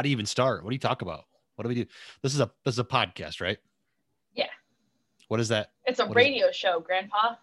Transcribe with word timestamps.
how 0.00 0.02
do 0.02 0.08
you 0.08 0.14
even 0.14 0.24
start? 0.24 0.64
What 0.64 0.70
do 0.70 0.74
you 0.74 0.80
talk 0.80 1.02
about? 1.02 1.24
What 1.56 1.64
do 1.64 1.68
we 1.68 1.74
do? 1.74 1.84
This 2.22 2.32
is 2.32 2.40
a 2.40 2.50
this 2.64 2.76
is 2.76 2.78
a 2.78 2.84
podcast, 2.84 3.42
right? 3.42 3.58
Yeah. 4.34 4.46
What 5.28 5.40
is 5.40 5.48
that? 5.48 5.72
It's 5.84 6.00
a 6.00 6.06
What 6.06 6.16
it? 6.16 6.20
radio 6.20 6.50
show, 6.52 6.80
Grandpa. 6.80 7.34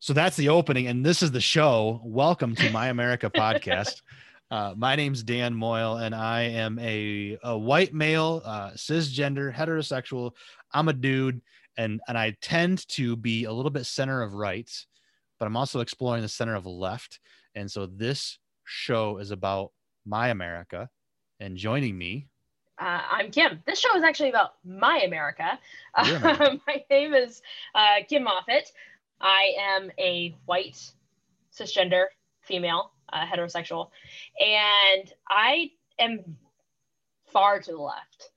So 0.00 0.12
that's 0.12 0.36
the 0.36 0.50
opening, 0.50 0.86
and 0.86 1.02
this 1.02 1.22
is 1.22 1.30
the 1.30 1.40
show. 1.40 2.02
Welcome 2.04 2.54
to 2.56 2.68
My 2.68 2.88
America 2.88 3.30
podcast. 3.34 4.02
Uh, 4.50 4.74
my 4.76 4.94
name's 4.94 5.22
Dan 5.22 5.54
Moyle, 5.54 5.96
and 5.96 6.14
I 6.14 6.42
am 6.42 6.78
a, 6.78 7.38
a 7.42 7.56
white 7.56 7.94
male, 7.94 8.42
uh, 8.44 8.72
cisgender, 8.72 9.50
heterosexual. 9.50 10.32
I'm 10.74 10.88
a 10.88 10.92
dude, 10.92 11.40
and 11.78 12.02
and 12.06 12.18
I 12.18 12.36
tend 12.42 12.86
to 12.88 13.16
be 13.16 13.44
a 13.44 13.52
little 13.52 13.70
bit 13.70 13.86
center 13.86 14.20
of 14.20 14.34
right, 14.34 14.70
but 15.38 15.46
I'm 15.46 15.56
also 15.56 15.80
exploring 15.80 16.22
the 16.22 16.28
center 16.28 16.54
of 16.54 16.66
left. 16.66 17.20
And 17.54 17.70
so 17.70 17.86
this 17.86 18.38
show 18.64 19.18
is 19.18 19.30
about 19.30 19.72
My 20.04 20.28
America, 20.28 20.88
and 21.40 21.56
joining 21.56 21.96
me, 21.96 22.28
Uh, 22.80 23.02
I'm 23.10 23.30
Kim. 23.30 23.60
This 23.66 23.80
show 23.80 23.96
is 23.96 24.04
actually 24.04 24.28
about 24.30 24.54
my 24.64 24.98
America. 25.04 25.58
America. 25.96 26.60
my 26.66 26.84
name 26.90 27.14
is 27.14 27.42
uh, 27.74 28.04
Kim 28.08 28.24
Moffitt. 28.24 28.70
I 29.20 29.52
am 29.60 29.90
a 29.98 30.36
white 30.46 30.80
cisgender 31.52 32.04
female, 32.42 32.92
uh, 33.12 33.24
heterosexual, 33.26 33.90
and 34.40 35.12
I 35.28 35.72
am 35.98 36.36
far 37.26 37.60
to 37.60 37.72
the 37.72 37.78
left. 37.78 38.30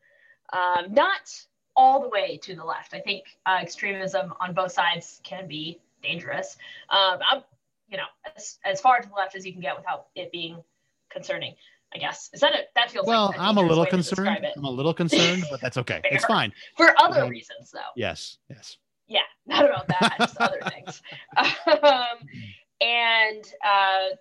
Um, 0.54 0.94
not 0.94 1.30
all 1.76 2.02
the 2.02 2.10
way 2.10 2.38
to 2.44 2.56
the 2.56 2.66
left. 2.66 2.94
I 2.94 3.00
think 3.00 3.26
uh, 3.46 3.60
extremism 3.62 4.34
on 4.42 4.54
both 4.54 4.72
sides 4.72 5.22
can 5.24 5.48
be 5.48 5.80
dangerous. 6.02 6.58
Um, 6.90 7.20
I'm, 7.30 7.44
you 7.90 7.98
know, 7.98 8.06
as, 8.36 8.58
as 8.66 8.80
far 8.82 9.00
to 9.02 9.08
the 9.08 9.14
left 9.16 9.36
as 9.36 9.46
you 9.46 9.52
can 9.52 9.62
get 9.62 9.76
without 9.78 10.08
it 10.16 10.32
being 10.32 10.64
concerning. 11.10 11.56
I 11.94 11.98
guess 11.98 12.30
is 12.34 12.40
that 12.40 12.56
it? 12.56 12.70
That 12.76 12.90
feels 12.90 13.06
well, 13.06 13.28
like 13.28 13.40
I'm 13.40 13.58
a 13.58 13.62
little 13.62 13.84
way 13.84 13.90
to 13.90 13.98
describe 13.98 14.38
concerned. 14.38 14.54
I'm 14.56 14.64
a 14.64 14.70
little 14.72 14.94
concerned, 14.94 15.44
but 15.52 15.60
that's 15.60 15.76
okay. 15.78 16.00
It's 16.06 16.24
fine. 16.38 16.54
for 16.78 16.94
other 17.02 17.22
Okay. 17.24 17.30
reasons 17.30 17.70
though 17.72 17.80
Yes, 17.98 18.38
yes. 18.50 18.78
yeah 19.08 19.20
not 19.46 19.66
about 19.66 19.88
that 19.90 20.16
just 20.20 20.38
other 20.38 20.60
things 20.70 21.02
um, 21.84 22.18
and 22.80 23.44
uh, 23.66 24.16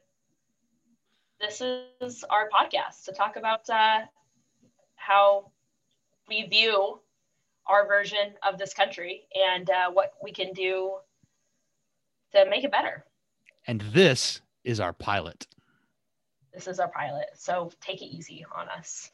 this 1.41 1.63
is 2.01 2.25
our 2.29 2.49
podcast 2.49 3.05
to 3.05 3.13
talk 3.13 3.37
about 3.37 3.71
uh, 3.71 4.01
how 4.97 5.53
we 6.29 6.43
view 6.49 6.99
our 7.67 7.87
version 7.87 8.35
of 8.43 8.59
this 8.59 8.75
country 8.75 9.23
and 9.49 9.71
uh, 9.71 9.91
what 9.93 10.15
we 10.23 10.33
can 10.33 10.53
do 10.53 10.95
to 12.33 12.47
make 12.49 12.65
it 12.65 12.71
better 12.73 13.05
And 13.67 13.81
this 13.93 14.41
is 14.65 14.81
our 14.81 14.93
pilot. 14.93 15.47
this 16.55 16.67
is 16.67 16.79
our 16.81 16.89
pilot 16.89 17.27
so 17.35 17.71
take 17.81 18.03
it 18.03 18.07
easy 18.07 18.45
on 18.57 18.69
us 18.69 19.11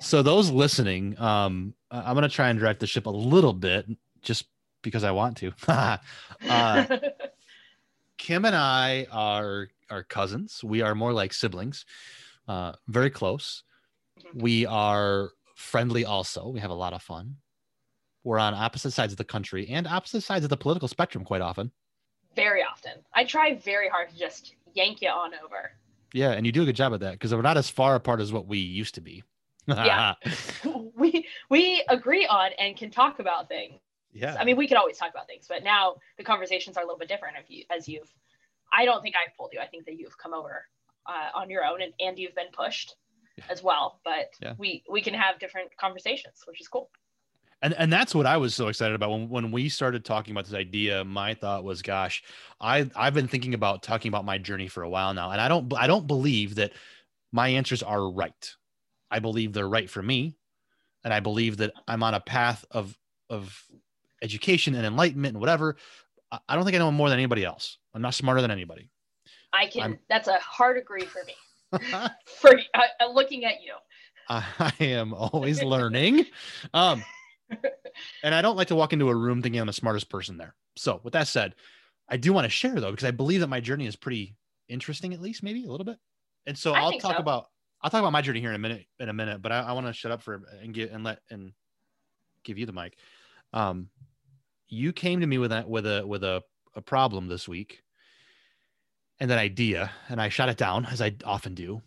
So 0.00 0.22
those 0.22 0.50
listening, 0.50 1.18
um, 1.20 1.74
I'm 1.90 2.14
gonna 2.14 2.28
try 2.28 2.48
and 2.50 2.58
direct 2.58 2.80
the 2.80 2.86
ship 2.86 3.06
a 3.06 3.10
little 3.10 3.52
bit, 3.52 3.86
just 4.22 4.44
because 4.82 5.04
I 5.04 5.10
want 5.10 5.36
to. 5.38 5.52
uh, 5.68 5.98
Kim 8.18 8.44
and 8.44 8.56
I 8.56 9.06
are 9.10 9.68
are 9.90 10.02
cousins. 10.04 10.62
We 10.62 10.82
are 10.82 10.94
more 10.94 11.12
like 11.12 11.32
siblings, 11.32 11.84
uh, 12.48 12.72
very 12.88 13.10
close. 13.10 13.62
Mhm. 14.20 14.42
We 14.42 14.66
are 14.66 15.30
friendly. 15.56 16.04
Also, 16.04 16.48
we 16.48 16.60
have 16.60 16.70
a 16.70 16.74
lot 16.84 16.92
of 16.92 17.02
fun. 17.02 17.36
We're 18.24 18.38
on 18.38 18.54
opposite 18.54 18.92
sides 18.92 19.12
of 19.12 19.18
the 19.18 19.24
country 19.24 19.68
and 19.68 19.86
opposite 19.86 20.20
sides 20.22 20.44
of 20.44 20.50
the 20.50 20.56
political 20.56 20.88
spectrum 20.88 21.24
quite 21.24 21.40
often. 21.42 21.72
Very 22.36 22.62
often 22.62 22.92
i 23.14 23.24
try 23.24 23.54
very 23.54 23.88
hard 23.88 24.08
to 24.08 24.16
just 24.18 24.54
yank 24.74 25.02
you 25.02 25.08
on 25.08 25.32
over 25.44 25.72
Yeah, 26.12 26.32
and 26.32 26.44
you 26.46 26.52
do 26.52 26.62
a 26.62 26.64
good 26.66 26.76
job 26.76 26.92
of 26.92 27.00
that 27.00 27.12
because 27.12 27.34
we're 27.34 27.42
not 27.42 27.56
as 27.56 27.68
far 27.70 27.94
apart 27.94 28.20
as 28.20 28.32
what 28.32 28.46
we 28.46 28.58
used 28.58 28.94
to 28.96 29.00
be. 29.00 29.22
Yeah. 29.68 30.14
we 30.96 31.26
we 31.48 31.84
agree 31.88 32.26
on 32.26 32.50
and 32.58 32.76
can 32.76 32.90
talk 32.90 33.20
about 33.20 33.48
things 33.48 33.80
yeah. 34.12 34.36
I 34.38 34.44
mean, 34.44 34.56
we 34.56 34.66
could 34.66 34.76
always 34.76 34.98
talk 34.98 35.10
about 35.10 35.26
things, 35.28 35.46
but 35.48 35.62
now 35.62 35.96
the 36.18 36.24
conversations 36.24 36.76
are 36.76 36.82
a 36.82 36.86
little 36.86 36.98
bit 36.98 37.08
different. 37.08 37.36
If 37.38 37.48
you, 37.48 37.64
as 37.70 37.88
you've, 37.88 38.12
I 38.72 38.84
don't 38.84 39.02
think 39.02 39.14
I've 39.14 39.36
pulled 39.36 39.52
you. 39.52 39.60
I 39.60 39.66
think 39.66 39.84
that 39.86 39.96
you've 39.98 40.18
come 40.18 40.34
over 40.34 40.66
uh, 41.06 41.38
on 41.38 41.48
your 41.48 41.64
own, 41.64 41.80
and, 41.80 41.92
and 42.00 42.18
you've 42.18 42.34
been 42.34 42.50
pushed 42.52 42.96
as 43.48 43.62
well. 43.62 44.00
But 44.04 44.30
Yeah. 44.42 44.54
we 44.58 44.82
we 44.90 45.00
can 45.00 45.14
have 45.14 45.38
different 45.38 45.76
conversations, 45.76 46.42
which 46.46 46.60
is 46.60 46.68
cool. 46.68 46.90
And 47.62 47.74
and 47.74 47.92
that's 47.92 48.14
what 48.14 48.26
I 48.26 48.36
was 48.36 48.54
so 48.54 48.68
excited 48.68 48.94
about 48.94 49.10
when 49.10 49.28
when 49.28 49.52
we 49.52 49.68
started 49.68 50.04
talking 50.04 50.32
about 50.32 50.44
this 50.46 50.54
idea. 50.54 51.04
My 51.04 51.34
thought 51.34 51.64
was, 51.64 51.82
gosh, 51.82 52.22
I 52.60 52.90
I've 52.96 53.14
been 53.14 53.28
thinking 53.28 53.54
about 53.54 53.82
talking 53.82 54.08
about 54.08 54.24
my 54.24 54.38
journey 54.38 54.68
for 54.68 54.82
a 54.82 54.88
while 54.88 55.12
now, 55.14 55.30
and 55.30 55.40
I 55.40 55.48
don't 55.48 55.72
I 55.76 55.86
don't 55.86 56.06
believe 56.06 56.54
that 56.56 56.72
my 57.32 57.48
answers 57.48 57.82
are 57.82 58.10
right. 58.10 58.54
I 59.10 59.18
believe 59.18 59.52
they're 59.52 59.68
right 59.68 59.90
for 59.90 60.02
me, 60.02 60.36
and 61.04 61.12
I 61.12 61.20
believe 61.20 61.58
that 61.58 61.72
I'm 61.86 62.02
on 62.02 62.14
a 62.14 62.20
path 62.20 62.64
of 62.70 62.96
of 63.28 63.62
education 64.22 64.74
and 64.74 64.86
enlightenment 64.86 65.34
and 65.34 65.40
whatever. 65.40 65.76
I 66.48 66.54
don't 66.54 66.64
think 66.64 66.76
I 66.76 66.78
know 66.78 66.92
more 66.92 67.08
than 67.08 67.18
anybody 67.18 67.44
else. 67.44 67.78
I'm 67.92 68.02
not 68.02 68.14
smarter 68.14 68.40
than 68.40 68.52
anybody. 68.52 68.88
I 69.52 69.66
can. 69.66 69.82
I'm- 69.82 69.98
that's 70.08 70.28
a 70.28 70.38
hard 70.38 70.78
agree 70.78 71.04
for 71.04 71.22
me. 71.24 71.34
For 72.40 72.50
uh, 72.74 72.80
uh, 73.00 73.12
looking 73.12 73.44
at 73.44 73.62
you, 73.62 73.74
I 74.28 74.72
am 74.80 75.14
always 75.14 75.62
learning. 75.62 76.26
Um, 76.74 77.04
and 78.22 78.34
I 78.34 78.42
don't 78.42 78.56
like 78.56 78.68
to 78.68 78.74
walk 78.74 78.92
into 78.92 79.08
a 79.08 79.14
room 79.14 79.42
thinking 79.42 79.60
I'm 79.60 79.66
the 79.66 79.72
smartest 79.72 80.08
person 80.08 80.36
there. 80.36 80.54
So, 80.76 81.00
with 81.02 81.12
that 81.12 81.28
said, 81.28 81.54
I 82.08 82.16
do 82.16 82.32
want 82.32 82.44
to 82.44 82.50
share 82.50 82.80
though, 82.80 82.90
because 82.90 83.06
I 83.06 83.10
believe 83.12 83.40
that 83.40 83.48
my 83.48 83.60
journey 83.60 83.86
is 83.86 83.96
pretty 83.96 84.36
interesting, 84.68 85.14
at 85.14 85.20
least 85.20 85.42
maybe 85.42 85.64
a 85.64 85.70
little 85.70 85.84
bit. 85.84 85.98
And 86.46 86.56
so 86.56 86.72
I 86.72 86.80
I'll 86.80 86.98
talk 86.98 87.16
so. 87.16 87.22
about 87.22 87.46
I'll 87.82 87.90
talk 87.90 88.00
about 88.00 88.12
my 88.12 88.22
journey 88.22 88.40
here 88.40 88.50
in 88.50 88.56
a 88.56 88.58
minute 88.58 88.86
in 88.98 89.08
a 89.08 89.12
minute, 89.12 89.42
but 89.42 89.52
I, 89.52 89.60
I 89.60 89.72
want 89.72 89.86
to 89.86 89.92
shut 89.92 90.12
up 90.12 90.22
for 90.22 90.42
and 90.62 90.74
get 90.74 90.90
and 90.90 91.04
let 91.04 91.20
and 91.30 91.52
give 92.44 92.58
you 92.58 92.66
the 92.66 92.72
mic. 92.72 92.96
Um, 93.52 93.88
you 94.68 94.92
came 94.92 95.20
to 95.20 95.26
me 95.26 95.38
with 95.38 95.50
that 95.50 95.68
with 95.68 95.86
a 95.86 96.06
with 96.06 96.24
a, 96.24 96.42
a 96.74 96.80
problem 96.80 97.28
this 97.28 97.48
week 97.48 97.82
and 99.18 99.30
an 99.30 99.38
idea, 99.38 99.90
and 100.08 100.20
I 100.20 100.28
shot 100.28 100.48
it 100.48 100.56
down 100.56 100.86
as 100.86 101.00
I 101.02 101.14
often 101.24 101.54
do. 101.54 101.82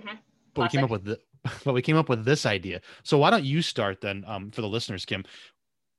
Mhm. 0.00 0.18
But 0.54 0.62
we 0.62 0.68
came 0.68 0.84
up 0.84 0.90
with 0.90 1.04
the 1.04 1.20
but 1.64 1.74
we 1.74 1.82
came 1.82 1.96
up 1.96 2.08
with 2.08 2.24
this 2.24 2.46
idea. 2.46 2.80
So 3.02 3.18
why 3.18 3.30
don't 3.30 3.44
you 3.44 3.62
start 3.62 4.00
then 4.00 4.24
um, 4.26 4.50
for 4.50 4.60
the 4.60 4.68
listeners, 4.68 5.04
Kim? 5.04 5.24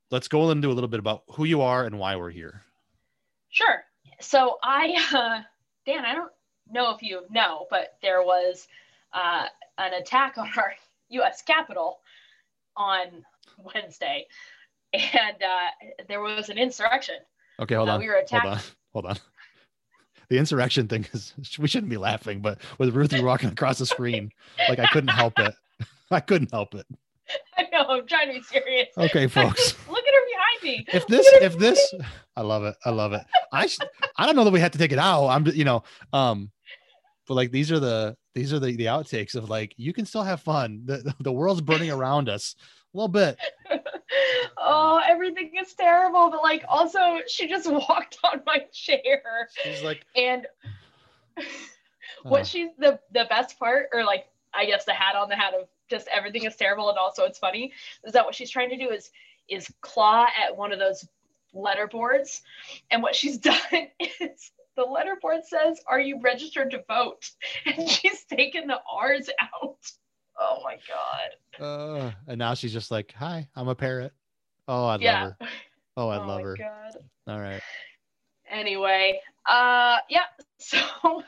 Let's 0.09 0.27
go 0.27 0.49
into 0.51 0.69
a 0.69 0.73
little 0.73 0.89
bit 0.89 0.99
about 0.99 1.23
who 1.31 1.45
you 1.45 1.61
are 1.61 1.85
and 1.85 1.97
why 1.97 2.15
we're 2.15 2.31
here. 2.31 2.63
Sure. 3.49 3.83
So 4.19 4.57
I, 4.63 4.95
uh, 5.13 5.41
Dan, 5.85 6.05
I 6.05 6.13
don't 6.13 6.31
know 6.69 6.93
if 6.93 7.01
you 7.01 7.23
know, 7.29 7.65
but 7.69 7.95
there 8.01 8.21
was 8.21 8.67
uh, 9.13 9.45
an 9.77 9.93
attack 9.93 10.37
on 10.37 10.49
our 10.57 10.73
U.S. 11.09 11.41
Capitol 11.41 11.99
on 12.77 13.25
Wednesday, 13.57 14.27
and 14.93 15.41
uh, 15.41 16.03
there 16.07 16.21
was 16.21 16.49
an 16.49 16.57
insurrection. 16.57 17.15
Okay, 17.59 17.75
hold 17.75 17.89
on. 17.89 17.99
we 17.99 18.07
were 18.07 18.13
hold 18.13 18.25
attacked. 18.25 18.45
on. 18.47 18.59
Hold 18.93 19.05
on. 19.05 19.15
The 20.31 20.37
insurrection 20.37 20.87
thing 20.87 21.05
is 21.11 21.33
we 21.59 21.67
shouldn't 21.67 21.89
be 21.89 21.97
laughing, 21.97 22.39
but 22.39 22.59
with 22.77 22.95
Ruthie 22.95 23.21
walking 23.21 23.49
across 23.49 23.79
the 23.79 23.85
screen, 23.85 24.31
like 24.69 24.79
I 24.79 24.85
couldn't 24.87 25.09
help 25.09 25.37
it. 25.37 25.53
I 26.11 26.21
couldn't 26.21 26.51
help 26.51 26.73
it. 26.73 26.85
I 27.57 27.63
know 27.69 27.83
I'm 27.89 28.07
trying 28.07 28.27
to 28.27 28.35
be 28.35 28.41
serious. 28.41 28.87
Okay, 28.97 29.27
folks. 29.27 29.75
Look 29.89 29.97
at 30.07 30.13
her 30.13 30.21
behind 30.31 30.63
me. 30.63 30.85
If 30.93 31.05
this, 31.07 31.27
if 31.41 31.57
this, 31.57 31.93
I 32.37 32.41
love 32.43 32.63
it. 32.63 32.75
I 32.85 32.91
love 32.91 33.11
it. 33.11 33.23
I, 33.51 33.67
sh- 33.67 33.79
I 34.15 34.25
don't 34.25 34.37
know 34.37 34.45
that 34.45 34.53
we 34.53 34.61
had 34.61 34.71
to 34.71 34.79
take 34.79 34.93
it 34.93 34.99
out. 34.99 35.27
I'm, 35.27 35.45
you 35.47 35.65
know, 35.65 35.83
um, 36.13 36.49
but 37.27 37.33
like 37.33 37.51
these 37.51 37.69
are 37.69 37.79
the 37.79 38.15
these 38.33 38.53
are 38.53 38.59
the 38.59 38.73
the 38.77 38.85
outtakes 38.85 39.35
of 39.35 39.49
like 39.49 39.73
you 39.75 39.91
can 39.91 40.05
still 40.05 40.23
have 40.23 40.39
fun. 40.39 40.83
The 40.85 41.13
the 41.19 41.31
world's 41.33 41.59
burning 41.59 41.91
around 41.91 42.29
us 42.29 42.55
a 42.93 42.97
little 42.97 43.09
bit. 43.09 43.37
Oh, 44.57 45.01
everything 45.07 45.51
is 45.61 45.73
terrible. 45.73 46.29
But 46.29 46.41
like, 46.43 46.63
also, 46.67 47.19
she 47.27 47.47
just 47.47 47.69
walked 47.71 48.17
on 48.23 48.41
my 48.45 48.65
chair, 48.71 49.49
She's 49.63 49.83
like, 49.83 50.05
and 50.15 50.47
uh, 51.37 51.43
what 52.23 52.45
she's 52.45 52.69
the 52.77 52.99
the 53.13 53.25
best 53.29 53.57
part 53.57 53.87
or 53.93 54.03
like 54.03 54.25
i 54.53 54.65
guess 54.65 54.85
the 54.85 54.93
hat 54.93 55.15
on 55.15 55.27
the 55.29 55.35
hat 55.35 55.53
of 55.59 55.67
just 55.89 56.07
everything 56.13 56.43
is 56.43 56.55
terrible 56.55 56.89
and 56.89 56.97
also 56.97 57.23
it's 57.23 57.39
funny 57.39 57.71
is 58.03 58.13
that 58.13 58.25
what 58.25 58.35
she's 58.35 58.51
trying 58.51 58.69
to 58.69 58.77
do 58.77 58.89
is 58.91 59.09
is 59.49 59.71
claw 59.81 60.25
at 60.37 60.55
one 60.55 60.71
of 60.71 60.79
those 60.79 61.07
letter 61.53 61.87
boards. 61.87 62.41
And 62.89 63.03
what 63.03 63.15
she's 63.15 63.37
done 63.37 63.59
is 63.99 64.51
the 64.75 64.83
letter 64.83 65.17
board 65.21 65.41
says 65.45 65.79
are 65.87 65.99
you 65.99 66.19
registered 66.21 66.71
to 66.71 66.83
vote? 66.87 67.29
And 67.65 67.87
she's 67.89 68.23
taken 68.23 68.67
the 68.67 68.79
r's 68.91 69.29
out 69.39 69.91
oh 70.41 70.59
my 70.63 70.77
god. 70.87 71.63
Uh, 71.63 72.11
and 72.27 72.39
now 72.39 72.55
she's 72.55 72.73
just 72.73 72.91
like, 72.91 73.13
hi, 73.13 73.47
I'm 73.55 73.69
a 73.69 73.75
parrot. 73.75 74.13
Oh, 74.67 74.85
I 74.87 74.97
yeah. 74.99 75.23
love 75.23 75.35
her. 75.39 75.47
Oh, 75.97 76.09
I 76.09 76.17
oh 76.19 76.27
love 76.27 76.43
my 76.43 76.43
her. 76.43 76.57
god. 76.57 76.97
All 77.27 77.39
right. 77.41 77.63
anyway 78.49 79.19
uh 79.49 79.97
yeah 80.09 80.25
so 80.59 81.23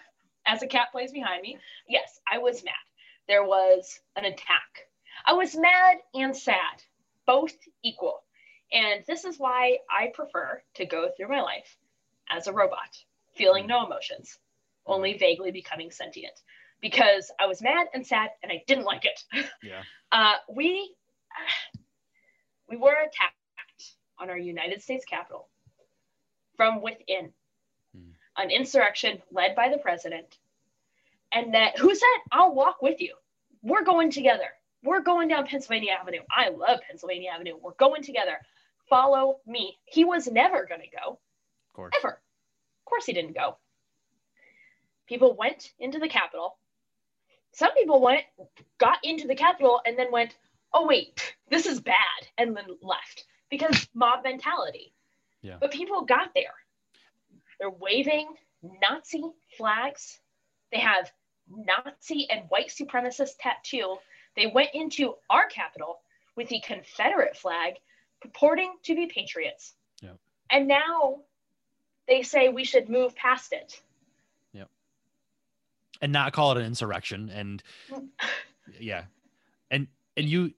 as 0.48 0.64
a 0.64 0.68
cat 0.68 0.88
plays 0.92 1.12
behind 1.12 1.42
me 1.42 1.58
yes 1.88 2.20
i 2.32 2.38
was 2.40 2.64
mad. 2.64 2.74
There 3.28 3.46
was 3.46 4.02
an 4.18 4.26
attack. 4.26 4.90
I 5.26 5.34
was 5.34 5.56
mad 5.56 5.98
and 6.14 6.36
sad 6.36 6.84
both 7.26 7.54
equal. 7.84 8.24
And 8.74 9.04
this 9.08 9.26
is 9.26 9.40
why 9.40 9.80
i 9.90 10.12
prefer 10.14 10.62
to 10.76 10.86
go 10.86 11.10
through 11.16 11.30
my 11.30 11.42
life 11.42 11.78
as 12.30 12.48
a 12.48 12.54
robot 12.54 12.98
feeling 13.36 13.68
no 13.68 13.86
emotions 13.86 14.40
only 14.86 15.18
vaguely 15.18 15.52
becoming 15.52 15.92
sentient 15.92 16.42
because 16.84 17.32
I 17.40 17.48
was 17.48 17.62
mad 17.64 17.88
and 17.96 18.06
sad 18.06 18.30
and 18.44 18.52
I 18.52 18.62
didn't 18.68 18.84
like 18.84 19.06
it. 19.06 19.24
Yeah. 19.64 19.82
Uh, 20.12 20.34
we 20.54 20.94
we 22.70 22.78
were 22.78 22.92
attacked 22.94 23.96
on 24.20 24.30
our 24.30 24.38
United 24.38 24.84
States 24.84 25.06
Capitol 25.06 25.48
from 26.56 26.82
within, 26.82 27.34
Hmm. 27.96 28.12
an 28.38 28.52
insurrection 28.52 29.22
led 29.32 29.56
by 29.56 29.70
the 29.70 29.78
president, 29.80 30.38
and 31.32 31.54
that 31.56 31.78
who 31.80 31.96
said, 31.96 32.18
"I'll 32.32 32.54
walk 32.54 32.82
with 32.82 33.02
you. 33.02 33.16
We're 33.64 33.84
going 33.84 34.12
together. 34.12 34.50
We're 34.84 35.02
going 35.02 35.30
down 35.30 35.48
Pennsylvania 35.48 35.94
Avenue. 36.00 36.22
I 36.30 36.50
love 36.50 36.82
Pennsylvania 36.88 37.32
Avenue. 37.32 37.56
We're 37.60 37.74
going 37.74 38.04
together. 38.04 38.38
Follow 38.90 39.40
me." 39.48 39.80
He 39.86 40.04
was 40.06 40.28
never 40.28 40.66
going 40.66 40.82
to 40.82 40.90
go 40.90 41.20
Of 41.70 41.74
course. 41.74 41.94
ever. 42.00 42.10
Of 42.14 42.86
course, 42.86 43.06
he 43.06 43.14
didn't 43.14 43.34
go. 43.36 43.58
People 45.08 45.36
went 45.36 45.72
into 45.80 46.00
the 46.00 46.10
Capitol. 46.10 46.58
Some 47.54 47.74
people 47.74 48.02
went, 48.02 48.24
got 48.80 48.98
into 49.04 49.28
the 49.28 49.36
Capitol, 49.36 49.82
and 49.86 49.98
then 49.98 50.12
went, 50.12 50.36
oh, 50.74 50.88
wait, 50.88 51.36
this 51.50 51.66
is 51.66 51.80
bad, 51.80 51.96
and 52.38 52.56
then 52.56 52.66
left 52.82 53.26
because 53.50 53.88
mob 53.94 54.24
mentality. 54.24 54.94
Yeah. 55.42 55.58
But 55.60 55.72
people 55.72 56.02
got 56.02 56.34
there. 56.34 56.56
They're 57.60 57.70
waving 57.70 58.28
Nazi 58.82 59.24
flags. 59.58 60.20
They 60.72 60.80
have 60.80 61.12
Nazi 61.50 62.28
and 62.30 62.46
white 62.50 62.70
supremacist 62.70 63.38
tattoo. 63.40 63.98
They 64.36 64.48
went 64.48 64.70
into 64.74 65.16
our 65.30 65.48
Capitol 65.48 66.00
with 66.36 66.50
the 66.50 66.62
Confederate 66.66 67.38
flag 67.38 67.76
purporting 68.22 68.74
to 68.84 68.96
be 68.96 69.06
patriots. 69.06 69.74
Yeah. 70.02 70.14
And 70.50 70.68
now 70.68 71.20
they 72.08 72.24
say 72.24 72.50
we 72.50 72.64
should 72.64 72.90
move 72.90 73.16
past 73.16 73.54
it. 73.54 73.82
And 76.04 76.12
not 76.12 76.34
call 76.34 76.52
it 76.52 76.58
an 76.58 76.66
insurrection. 76.66 77.30
And 77.30 77.64
yeah. 78.80 79.06
And 79.72 79.88
and 80.18 80.28
you 80.28 80.52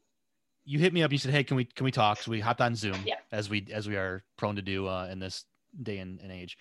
you 0.65 0.79
hit 0.79 0.91
me 0.91 1.03
up 1.03 1.05
And 1.05 1.13
you 1.13 1.19
said 1.19 1.31
hey 1.31 1.43
can 1.43 1.55
we 1.55 1.65
can 1.65 1.85
we 1.85 1.91
talk? 1.91 2.19
So 2.21 2.31
we 2.31 2.39
hopped 2.39 2.59
on 2.59 2.75
zoom 2.75 2.97
Yeah. 3.05 3.15
as 3.31 3.47
we 3.49 3.67
as 3.71 3.87
we 3.87 3.95
are 3.95 4.23
prone 4.37 4.55
to 4.55 4.61
do 4.63 4.87
uh 4.87 5.07
in 5.11 5.19
this 5.19 5.45
day 5.81 5.99
and, 5.99 6.19
and 6.19 6.31
age. 6.31 6.57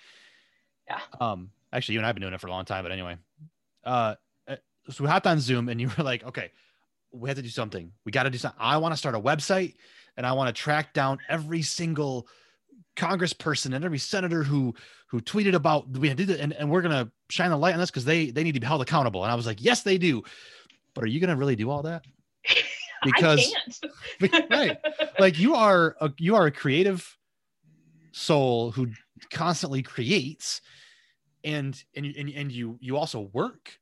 Yeah. 0.87 1.01
um 1.19 1.51
actually 1.73 1.95
you 1.95 2.01
and 2.01 2.07
i've 2.07 2.15
been 2.15 2.21
doing 2.21 2.35
it 2.35 2.41
for 2.41 2.47
a 2.47 2.51
long 2.51 2.67
time 2.67 2.85
but 2.85 2.93
anyway. 2.93 3.17
Uh 3.85 4.15
uh, 4.47 4.57
so 4.91 5.03
we 5.03 5.09
hopped 5.09 5.27
on 5.27 5.41
zoom 5.41 5.71
and 5.71 5.81
you 5.81 5.91
were 5.97 6.05
like 6.13 6.23
okay 6.25 6.51
we 7.11 7.29
have 7.31 7.37
to 7.37 7.43
do 7.43 7.49
something. 7.49 7.93
We 8.05 8.11
got 8.13 8.25
to 8.25 8.31
do 8.31 8.39
something 8.39 8.61
i 8.61 8.77
want 8.77 8.93
to 8.93 8.99
start 8.99 9.15
a 9.15 9.21
website 9.21 9.75
and 10.19 10.27
i 10.27 10.33
want 10.33 10.55
to 10.55 10.63
track 10.63 10.93
down 10.93 11.19
every 11.29 11.63
single 11.63 12.29
congressperson 12.97 13.75
and 13.75 13.85
every 13.85 13.99
senator 13.99 14.43
who 14.45 14.75
who 15.15 15.21
tweeted 15.21 15.55
about 15.55 15.89
we 15.91 16.13
did 16.13 16.29
it 16.29 16.41
and, 16.41 16.53
and 16.55 16.69
we're 16.69 16.83
gonna 16.83 17.09
shine 17.31 17.51
the 17.51 17.57
light 17.57 17.73
on 17.73 17.79
this 17.79 17.89
because 17.89 18.05
they 18.05 18.31
they 18.31 18.43
need 18.43 18.55
to 18.55 18.59
be 18.59 18.67
held 18.67 18.83
accountable. 18.83 19.23
And 19.23 19.31
i 19.31 19.37
was 19.37 19.47
like 19.47 19.63
yes 19.63 19.85
they 19.85 19.97
do. 19.97 20.25
But 20.93 21.05
are 21.05 21.07
you 21.07 21.21
gonna 21.21 21.37
really 21.37 21.55
do 21.55 21.71
all 21.71 21.83
that? 21.83 22.05
Because 23.05 23.55
I 24.23 24.29
can't. 24.31 24.51
right. 24.51 24.79
Like 25.19 25.39
you 25.39 25.55
are 25.55 25.95
a 26.01 26.11
you 26.17 26.37
are 26.37 26.47
a 26.47 26.51
creative 26.51 27.19
soul 28.13 28.71
who 28.71 28.89
constantly 29.31 29.83
creates 29.83 30.63
and 31.45 31.81
and 31.95 32.07
and, 32.07 32.31
and 32.31 32.51
you 32.51 32.79
you 32.81 32.97
also 32.97 33.29
work. 33.35 33.79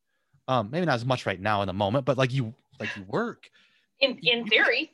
Um 0.49 0.70
maybe 0.73 0.87
not 0.87 0.96
as 0.96 1.05
much 1.05 1.25
right 1.25 1.40
now 1.40 1.62
in 1.62 1.69
the 1.69 1.73
moment 1.73 2.05
but 2.05 2.19
like 2.19 2.32
you 2.32 2.52
like 2.81 2.94
you 2.96 3.05
work. 3.05 3.49
In 4.00 4.19
in 4.25 4.44
theory. 4.49 4.90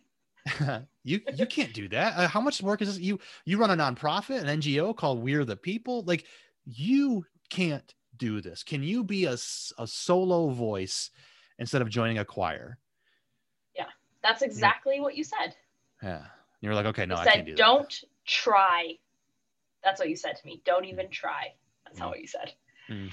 you 1.05 1.21
you 1.35 1.47
can't 1.47 1.73
do 1.73 1.89
that 1.89 2.15
uh, 2.17 2.29
how 2.29 2.41
much 2.41 2.63
work 2.63 2.83
is 2.83 2.89
this 2.89 2.99
you 2.99 3.19
you 3.45 3.59
run 3.59 3.71
a 3.71 3.77
nonprofit 3.77 4.43
an 4.43 4.61
ngo 4.61 4.95
called 4.97 5.23
we're 5.23 5.45
the 5.45 5.57
people 5.57 6.03
like 6.05 6.25
you 6.65 7.25
can't 7.51 7.95
do 8.17 8.41
this 8.41 8.63
can 8.63 8.83
you 8.83 9.03
be 9.05 9.25
a, 9.25 9.33
a 9.79 9.87
solo 9.87 10.49
voice 10.51 11.11
instead 11.59 11.83
of 11.83 11.89
joining 11.89 12.19
a 12.19 12.25
choir 12.25 12.79
Yeah, 13.77 13.87
That's 14.23 14.43
exactly 14.43 15.01
what 15.01 15.17
you 15.17 15.25
said. 15.25 15.55
yeah 16.03 16.25
you're 16.61 16.75
like 16.75 16.87
okay 16.87 17.07
no 17.07 17.15
you 17.15 17.21
i 17.21 17.25
said, 17.25 17.33
can't 17.35 17.47
do 17.47 17.53
that 17.53 17.59
don't 17.59 18.05
try. 18.27 18.93
That's 19.83 19.99
what 20.01 20.09
you 20.11 20.17
said 20.17 20.37
to 20.37 20.47
me. 20.47 20.61
Don't 20.65 20.85
even 20.85 21.09
try. 21.09 21.55
That's 21.85 21.97
Mm. 21.97 22.01
not 22.01 22.09
what 22.11 22.21
you 22.21 22.27
said. 22.27 22.53
Mm. 22.91 23.11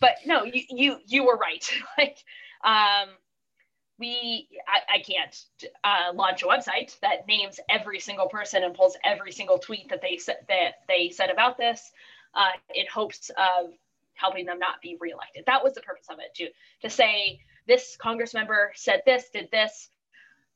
But 0.00 0.16
no, 0.26 0.44
you 0.44 0.62
you 0.70 0.98
you 1.06 1.24
were 1.24 1.36
right. 1.36 1.64
like, 1.98 2.18
um, 2.64 3.10
we 3.98 4.48
I, 4.68 4.96
I 4.96 4.98
can't 5.00 5.44
uh, 5.84 6.12
launch 6.14 6.42
a 6.42 6.46
website 6.46 6.98
that 7.00 7.26
names 7.26 7.58
every 7.68 8.00
single 8.00 8.28
person 8.28 8.62
and 8.62 8.74
pulls 8.74 8.96
every 9.04 9.32
single 9.32 9.58
tweet 9.58 9.88
that 9.90 10.02
they 10.02 10.16
said 10.16 10.36
that 10.48 10.74
they 10.88 11.10
said 11.10 11.30
about 11.30 11.56
this, 11.56 11.90
uh, 12.34 12.50
in 12.74 12.86
hopes 12.92 13.30
of 13.30 13.70
helping 14.14 14.46
them 14.46 14.58
not 14.58 14.80
be 14.82 14.96
reelected. 15.00 15.44
That 15.46 15.62
was 15.62 15.74
the 15.74 15.82
purpose 15.82 16.06
of 16.10 16.18
it 16.18 16.34
to 16.36 16.48
to 16.82 16.90
say 16.90 17.40
this 17.66 17.96
Congress 18.00 18.34
member 18.34 18.72
said 18.74 19.02
this, 19.06 19.30
did 19.32 19.50
this. 19.50 19.90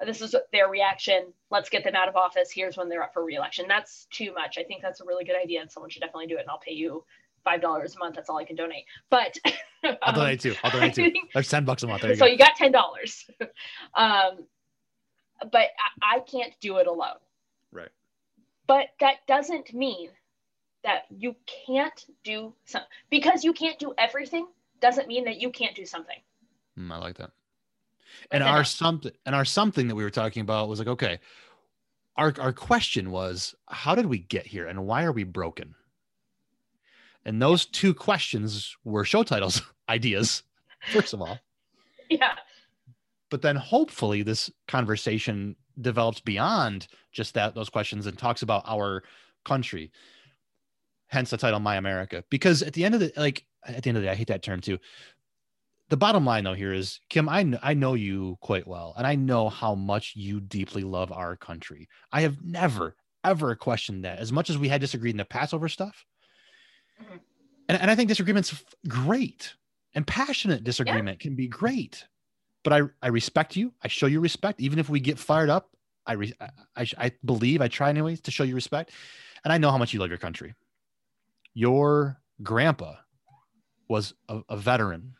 This 0.02 0.22
is 0.22 0.34
their 0.50 0.68
reaction. 0.68 1.34
Let's 1.50 1.68
get 1.68 1.84
them 1.84 1.94
out 1.94 2.08
of 2.08 2.16
office. 2.16 2.50
Here's 2.50 2.78
when 2.78 2.88
they're 2.88 3.02
up 3.02 3.12
for 3.12 3.22
reelection. 3.22 3.66
That's 3.68 4.06
too 4.10 4.32
much. 4.32 4.56
I 4.56 4.62
think 4.62 4.80
that's 4.80 5.02
a 5.02 5.04
really 5.04 5.24
good 5.24 5.36
idea, 5.36 5.60
and 5.60 5.70
someone 5.70 5.90
should 5.90 6.00
definitely 6.00 6.28
do 6.28 6.38
it. 6.38 6.40
And 6.40 6.48
I'll 6.48 6.58
pay 6.58 6.72
you 6.72 7.04
five 7.44 7.60
dollars 7.60 7.96
a 7.96 7.98
month. 7.98 8.16
That's 8.16 8.28
all 8.28 8.38
I 8.38 8.44
can 8.44 8.56
donate. 8.56 8.84
But 9.10 9.36
i'll 9.84 9.96
um, 10.02 10.14
donate 10.14 10.40
too 10.40 10.54
i'll 10.62 10.70
donate 10.70 10.94
too 10.94 11.04
think- 11.10 11.30
there's 11.32 11.48
10 11.48 11.64
bucks 11.64 11.82
a 11.82 11.86
month 11.86 12.02
there 12.02 12.10
you 12.10 12.16
so 12.18 12.26
go 12.26 12.32
you 12.32 12.38
got 12.38 12.54
ten 12.56 12.72
dollars. 12.72 13.26
um, 13.94 14.44
but 15.50 15.68
I, 16.02 16.16
I 16.16 16.20
can't 16.20 16.52
do 16.60 16.76
it 16.78 16.86
alone. 16.86 17.16
right 17.72 17.88
But 18.66 18.88
that 19.00 19.26
doesn't 19.26 19.72
mean 19.72 20.10
that 20.84 21.04
you 21.10 21.34
can't 21.66 22.06
do 22.24 22.54
some 22.64 22.82
because 23.10 23.44
you 23.44 23.52
can't 23.52 23.78
do 23.78 23.94
everything 23.98 24.46
doesn't 24.80 25.08
mean 25.08 25.24
that 25.24 25.40
you 25.40 25.50
can't 25.50 25.74
do 25.74 25.84
something. 25.84 26.16
Mm, 26.78 26.92
i 26.92 26.98
like 26.98 27.18
that 27.18 27.30
and 28.30 28.42
our 28.42 28.64
something 28.64 29.12
and 29.26 29.34
our 29.34 29.44
something 29.44 29.88
that 29.88 29.94
we 29.94 30.02
were 30.02 30.10
talking 30.10 30.42
about 30.42 30.68
was 30.68 30.78
like 30.78 30.88
okay 30.88 31.18
our 32.16 32.34
our 32.38 32.52
question 32.52 33.10
was 33.10 33.54
how 33.68 33.94
did 33.94 34.06
we 34.06 34.18
get 34.18 34.46
here 34.46 34.66
and 34.66 34.86
why 34.86 35.04
are 35.04 35.12
we 35.12 35.24
broken 35.24 35.74
and 37.24 37.40
those 37.40 37.66
two 37.66 37.94
questions 37.94 38.76
were 38.84 39.04
show 39.04 39.22
titles 39.22 39.62
ideas 39.88 40.42
first 40.92 41.12
of 41.12 41.20
all. 41.20 41.38
Yeah, 42.12 42.34
but 43.30 43.40
then 43.40 43.54
hopefully 43.54 44.24
this 44.24 44.50
conversation 44.66 45.54
develops 45.80 46.20
beyond 46.20 46.88
just 47.12 47.34
that 47.34 47.54
those 47.54 47.70
questions 47.70 48.06
and 48.06 48.18
talks 48.18 48.42
about 48.42 48.64
our 48.66 49.04
country. 49.44 49.92
Hence 51.06 51.30
the 51.30 51.36
title 51.36 51.60
my 51.60 51.76
america. 51.76 52.24
Because 52.28 52.62
at 52.62 52.72
the 52.72 52.84
end 52.84 52.94
of 52.94 53.00
the 53.00 53.12
like 53.16 53.44
at 53.64 53.84
the 53.84 53.90
end 53.90 53.96
of 53.96 54.02
the 54.02 54.08
day 54.08 54.12
i 54.12 54.16
hate 54.16 54.26
that 54.26 54.42
term 54.42 54.60
too. 54.60 54.78
The 55.88 55.96
bottom 55.96 56.24
line 56.24 56.44
though 56.44 56.54
here 56.54 56.72
is 56.72 57.00
kim 57.08 57.28
i, 57.28 57.42
kn- 57.42 57.60
I 57.62 57.74
know 57.74 57.94
you 57.94 58.36
quite 58.40 58.66
well 58.66 58.94
and 58.96 59.06
i 59.06 59.14
know 59.14 59.48
how 59.48 59.74
much 59.74 60.14
you 60.16 60.40
deeply 60.40 60.82
love 60.82 61.12
our 61.12 61.36
country. 61.36 61.88
I 62.12 62.22
have 62.22 62.42
never 62.42 62.96
ever 63.24 63.54
questioned 63.54 64.04
that. 64.04 64.18
As 64.18 64.32
much 64.32 64.50
as 64.50 64.58
we 64.58 64.68
had 64.68 64.80
disagreed 64.80 65.12
in 65.14 65.18
the 65.18 65.24
Passover 65.24 65.68
stuff 65.68 66.04
Mhm. 67.00 67.20
and, 67.68 67.80
and 67.80 67.90
i 67.90 67.94
think 67.94 68.08
disagreement's 68.08 68.64
great 68.88 69.54
and 69.94 70.06
passionate 70.06 70.64
disagreement 70.64 71.18
can 71.20 71.34
be 71.34 71.48
great 71.48 72.04
but 72.62 72.72
I, 72.72 72.82
I 73.02 73.08
respect 73.08 73.56
you. 73.56 73.72
I 73.82 73.88
show 73.88 74.06
you 74.06 74.20
respect, 74.20 74.60
even 74.60 74.78
if 74.78 74.88
we 74.90 75.00
get 75.00 75.18
fired 75.18 75.48
up. 75.48 75.70
I, 76.06 76.12
re, 76.12 76.34
I, 76.76 76.86
I, 76.98 77.12
believe 77.24 77.60
I 77.62 77.68
try 77.68 77.88
anyways 77.88 78.20
to 78.22 78.30
show 78.30 78.42
you 78.42 78.54
respect, 78.54 78.90
and 79.44 79.52
I 79.52 79.58
know 79.58 79.70
how 79.70 79.78
much 79.78 79.92
you 79.94 80.00
love 80.00 80.08
your 80.10 80.18
country. 80.18 80.54
Your 81.54 82.20
grandpa 82.42 82.96
was 83.88 84.14
a, 84.28 84.40
a 84.48 84.56
veteran, 84.56 85.14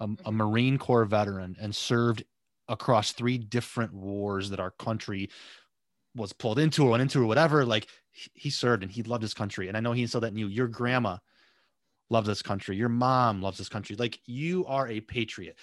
a, 0.00 0.04
a 0.04 0.08
Mhm. 0.08 0.32
Marine 0.32 0.78
Corps 0.78 1.04
veteran, 1.04 1.56
and 1.60 1.74
served 1.74 2.24
across 2.68 3.12
three 3.12 3.38
different 3.38 3.92
wars 3.92 4.50
that 4.50 4.60
our 4.60 4.70
country 4.72 5.30
was 6.16 6.32
pulled 6.32 6.58
into 6.58 6.84
or 6.84 6.90
went 6.90 7.02
into 7.02 7.22
or 7.22 7.26
whatever. 7.26 7.64
Like 7.64 7.86
he- 8.12 8.50
served 8.50 8.82
and 8.82 8.90
he 8.92 9.02
loved 9.02 9.22
his 9.22 9.34
country, 9.34 9.68
and 9.68 9.76
I 9.76 9.80
know 9.80 9.92
he 9.92 10.02
instilled 10.02 10.24
that 10.24 10.32
in 10.32 10.38
you. 10.38 10.48
Your 10.48 10.68
grandma 10.68 11.18
loves 12.10 12.26
this 12.26 12.42
country. 12.42 12.76
Your 12.76 12.88
mom 12.88 13.40
loves 13.42 13.58
this 13.58 13.68
country. 13.68 13.96
Like 13.96 14.18
you 14.26 14.66
are 14.66 14.88
a 14.88 15.00
patriot 15.00 15.56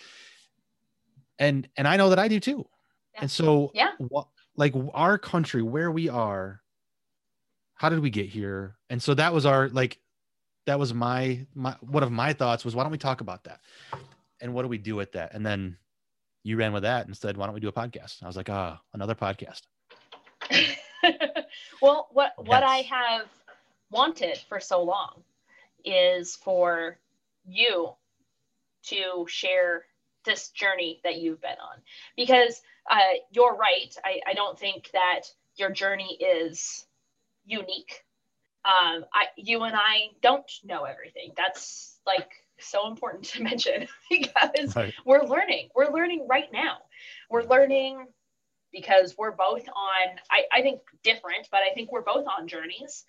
and 1.39 1.67
and 1.77 1.87
I 1.87 1.97
know 1.97 2.09
that 2.09 2.19
I 2.19 2.27
do 2.27 2.39
too. 2.39 2.67
Yeah. 3.13 3.21
And 3.21 3.31
so, 3.31 3.71
Yeah. 3.73 3.91
what 3.99 4.27
like 4.55 4.73
our 4.93 5.17
country, 5.17 5.61
where 5.61 5.91
we 5.91 6.09
are, 6.09 6.61
how 7.75 7.89
did 7.89 7.99
we 7.99 8.09
get 8.09 8.27
here? 8.27 8.77
And 8.89 9.01
so 9.01 9.13
that 9.13 9.33
was 9.33 9.45
our 9.45 9.69
like, 9.69 9.99
that 10.65 10.79
was 10.79 10.93
my 10.93 11.45
my 11.53 11.75
one 11.81 12.03
of 12.03 12.11
my 12.11 12.33
thoughts 12.33 12.65
was 12.65 12.75
why 12.75 12.83
don't 12.83 12.91
we 12.91 12.97
talk 12.97 13.21
about 13.21 13.43
that, 13.43 13.59
and 14.41 14.53
what 14.53 14.63
do 14.63 14.67
we 14.67 14.77
do 14.77 14.95
with 14.95 15.11
that? 15.13 15.33
And 15.33 15.45
then 15.45 15.77
you 16.43 16.57
ran 16.57 16.73
with 16.73 16.83
that 16.83 17.05
and 17.05 17.15
said, 17.15 17.35
why 17.37 17.45
don't 17.45 17.55
we 17.55 17.59
do 17.61 17.67
a 17.67 17.73
podcast? 17.73 18.23
I 18.23 18.27
was 18.27 18.37
like, 18.37 18.49
ah, 18.49 18.79
another 18.93 19.15
podcast. 19.15 19.61
well, 21.81 22.07
what 22.11 22.33
what 22.45 22.63
I 22.63 22.77
have 22.77 23.27
wanted 23.91 24.37
for 24.49 24.59
so 24.59 24.83
long 24.83 25.23
is 25.85 26.35
for 26.35 26.97
you 27.45 27.91
to 28.83 29.25
share 29.27 29.85
this 30.25 30.49
journey 30.49 30.99
that 31.03 31.17
you've 31.17 31.41
been 31.41 31.51
on 31.51 31.81
because 32.15 32.61
uh, 32.89 32.97
you're 33.31 33.55
right. 33.55 33.95
I, 34.03 34.19
I 34.27 34.33
don't 34.33 34.57
think 34.59 34.89
that 34.93 35.21
your 35.55 35.71
journey 35.71 36.17
is 36.19 36.85
unique. 37.45 38.03
Um, 38.65 39.05
I, 39.13 39.27
you 39.37 39.63
and 39.63 39.75
I 39.75 40.09
don't 40.21 40.49
know 40.63 40.83
everything. 40.83 41.31
That's 41.37 41.99
like 42.05 42.29
so 42.59 42.87
important 42.87 43.25
to 43.31 43.43
mention 43.43 43.87
because 44.09 44.75
Right. 44.75 44.93
we're 45.05 45.23
learning. 45.23 45.69
We're 45.75 45.91
learning 45.93 46.27
right 46.29 46.51
now. 46.51 46.77
We're 47.29 47.43
learning 47.43 48.07
because 48.71 49.15
we're 49.17 49.31
both 49.31 49.67
on, 49.67 50.17
I, 50.29 50.43
I 50.51 50.61
think 50.61 50.81
different, 51.03 51.47
but 51.51 51.61
I 51.61 51.73
think 51.73 51.91
we're 51.91 52.01
both 52.01 52.25
on 52.27 52.47
journeys. 52.47 53.05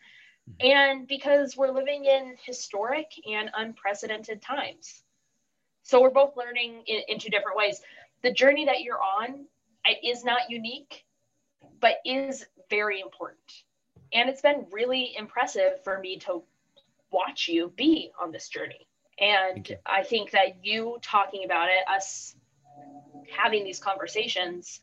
Mm-hmm. 0.49 0.67
And 0.67 1.09
because 1.09 1.57
we're 1.57 1.73
living 1.73 2.05
in 2.05 2.37
historic 2.45 3.11
and 3.31 3.51
unprecedented 3.55 4.41
times. 4.43 5.03
So 5.83 6.01
we're 6.03 6.11
both 6.11 6.37
learning 6.37 6.83
in, 6.87 7.03
in 7.09 7.19
two 7.19 7.31
different 7.31 7.57
ways. 7.57 7.81
The 8.23 8.33
journey 8.33 8.67
that 8.67 8.81
you're 8.81 9.01
on 9.01 9.47
is 10.05 10.25
not 10.25 10.51
unique, 10.51 11.05
but 11.81 11.97
is 12.05 12.47
very 12.69 13.01
important. 13.01 13.65
And 14.13 14.29
it's 14.29 14.43
been 14.43 14.67
really 14.71 15.15
impressive 15.17 15.83
for 15.85 15.99
me 15.99 16.19
to 16.21 16.43
watch 17.11 17.49
you 17.49 17.73
be 17.77 18.11
on 18.21 18.33
this 18.33 18.49
journey. 18.49 18.87
And. 19.19 19.77
I 19.85 20.05
think 20.05 20.31
that 20.33 20.65
you 20.65 20.99
talking 21.03 21.45
about 21.45 21.69
it, 21.69 21.89
us 21.89 22.37
having 23.37 23.65
these 23.65 23.81
conversations, 23.81 24.81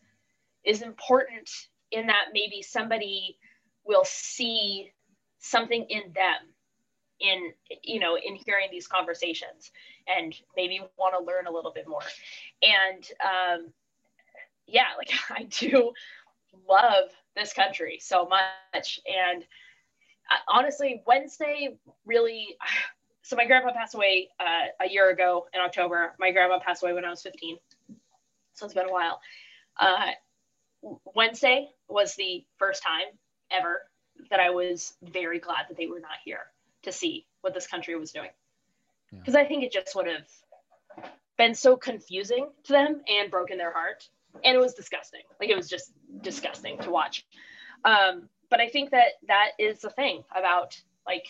is 0.65 0.81
important 0.81 1.50
in 1.91 2.07
that 2.07 2.25
maybe 2.34 2.62
somebody 2.62 3.38
will 3.86 4.05
see 4.05 4.91
something 5.39 5.86
in 5.89 6.12
them 6.13 6.36
in 7.19 7.53
you 7.84 8.00
know 8.00 8.17
in 8.17 8.36
hearing 8.36 8.67
these 8.72 8.88
conversations 8.88 9.72
and 10.07 10.36
maybe 10.57 10.81
want 10.98 11.15
to 11.17 11.24
learn 11.24 11.48
a 11.48 11.51
little 11.51 11.72
bit 11.72 11.88
more. 11.88 12.01
And 12.62 13.03
um 13.24 13.67
yeah 14.67 14.88
like 14.98 15.12
i 15.29 15.43
do 15.43 15.93
love 16.67 17.10
this 17.36 17.53
country 17.53 18.00
so 18.01 18.27
much. 18.27 19.00
And 19.05 19.43
uh, 20.31 20.57
honestly 20.57 21.03
wednesday 21.05 21.77
really 22.05 22.57
so 23.22 23.36
my 23.36 23.45
grandpa 23.45 23.74
passed 23.74 23.95
away 23.95 24.29
uh, 24.39 24.86
a 24.86 24.89
year 24.89 25.10
ago 25.10 25.48
in 25.53 25.62
october. 25.62 26.13
My 26.19 26.31
grandma 26.31 26.60
passed 26.60 26.84
away 26.84 26.93
when 26.93 27.05
i 27.05 27.10
was 27.10 27.22
15 27.22 27.57
so 28.55 28.65
it's 28.65 28.74
been 28.74 28.88
a 28.88 28.91
while. 28.91 29.19
Uh, 29.77 30.12
wednesday 31.15 31.70
was 31.88 32.15
the 32.15 32.46
first 32.58 32.84
time 32.84 33.08
ever 33.51 33.82
that 34.30 34.39
i 34.39 34.50
was 34.50 34.94
very 35.04 35.39
glad 35.39 35.65
that 35.70 35.77
they 35.77 35.88
were 35.88 36.00
not 36.00 36.18
here 36.24 36.46
to 36.84 36.92
see 36.92 37.25
what 37.42 37.54
this 37.54 37.68
country 37.68 37.96
was 37.96 38.12
doing. 38.12 38.30
Yeah. 39.12 39.20
because 39.20 39.36
i 39.36 39.46
think 39.46 39.63
it 39.63 39.72
just 39.72 39.96
would 39.96 40.08
have 40.08 40.27
been 41.38 41.54
so 41.54 41.75
confusing 41.75 42.48
to 42.63 42.74
them 42.74 43.01
and 43.08 43.30
broken 43.30 43.58
their 43.58 43.74
heart. 43.74 44.08
And 44.44 44.56
it 44.56 44.60
was 44.60 44.74
disgusting. 44.74 45.22
Like 45.39 45.50
it 45.50 45.58
was 45.58 45.70
just 45.70 45.92
disgusting 46.22 46.77
to 46.80 46.89
watch. 46.89 47.25
Um, 47.84 48.30
but 48.50 48.60
i 48.60 48.70
think 48.70 48.92
that 48.92 49.13
that 49.27 49.51
is 49.60 49.80
the 49.80 49.89
thing 49.89 50.24
about 50.36 50.80
like 51.06 51.25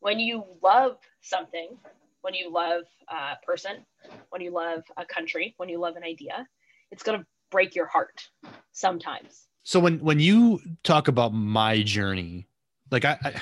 when 0.00 0.18
you 0.18 0.44
love 0.62 0.96
something 1.20 1.76
when 2.22 2.34
you 2.34 2.50
love 2.50 2.84
a 3.08 3.36
person 3.46 3.84
when 4.30 4.40
you 4.40 4.50
love 4.50 4.82
a 4.96 5.04
country 5.04 5.54
when 5.58 5.68
you 5.68 5.78
love 5.78 5.96
an 5.96 6.04
idea 6.04 6.46
it's 6.90 7.02
going 7.02 7.18
to 7.18 7.26
break 7.50 7.74
your 7.74 7.86
heart 7.86 8.28
sometimes 8.72 9.46
So 9.62 9.80
when 9.80 9.98
when 10.00 10.20
you 10.20 10.60
talk 10.82 11.08
about 11.08 11.32
my 11.32 11.82
journey, 11.82 12.48
like 12.90 13.04
I, 13.04 13.18
I 13.24 13.34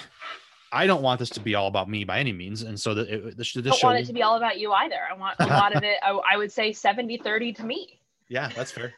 I 0.75 0.87
don't 0.87 1.03
want 1.03 1.19
this 1.19 1.31
to 1.31 1.41
be 1.41 1.55
all 1.55 1.67
about 1.67 1.89
me 1.89 2.05
by 2.05 2.19
any 2.19 2.33
means, 2.33 2.63
and 2.63 2.81
so 2.81 2.95
that 2.95 3.09
it, 3.09 3.37
this, 3.37 3.57
I 3.57 3.61
don't 3.61 3.77
show, 3.77 3.89
want 3.89 3.99
it 3.99 4.07
to 4.07 4.13
be 4.13 4.23
all 4.23 4.37
about 4.37 4.59
you 4.59 4.73
either 4.73 5.01
i 5.11 5.15
want 5.15 5.37
a 5.41 5.47
lot 5.61 5.77
of 5.77 5.83
it 5.83 5.99
I, 6.03 6.11
I 6.33 6.37
would 6.37 6.51
say 6.53 6.73
70 6.73 7.19
30 7.19 7.53
to 7.55 7.65
me 7.65 8.01
yeah, 8.29 8.49
that's 8.49 8.73
fair. 8.73 8.95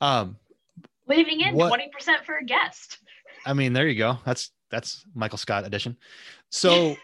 Um, 0.00 0.36
leaving 1.08 1.40
in 1.40 1.56
What- 1.56 1.72
20% 1.72 2.24
for 2.24 2.36
a 2.36 2.44
guest 2.44 2.98
I 3.46 3.52
mean, 3.52 3.72
there 3.72 3.86
you 3.86 3.98
go. 3.98 4.18
That's 4.24 4.50
that's 4.70 5.04
Michael 5.14 5.38
Scott 5.38 5.66
edition. 5.66 5.96
So 6.50 6.96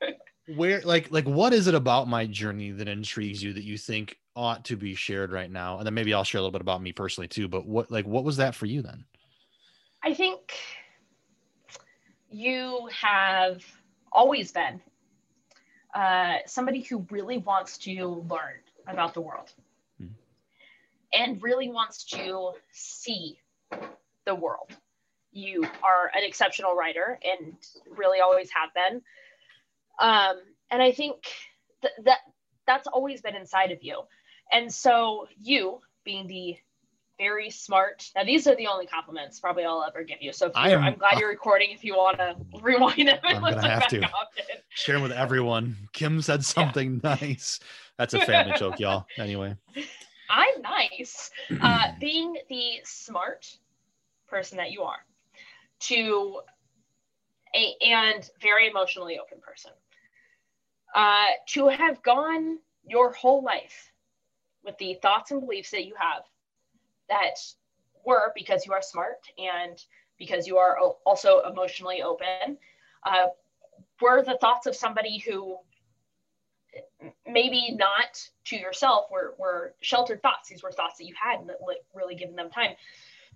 where 0.54 0.80
like 0.82 1.10
like 1.10 1.26
what 1.26 1.52
is 1.52 1.66
it 1.66 1.74
about 1.74 2.08
my 2.08 2.26
journey 2.26 2.70
that 2.70 2.88
intrigues 2.88 3.42
you 3.42 3.52
that 3.54 3.64
you 3.64 3.76
think 3.78 4.18
ought 4.34 4.64
to 4.66 4.76
be 4.76 4.94
shared 4.94 5.32
right 5.32 5.50
now? 5.50 5.78
And 5.78 5.86
then 5.86 5.94
maybe 5.94 6.14
I'll 6.14 6.24
share 6.24 6.38
a 6.38 6.42
little 6.42 6.52
bit 6.52 6.60
about 6.60 6.82
me 6.82 6.92
personally 6.92 7.28
too. 7.28 7.48
But 7.48 7.66
what 7.66 7.90
like 7.90 8.06
what 8.06 8.24
was 8.24 8.36
that 8.38 8.54
for 8.54 8.66
you 8.66 8.82
then? 8.82 9.04
I 10.02 10.14
think 10.14 10.52
you 12.30 12.88
have 13.00 13.62
always 14.10 14.52
been 14.52 14.80
uh, 15.94 16.36
somebody 16.46 16.80
who 16.80 17.06
really 17.10 17.38
wants 17.38 17.78
to 17.78 18.24
learn 18.28 18.60
about 18.86 19.14
the 19.14 19.20
world 19.20 19.52
Mhm. 20.00 20.14
and 21.12 21.42
really 21.42 21.68
wants 21.68 22.04
to 22.04 22.52
see 22.72 23.38
the 24.24 24.34
world. 24.34 24.74
You 25.30 25.64
are 25.82 26.10
an 26.14 26.24
exceptional 26.24 26.74
writer 26.74 27.18
and 27.22 27.56
really 27.90 28.20
always 28.20 28.50
have 28.50 28.72
been. 28.74 29.02
Um, 29.98 30.40
and 30.70 30.82
I 30.82 30.92
think 30.92 31.24
th- 31.82 31.94
that 32.04 32.20
that's 32.66 32.86
always 32.86 33.20
been 33.20 33.36
inside 33.36 33.70
of 33.72 33.82
you. 33.82 34.02
And 34.52 34.72
so 34.72 35.26
you 35.40 35.80
being 36.04 36.26
the 36.26 36.56
very 37.18 37.50
smart. 37.50 38.10
Now 38.16 38.24
these 38.24 38.46
are 38.46 38.56
the 38.56 38.66
only 38.66 38.86
compliments 38.86 39.38
probably 39.38 39.64
I'll 39.64 39.84
ever 39.84 40.02
give 40.02 40.20
you. 40.20 40.32
So 40.32 40.46
if 40.46 40.52
I 40.56 40.70
am- 40.70 40.82
I'm 40.82 40.96
glad 40.96 41.18
you're 41.18 41.28
recording. 41.28 41.70
If 41.70 41.84
you 41.84 41.94
want 41.96 42.18
to 42.18 42.36
rewind 42.60 42.98
it, 43.08 43.20
I'm 43.22 43.40
gonna 43.40 43.68
have 43.68 43.86
to. 43.88 44.08
Share 44.70 44.98
with 45.00 45.12
everyone. 45.12 45.76
Kim 45.92 46.20
said 46.22 46.44
something 46.44 47.00
nice. 47.04 47.60
That's 47.98 48.14
a 48.14 48.20
family 48.20 48.54
joke, 48.58 48.80
y'all. 48.80 49.06
Anyway. 49.18 49.56
I'm 50.30 50.62
nice. 50.62 51.30
Uh, 51.60 51.88
being 52.00 52.36
the 52.48 52.80
smart 52.84 53.54
person 54.26 54.56
that 54.56 54.72
you 54.72 54.82
are, 54.82 55.04
to 55.80 56.40
a, 57.54 57.74
and 57.86 58.28
very 58.40 58.68
emotionally 58.68 59.18
open 59.18 59.38
person, 59.40 59.72
uh, 60.94 61.26
to 61.48 61.68
have 61.68 62.02
gone 62.02 62.58
your 62.84 63.12
whole 63.12 63.42
life 63.44 63.91
with 64.64 64.76
the 64.78 64.94
thoughts 65.02 65.30
and 65.30 65.40
beliefs 65.40 65.70
that 65.70 65.84
you 65.84 65.94
have 65.98 66.22
that 67.08 67.38
were 68.04 68.32
because 68.34 68.66
you 68.66 68.72
are 68.72 68.82
smart 68.82 69.18
and 69.38 69.82
because 70.18 70.46
you 70.46 70.58
are 70.58 70.78
also 71.04 71.40
emotionally 71.40 72.02
open, 72.02 72.58
uh, 73.04 73.26
were 74.00 74.22
the 74.22 74.38
thoughts 74.40 74.66
of 74.66 74.74
somebody 74.74 75.18
who 75.18 75.56
maybe 77.26 77.72
not 77.72 78.20
to 78.44 78.56
yourself 78.56 79.06
were, 79.10 79.34
were 79.38 79.74
sheltered 79.80 80.22
thoughts. 80.22 80.48
These 80.48 80.62
were 80.62 80.72
thoughts 80.72 80.98
that 80.98 81.06
you 81.06 81.14
had 81.20 81.40
and 81.40 81.48
that 81.48 81.58
really 81.94 82.14
given 82.14 82.36
them 82.36 82.50
time 82.50 82.72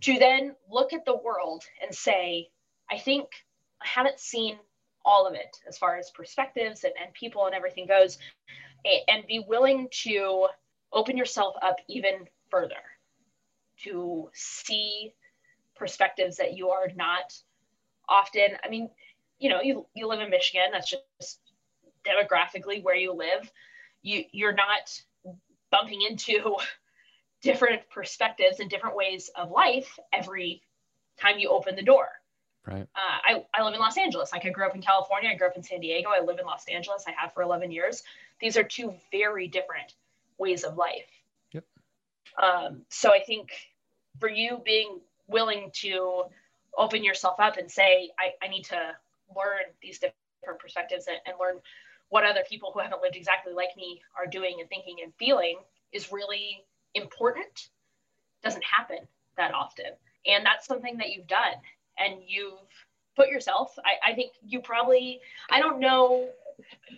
to 0.03 0.19
then 0.19 0.55
look 0.71 0.93
at 0.93 1.05
the 1.05 1.17
world 1.17 1.65
and 1.83 1.95
say, 1.95 2.49
I 2.91 2.99
think 2.99 3.29
I 3.83 3.87
haven't 3.87 4.21
seen 4.21 4.59
all 5.05 5.27
of 5.27 5.35
it 5.35 5.57
as 5.69 5.79
far 5.79 5.97
as 5.97 6.11
perspectives 6.11 6.85
and, 6.85 6.93
and 7.03 7.13
people 7.15 7.47
and 7.47 7.55
everything 7.55 7.87
goes, 7.87 8.19
and 9.09 9.27
be 9.27 9.45
willing 9.47 9.89
to 9.91 10.49
open 10.93 11.17
yourself 11.17 11.55
up 11.63 11.77
even 11.89 12.29
further 12.51 12.75
to 13.85 14.31
see 14.33 15.13
perspectives 15.75 16.37
that 16.37 16.57
you 16.57 16.71
are 16.71 16.89
not 16.95 17.35
often. 18.09 18.57
I 18.65 18.69
mean, 18.69 18.91
you 19.39 19.51
know, 19.51 19.61
you, 19.61 19.87
you 19.95 20.07
live 20.07 20.21
in 20.21 20.31
Michigan, 20.31 20.69
that's 20.73 20.91
just 20.91 21.41
demographically 22.05 22.83
where 22.83 22.95
you 22.95 23.13
live. 23.13 23.51
You, 24.03 24.25
you're 24.33 24.55
not 24.55 25.01
bumping 25.71 26.01
into 26.03 26.57
different 27.43 27.83
perspectives 27.91 28.61
and 28.61 28.71
different 28.71 28.97
ways 28.97 29.31
of 29.37 29.51
life 29.51 29.99
every 30.13 30.63
time 31.19 31.39
you 31.39 31.51
open 31.51 31.77
the 31.77 31.83
door. 31.83 32.09
Right. 32.67 32.83
Uh, 32.83 32.85
I, 32.97 33.45
I 33.55 33.63
live 33.63 33.75
in 33.75 33.81
Los 33.81 33.97
Angeles. 33.97 34.33
Like 34.33 34.45
I 34.45 34.51
grew 34.51 34.67
up 34.67 34.75
in 34.75 34.83
California. 34.83 35.31
I 35.31 35.37
grew 35.37 35.47
up 35.47 35.57
in 35.57 35.63
San 35.63 35.81
Diego. 35.81 36.09
I 36.09 36.25
live 36.25 36.39
in 36.41 36.47
Los 36.47 36.67
Angeles. 36.67 37.05
I 37.07 37.13
have 37.13 37.33
for 37.33 37.43
11 37.43 37.71
years. 37.71 38.03
These 38.41 38.57
are 38.57 38.65
two 38.65 38.95
very 39.13 39.47
different 39.47 39.95
ways 40.39 40.65
of 40.65 40.77
life. 40.77 41.11
Yep. 41.53 41.65
Um, 42.43 42.83
so 42.89 43.13
I 43.13 43.21
think 43.21 43.51
for 44.21 44.29
you 44.29 44.61
being 44.65 45.01
willing 45.29 45.71
to 45.75 46.25
open 46.77 47.03
yourself 47.03 47.41
up 47.41 47.57
and 47.57 47.71
say, 47.71 48.11
I, 48.19 48.45
I 48.45 48.49
need 48.49 48.65
to 48.67 48.97
learn 49.35 49.65
these 49.83 49.99
different 49.99 50.59
perspectives 50.59 51.07
and, 51.07 51.17
and 51.27 51.37
learn 51.41 51.61
what 52.09 52.25
other 52.25 52.45
people 52.49 52.71
who 52.73 52.81
haven't 52.81 53.03
lived 53.03 53.17
exactly 53.17 53.53
like 53.53 53.77
me 53.77 54.01
are 54.17 54.27
doing 54.27 54.59
and 54.61 54.69
thinking 54.69 54.97
and 55.03 55.13
feeling 55.19 55.59
is 55.93 56.13
really 56.13 56.65
important. 56.95 57.69
Doesn't 58.43 58.65
happen 58.65 58.99
that 59.37 59.53
often. 59.53 59.87
And 60.27 60.45
that's 60.45 60.67
something 60.67 60.99
that 60.99 61.11
you've 61.11 61.27
done. 61.27 61.55
And 61.99 62.21
you've 62.27 62.53
put 63.17 63.29
yourself, 63.29 63.77
I, 63.85 64.13
I 64.13 64.15
think 64.15 64.33
you 64.47 64.61
probably, 64.61 65.21
I 65.51 65.61
don't 65.61 65.81
know, 65.81 66.29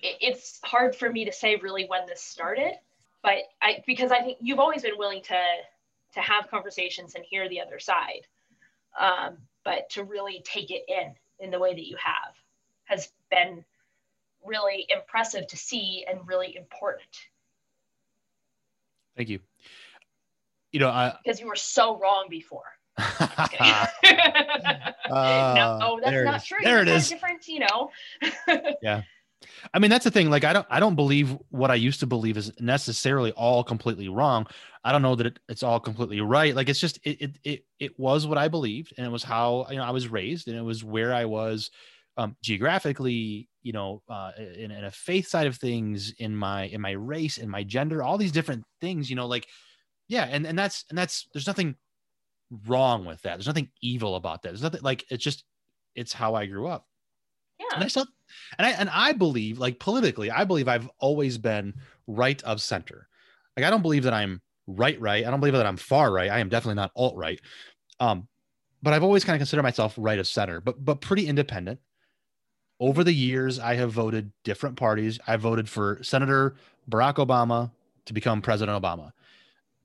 it, 0.03 0.17
it's 0.21 0.61
hard 0.65 0.97
for 0.97 1.11
me 1.11 1.25
to 1.25 1.33
say 1.33 1.57
really 1.57 1.87
when 1.87 2.07
this 2.07 2.21
started, 2.21 2.73
but 3.23 3.39
I, 3.61 3.83
because 3.87 4.11
I 4.13 4.21
think 4.21 4.39
you've 4.41 4.59
always 4.59 4.83
been 4.83 4.99
willing 4.99 5.23
to, 5.23 5.41
to 6.15 6.21
have 6.21 6.49
conversations 6.51 7.15
and 7.15 7.25
hear 7.25 7.49
the 7.49 7.61
other 7.61 7.79
side. 7.79 8.27
Um, 8.99 9.39
but 9.65 9.91
to 9.91 10.05
really 10.05 10.43
take 10.45 10.71
it 10.71 10.83
in 10.89 11.15
in 11.41 11.51
the 11.51 11.59
way 11.59 11.75
that 11.75 11.87
you 11.87 11.97
have 12.03 12.35
has 12.85 13.13
been 13.31 13.65
really 14.45 14.87
impressive 14.89 15.47
to 15.49 15.57
see 15.57 16.05
and 16.09 16.27
really 16.27 16.57
important 16.57 17.29
Thank 19.19 19.31
you. 19.31 19.41
You 20.71 20.79
know, 20.79 20.91
I 20.91 21.17
because 21.25 21.41
you 21.41 21.49
were 21.49 21.57
so 21.57 21.99
wrong 21.99 22.29
before. 22.31 22.63
uh, 22.97 23.87
no, 25.11 25.99
that's 26.01 26.25
not 26.25 26.45
true. 26.45 26.59
There 26.63 26.77
You 26.77 26.83
it 26.83 26.89
had 26.89 26.97
is. 26.97 27.09
Different, 27.09 27.49
you 27.49 27.59
know. 27.59 27.91
Yeah. 28.81 29.03
I 29.73 29.79
mean, 29.79 29.91
that's 29.91 30.05
the 30.05 30.11
thing. 30.11 30.31
Like, 30.31 30.45
I 30.45 30.53
don't, 30.53 30.67
I 30.71 30.81
don't 30.81 30.97
believe 30.97 31.37
what 31.51 31.71
I 31.71 31.77
used 31.77 32.01
to 32.01 32.07
believe 32.07 32.37
is 32.37 32.53
necessarily 32.61 33.33
all 33.33 33.63
completely 33.63 34.09
wrong. 34.09 34.47
I 34.85 34.93
don't 34.93 35.03
know 35.03 35.15
that 35.15 35.27
it, 35.27 35.39
it's 35.49 35.63
all 35.63 35.81
completely 35.81 36.21
right. 36.21 36.55
Like, 36.55 36.69
it's 36.69 36.81
just, 36.81 36.99
it, 37.05 37.21
it, 37.21 37.39
it, 37.45 37.65
it 37.79 37.99
was 37.99 38.27
what 38.27 38.39
I 38.39 38.49
believed, 38.49 38.95
and 38.97 39.07
it 39.07 39.11
was 39.11 39.23
how 39.23 39.67
you 39.71 39.77
know 39.77 39.85
I 39.85 39.91
was 39.91 40.09
raised, 40.09 40.49
and 40.49 40.57
it 40.57 40.63
was 40.63 40.83
where 40.83 41.15
I 41.15 41.25
was 41.25 41.71
um, 42.17 42.37
geographically, 42.43 43.49
you 43.63 43.73
know, 43.73 44.03
uh, 44.09 44.33
in, 44.37 44.71
in 44.71 44.85
a 44.85 44.91
faith 44.91 45.29
side 45.29 45.47
of 45.47 45.57
things, 45.57 46.13
in 46.19 46.35
my, 46.35 46.65
in 46.65 46.81
my 46.81 46.93
race, 46.93 47.39
in 47.39 47.49
my 47.49 47.63
gender, 47.63 48.03
all 48.03 48.19
these 48.19 48.33
different 48.33 48.65
things. 48.81 49.09
You 49.09 49.17
know, 49.17 49.27
like, 49.27 49.47
yeah, 50.09 50.25
and 50.25 50.47
and 50.47 50.59
that's 50.59 50.85
and 50.89 50.99
that's 50.99 51.29
there's 51.33 51.47
nothing 51.47 51.77
wrong 52.67 53.05
with 53.05 53.23
that. 53.23 53.37
There's 53.37 53.47
nothing 53.47 53.71
evil 53.83 54.17
about 54.17 54.43
that. 54.43 54.49
There's 54.49 54.63
nothing 54.63 54.83
like 54.83 55.05
it's 55.11 55.23
just 55.23 55.45
it's 55.95 56.13
how 56.13 56.35
I 56.35 56.47
grew 56.47 56.67
up. 56.67 56.87
Yeah. 57.61 57.67
And 57.75 57.85
I 57.85 57.89
still 57.89 58.07
and 58.59 58.67
I 58.67 58.71
and 58.71 58.89
I 58.91 59.13
believe 59.13 59.59
like 59.59 59.79
politically, 59.79 60.31
I 60.31 60.45
believe 60.45 60.69
I've 60.69 60.89
always 60.99 61.39
been 61.39 61.75
right 62.07 62.43
of 62.43 62.61
center. 62.61 63.09
Like 63.57 63.67
I 63.67 63.71
don't 63.71 63.83
believe 63.83 64.05
that 64.05 64.15
I'm 64.15 64.41
right 64.67 65.01
right. 65.01 65.27
I 65.27 65.31
don't 65.31 65.41
believe 65.41 65.55
that 65.55 65.67
I'm 65.67 65.77
far 65.77 66.13
right. 66.13 66.31
I 66.31 66.39
am 66.39 66.49
definitely 66.49 66.77
not 66.77 66.93
alt 66.95 67.17
right. 67.17 67.41
Um, 68.01 68.29
but 68.83 68.95
I've 68.95 69.03
always 69.03 69.25
kind 69.25 69.35
of 69.35 69.41
considered 69.41 69.63
myself 69.63 69.95
right 69.97 70.19
of 70.19 70.27
center, 70.27 70.61
but 70.61 70.85
but 70.85 71.01
pretty 71.01 71.27
independent. 71.27 71.81
Over 72.81 73.03
the 73.03 73.13
years, 73.13 73.59
I 73.59 73.75
have 73.75 73.91
voted 73.91 74.31
different 74.45 74.77
parties. 74.77 75.19
I 75.27 75.37
voted 75.37 75.69
for 75.69 75.99
Senator 76.03 76.55
Barack 76.89 77.15
Obama 77.15 77.73
to 78.07 78.13
become 78.13 78.41
President 78.41 78.81
Obama. 78.81 79.11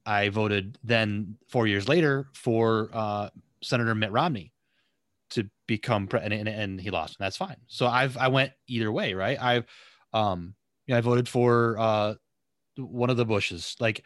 I 0.05 0.29
voted 0.29 0.77
then 0.83 1.37
four 1.47 1.65
years 1.65 1.87
later 1.87 2.27
for 2.33 2.89
uh, 2.93 3.29
Senator 3.63 3.95
Mitt 3.95 4.11
Romney 4.11 4.52
become 5.67 6.07
and, 6.13 6.79
he 6.79 6.89
lost 6.89 7.15
and 7.19 7.25
that's 7.25 7.37
fine. 7.37 7.57
So 7.67 7.87
i've 7.87 8.17
i 8.17 8.27
went 8.27 8.51
either 8.67 8.91
way 8.91 9.13
right? 9.13 9.41
I've 9.41 9.65
um 10.13 10.55
you 10.87 10.93
know, 10.93 10.97
i 10.97 11.01
voted 11.01 11.29
for 11.29 11.77
uh 11.79 12.15
one 12.77 13.09
of 13.09 13.17
the 13.17 13.25
bushes. 13.25 13.75
Like 13.79 14.03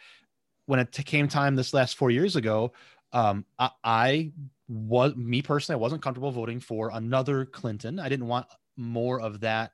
when 0.65 0.79
it 0.79 0.91
came 0.91 1.27
time 1.27 1.55
this 1.55 1.73
last 1.73 1.97
four 1.97 2.11
years 2.11 2.35
ago 2.35 2.73
um 3.13 3.45
I, 3.57 3.69
I 3.83 4.31
was 4.67 5.15
me 5.15 5.41
personally 5.41 5.79
i 5.79 5.81
wasn't 5.81 6.01
comfortable 6.01 6.31
voting 6.31 6.59
for 6.59 6.91
another 6.93 7.45
clinton. 7.45 7.99
I 7.99 8.09
didn't 8.09 8.27
want 8.27 8.47
more 8.75 9.21
of 9.21 9.39
that 9.41 9.71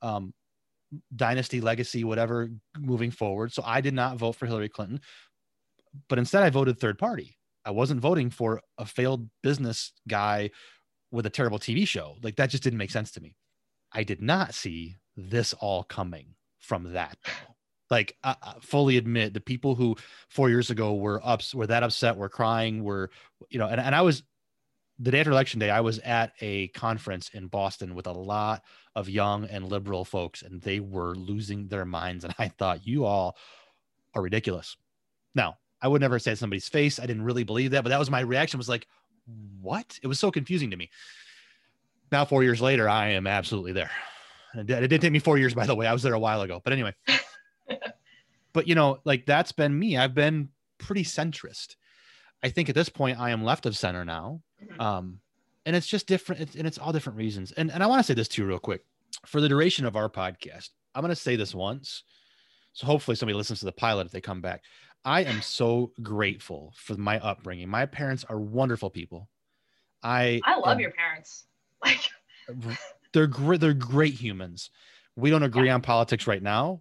um 0.00 0.32
dynasty 1.14 1.60
legacy 1.60 2.04
whatever 2.04 2.50
moving 2.78 3.10
forward. 3.10 3.52
So 3.52 3.62
i 3.64 3.80
did 3.80 3.94
not 3.94 4.16
vote 4.16 4.32
for 4.32 4.46
hillary 4.46 4.68
clinton 4.68 5.00
but 6.08 6.18
instead 6.18 6.42
i 6.42 6.50
voted 6.50 6.78
third 6.78 6.98
party. 6.98 7.36
I 7.64 7.70
wasn't 7.70 8.00
voting 8.00 8.30
for 8.30 8.60
a 8.78 8.84
failed 8.84 9.28
business 9.42 9.92
guy 10.08 10.50
with 11.12 11.26
a 11.26 11.30
terrible 11.30 11.58
TV 11.58 11.86
show. 11.86 12.16
Like 12.22 12.36
that 12.36 12.50
just 12.50 12.62
didn't 12.64 12.78
make 12.78 12.90
sense 12.90 13.12
to 13.12 13.20
me. 13.20 13.36
I 13.92 14.02
did 14.02 14.20
not 14.20 14.54
see 14.54 14.96
this 15.16 15.52
all 15.52 15.84
coming 15.84 16.34
from 16.58 16.94
that. 16.94 17.16
Like, 17.90 18.16
I, 18.24 18.36
I 18.42 18.54
fully 18.62 18.96
admit 18.96 19.34
the 19.34 19.40
people 19.42 19.74
who 19.74 19.96
four 20.30 20.48
years 20.48 20.70
ago 20.70 20.94
were 20.94 21.20
ups, 21.22 21.54
were 21.54 21.66
that 21.66 21.82
upset, 21.82 22.16
were 22.16 22.30
crying, 22.30 22.82
were, 22.82 23.10
you 23.50 23.58
know, 23.58 23.66
and, 23.66 23.78
and 23.78 23.94
I 23.94 24.00
was 24.00 24.22
the 24.98 25.10
day 25.10 25.20
after 25.20 25.30
election 25.30 25.60
day, 25.60 25.68
I 25.68 25.80
was 25.80 25.98
at 25.98 26.32
a 26.40 26.68
conference 26.68 27.28
in 27.34 27.48
Boston 27.48 27.94
with 27.94 28.06
a 28.06 28.12
lot 28.12 28.62
of 28.94 29.10
young 29.10 29.44
and 29.44 29.68
liberal 29.68 30.06
folks, 30.06 30.40
and 30.40 30.62
they 30.62 30.80
were 30.80 31.14
losing 31.14 31.68
their 31.68 31.84
minds. 31.84 32.24
And 32.24 32.34
I 32.38 32.48
thought, 32.48 32.86
you 32.86 33.04
all 33.04 33.36
are 34.14 34.22
ridiculous. 34.22 34.76
Now, 35.34 35.58
I 35.82 35.88
would 35.88 36.00
never 36.00 36.18
say 36.18 36.34
somebody's 36.34 36.68
face. 36.68 36.98
I 36.98 37.06
didn't 37.06 37.24
really 37.24 37.44
believe 37.44 37.72
that, 37.72 37.82
but 37.82 37.90
that 37.90 37.98
was 37.98 38.10
my 38.10 38.20
reaction 38.20 38.58
was 38.58 38.68
like, 38.68 38.86
what? 39.60 39.98
It 40.02 40.06
was 40.06 40.18
so 40.18 40.30
confusing 40.30 40.70
to 40.70 40.76
me. 40.76 40.90
Now, 42.10 42.24
four 42.24 42.42
years 42.42 42.60
later, 42.60 42.88
I 42.88 43.10
am 43.10 43.26
absolutely 43.26 43.72
there. 43.72 43.90
It 44.54 44.66
didn't 44.66 45.00
take 45.00 45.12
me 45.12 45.18
four 45.18 45.38
years, 45.38 45.54
by 45.54 45.66
the 45.66 45.74
way. 45.74 45.86
I 45.86 45.92
was 45.92 46.02
there 46.02 46.12
a 46.12 46.18
while 46.18 46.42
ago. 46.42 46.60
But 46.62 46.74
anyway, 46.74 46.94
but 48.52 48.68
you 48.68 48.74
know, 48.74 49.00
like 49.04 49.24
that's 49.24 49.52
been 49.52 49.76
me. 49.78 49.96
I've 49.96 50.14
been 50.14 50.50
pretty 50.78 51.04
centrist. 51.04 51.76
I 52.42 52.50
think 52.50 52.68
at 52.68 52.74
this 52.74 52.88
point, 52.88 53.18
I 53.18 53.30
am 53.30 53.44
left 53.44 53.66
of 53.66 53.76
center 53.76 54.04
now. 54.04 54.42
Mm-hmm. 54.62 54.80
Um, 54.80 55.20
and 55.64 55.76
it's 55.76 55.86
just 55.86 56.06
different. 56.06 56.42
It's, 56.42 56.54
and 56.56 56.66
it's 56.66 56.78
all 56.78 56.92
different 56.92 57.18
reasons. 57.18 57.52
And, 57.52 57.70
and 57.70 57.82
I 57.82 57.86
want 57.86 58.00
to 58.00 58.04
say 58.04 58.14
this 58.14 58.28
too, 58.28 58.44
real 58.44 58.58
quick. 58.58 58.84
For 59.26 59.40
the 59.40 59.48
duration 59.48 59.86
of 59.86 59.96
our 59.96 60.08
podcast, 60.08 60.70
I'm 60.94 61.02
going 61.02 61.10
to 61.10 61.16
say 61.16 61.36
this 61.36 61.54
once. 61.54 62.02
So 62.72 62.86
hopefully 62.86 63.14
somebody 63.14 63.36
listens 63.36 63.60
to 63.60 63.66
the 63.66 63.72
pilot 63.72 64.06
if 64.06 64.12
they 64.12 64.20
come 64.20 64.40
back. 64.40 64.62
I 65.04 65.22
am 65.24 65.42
so 65.42 65.92
grateful 66.02 66.72
for 66.76 66.94
my 66.94 67.18
upbringing. 67.18 67.68
My 67.68 67.86
parents 67.86 68.24
are 68.28 68.38
wonderful 68.38 68.90
people. 68.90 69.28
I 70.02 70.40
I 70.44 70.58
love 70.58 70.80
your 70.80 70.92
parents. 70.92 71.44
Like 71.84 72.10
they're 73.12 73.26
great. 73.26 73.60
They're 73.60 73.74
great 73.74 74.14
humans. 74.14 74.70
We 75.16 75.30
don't 75.30 75.42
agree 75.42 75.66
yeah. 75.66 75.74
on 75.74 75.82
politics 75.82 76.28
right 76.28 76.40
now, 76.40 76.80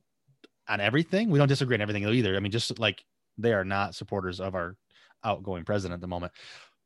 on 0.69 0.79
everything. 0.79 1.31
We 1.31 1.39
don't 1.39 1.47
disagree 1.47 1.75
on 1.75 1.81
everything 1.81 2.07
either. 2.07 2.36
I 2.36 2.39
mean, 2.39 2.51
just 2.51 2.77
like 2.77 3.03
they 3.36 3.51
are 3.53 3.65
not 3.65 3.95
supporters 3.95 4.39
of 4.39 4.53
our 4.53 4.75
outgoing 5.23 5.65
president 5.65 5.95
at 5.95 6.01
the 6.01 6.07
moment, 6.07 6.34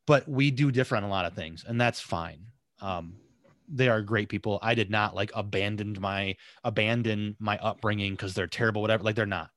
but 0.06 0.26
we 0.26 0.50
do 0.50 0.70
differ 0.70 0.96
on 0.96 1.02
a 1.02 1.08
lot 1.08 1.26
of 1.26 1.34
things, 1.34 1.62
and 1.68 1.78
that's 1.78 2.00
fine. 2.00 2.40
Um, 2.80 3.16
they 3.68 3.88
are 3.88 4.00
great 4.00 4.30
people. 4.30 4.58
I 4.62 4.74
did 4.74 4.90
not 4.90 5.14
like 5.14 5.30
abandoned 5.34 6.00
my 6.00 6.36
abandon 6.64 7.36
my 7.38 7.58
upbringing 7.58 8.12
because 8.12 8.32
they're 8.32 8.46
terrible, 8.46 8.80
whatever. 8.80 9.04
Like 9.04 9.14
they're 9.14 9.26
not. 9.26 9.50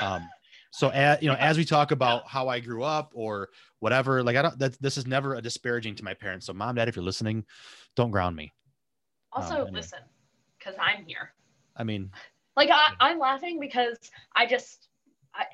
Um, 0.00 0.26
so, 0.72 0.88
as, 0.88 1.20
you 1.20 1.28
know, 1.28 1.36
as 1.38 1.58
we 1.58 1.66
talk 1.66 1.90
about 1.90 2.26
how 2.26 2.48
I 2.48 2.58
grew 2.58 2.82
up 2.82 3.12
or 3.14 3.50
whatever, 3.80 4.22
like 4.22 4.36
I 4.36 4.42
don't, 4.42 4.58
that 4.58 4.80
this 4.80 4.96
is 4.96 5.06
never 5.06 5.34
a 5.34 5.42
disparaging 5.42 5.96
to 5.96 6.04
my 6.04 6.14
parents. 6.14 6.46
So, 6.46 6.54
mom, 6.54 6.76
dad, 6.76 6.88
if 6.88 6.96
you're 6.96 7.04
listening, 7.04 7.44
don't 7.94 8.10
ground 8.10 8.34
me. 8.34 8.50
Also, 9.32 9.50
um, 9.50 9.60
anyway. 9.60 9.72
listen, 9.74 9.98
because 10.58 10.74
I'm 10.80 11.04
here. 11.04 11.34
I 11.76 11.84
mean, 11.84 12.10
like 12.56 12.70
I, 12.70 12.88
I'm 13.00 13.18
laughing 13.18 13.60
because 13.60 13.98
I 14.34 14.46
just, 14.46 14.88
I, 15.34 15.44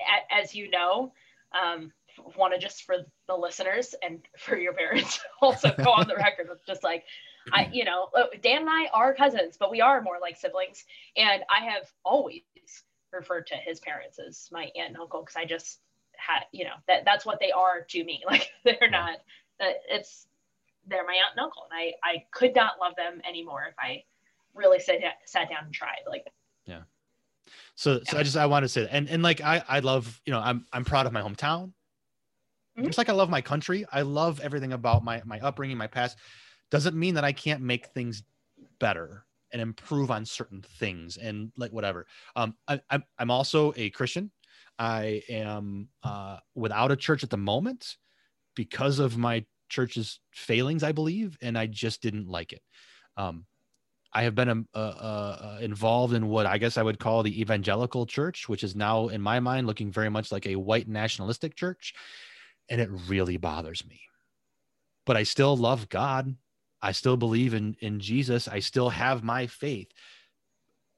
as 0.41 0.55
you 0.55 0.69
know, 0.69 1.11
um, 1.51 1.91
want 2.37 2.53
to 2.53 2.59
just 2.59 2.83
for 2.83 2.97
the 3.27 3.35
listeners 3.35 3.95
and 4.01 4.19
for 4.37 4.57
your 4.57 4.73
parents 4.73 5.19
also 5.41 5.69
go 5.83 5.91
on 5.91 6.07
the 6.07 6.15
record 6.15 6.47
with 6.49 6.65
just 6.65 6.83
like 6.83 7.03
I, 7.51 7.69
you 7.71 7.83
know, 7.83 8.09
uh, 8.15 8.25
Dan 8.41 8.61
and 8.61 8.69
I 8.69 8.87
are 8.93 9.13
cousins, 9.13 9.57
but 9.59 9.71
we 9.71 9.81
are 9.81 10.01
more 10.01 10.17
like 10.21 10.37
siblings. 10.37 10.85
And 11.17 11.43
I 11.49 11.65
have 11.65 11.91
always 12.05 12.43
referred 13.11 13.47
to 13.47 13.55
his 13.55 13.79
parents 13.79 14.19
as 14.19 14.49
my 14.51 14.63
aunt 14.75 14.89
and 14.89 14.97
uncle 14.97 15.21
because 15.21 15.35
I 15.35 15.45
just 15.45 15.79
had, 16.15 16.41
you 16.51 16.65
know, 16.65 16.75
that 16.87 17.05
that's 17.05 17.25
what 17.25 17.39
they 17.39 17.51
are 17.51 17.81
to 17.89 18.03
me. 18.03 18.23
Like 18.29 18.49
they're 18.63 18.89
not, 18.89 19.17
it's, 19.59 20.27
they're 20.87 21.05
my 21.05 21.13
aunt 21.13 21.31
and 21.35 21.43
uncle. 21.43 21.63
And 21.71 21.79
I, 21.79 21.93
I 22.07 22.23
could 22.31 22.55
not 22.55 22.73
love 22.79 22.95
them 22.95 23.21
anymore 23.27 23.65
if 23.69 23.75
I 23.79 24.03
really 24.53 24.79
sat, 24.79 24.97
sat 25.25 25.49
down 25.49 25.65
and 25.65 25.73
tried. 25.73 26.01
Like, 26.07 26.25
yeah. 26.65 26.81
So, 27.75 28.01
so 28.03 28.17
I 28.17 28.23
just, 28.23 28.37
I 28.37 28.45
want 28.45 28.63
to 28.63 28.69
say 28.69 28.81
that. 28.81 28.93
And, 28.93 29.09
and 29.09 29.23
like, 29.23 29.41
I, 29.41 29.63
I 29.67 29.79
love, 29.79 30.21
you 30.25 30.31
know, 30.31 30.39
I'm, 30.39 30.65
I'm 30.73 30.85
proud 30.85 31.05
of 31.05 31.13
my 31.13 31.21
hometown. 31.21 31.71
Mm-hmm. 32.77 32.85
Just 32.85 32.97
like 32.97 33.09
I 33.09 33.13
love 33.13 33.29
my 33.29 33.41
country. 33.41 33.85
I 33.91 34.01
love 34.01 34.39
everything 34.39 34.73
about 34.73 35.03
my, 35.03 35.21
my 35.25 35.39
upbringing, 35.39 35.77
my 35.77 35.87
past. 35.87 36.17
Doesn't 36.69 36.95
mean 36.95 37.15
that 37.15 37.23
I 37.23 37.31
can't 37.31 37.61
make 37.61 37.87
things 37.87 38.23
better 38.79 39.25
and 39.51 39.61
improve 39.61 40.11
on 40.11 40.25
certain 40.25 40.61
things 40.61 41.17
and 41.17 41.51
like 41.57 41.71
whatever. 41.71 42.05
Um, 42.35 42.55
I, 42.67 42.79
I'm 43.17 43.31
also 43.31 43.73
a 43.75 43.89
Christian. 43.89 44.31
I 44.77 45.23
am 45.29 45.89
uh, 46.03 46.37
without 46.55 46.91
a 46.91 46.95
church 46.95 47.23
at 47.23 47.29
the 47.29 47.37
moment 47.37 47.97
because 48.55 48.99
of 48.99 49.17
my 49.17 49.45
church's 49.69 50.19
failings, 50.31 50.83
I 50.83 50.91
believe, 50.91 51.37
and 51.41 51.57
I 51.57 51.67
just 51.67 52.01
didn't 52.01 52.27
like 52.27 52.53
it. 52.53 52.61
Um, 53.17 53.45
I 54.11 54.23
have 54.23 54.33
been 54.33 54.67
uh, 54.73 54.77
uh, 54.77 55.57
involved 55.61 56.13
in 56.13 56.27
what 56.27 56.45
I 56.45 56.57
guess 56.57 56.77
I 56.77 56.83
would 56.83 56.99
call 56.99 57.21
the 57.21 57.41
evangelical 57.41 58.05
church, 58.05 58.49
which 58.49 58.63
is 58.63 58.75
now, 58.75 59.09
in 59.09 59.21
my 59.21 59.39
mind, 59.39 59.67
looking 59.67 59.91
very 59.91 60.09
much 60.09 60.31
like 60.31 60.47
a 60.47 60.55
white 60.55 60.87
nationalistic 60.87 61.55
church, 61.55 61.93
and 62.69 62.81
it 62.81 62.89
really 63.07 63.37
bothers 63.37 63.85
me. 63.87 64.01
But 65.05 65.17
I 65.17 65.23
still 65.23 65.55
love 65.55 65.89
God. 65.89 66.35
I 66.81 66.91
still 66.91 67.17
believe 67.17 67.53
in 67.53 67.75
in 67.79 67.99
Jesus. 67.99 68.47
I 68.47 68.59
still 68.59 68.89
have 68.89 69.23
my 69.23 69.47
faith. 69.47 69.91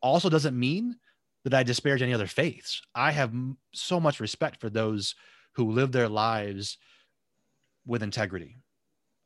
Also 0.01 0.29
doesn't 0.29 0.59
mean 0.59 0.97
that 1.43 1.53
I 1.53 1.63
disparage 1.63 2.01
any 2.01 2.13
other 2.13 2.27
faiths. 2.27 2.81
I 2.93 3.11
have 3.11 3.33
so 3.73 3.99
much 3.99 4.19
respect 4.19 4.59
for 4.59 4.69
those 4.69 5.15
who 5.53 5.71
live 5.71 5.91
their 5.91 6.07
lives 6.07 6.77
with 7.85 8.03
integrity. 8.03 8.57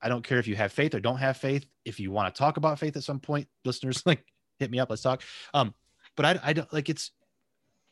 I 0.02 0.10
don't 0.10 0.24
care 0.24 0.40
if 0.40 0.48
you 0.48 0.56
have 0.56 0.72
faith 0.72 0.94
or 0.94 1.00
don't 1.00 1.18
have 1.18 1.38
faith. 1.38 1.66
If 1.84 2.00
you 2.00 2.12
want 2.12 2.34
to 2.34 2.38
talk 2.38 2.58
about 2.58 2.80
faith 2.80 2.96
at 2.96 3.04
some 3.04 3.20
point, 3.20 3.48
listeners, 3.66 4.04
like 4.06 4.24
hit 4.60 4.72
me 4.72 4.80
up. 4.80 4.90
Let's 4.90 5.02
talk. 5.02 5.22
Um, 5.54 5.74
but 6.16 6.26
I, 6.26 6.40
I 6.44 6.54
don't 6.54 6.72
like 6.72 6.90
it's 6.90 7.12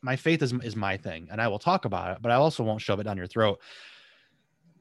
my 0.00 0.16
faith 0.16 0.42
is 0.42 0.52
is 0.52 0.76
my 0.76 0.96
thing, 0.96 1.28
and 1.30 1.40
I 1.40 1.48
will 1.48 1.58
talk 1.58 1.84
about 1.84 2.16
it. 2.16 2.22
But 2.22 2.30
I 2.30 2.36
also 2.36 2.62
won't 2.62 2.80
shove 2.80 3.00
it 3.00 3.04
down 3.04 3.16
your 3.16 3.26
throat. 3.26 3.60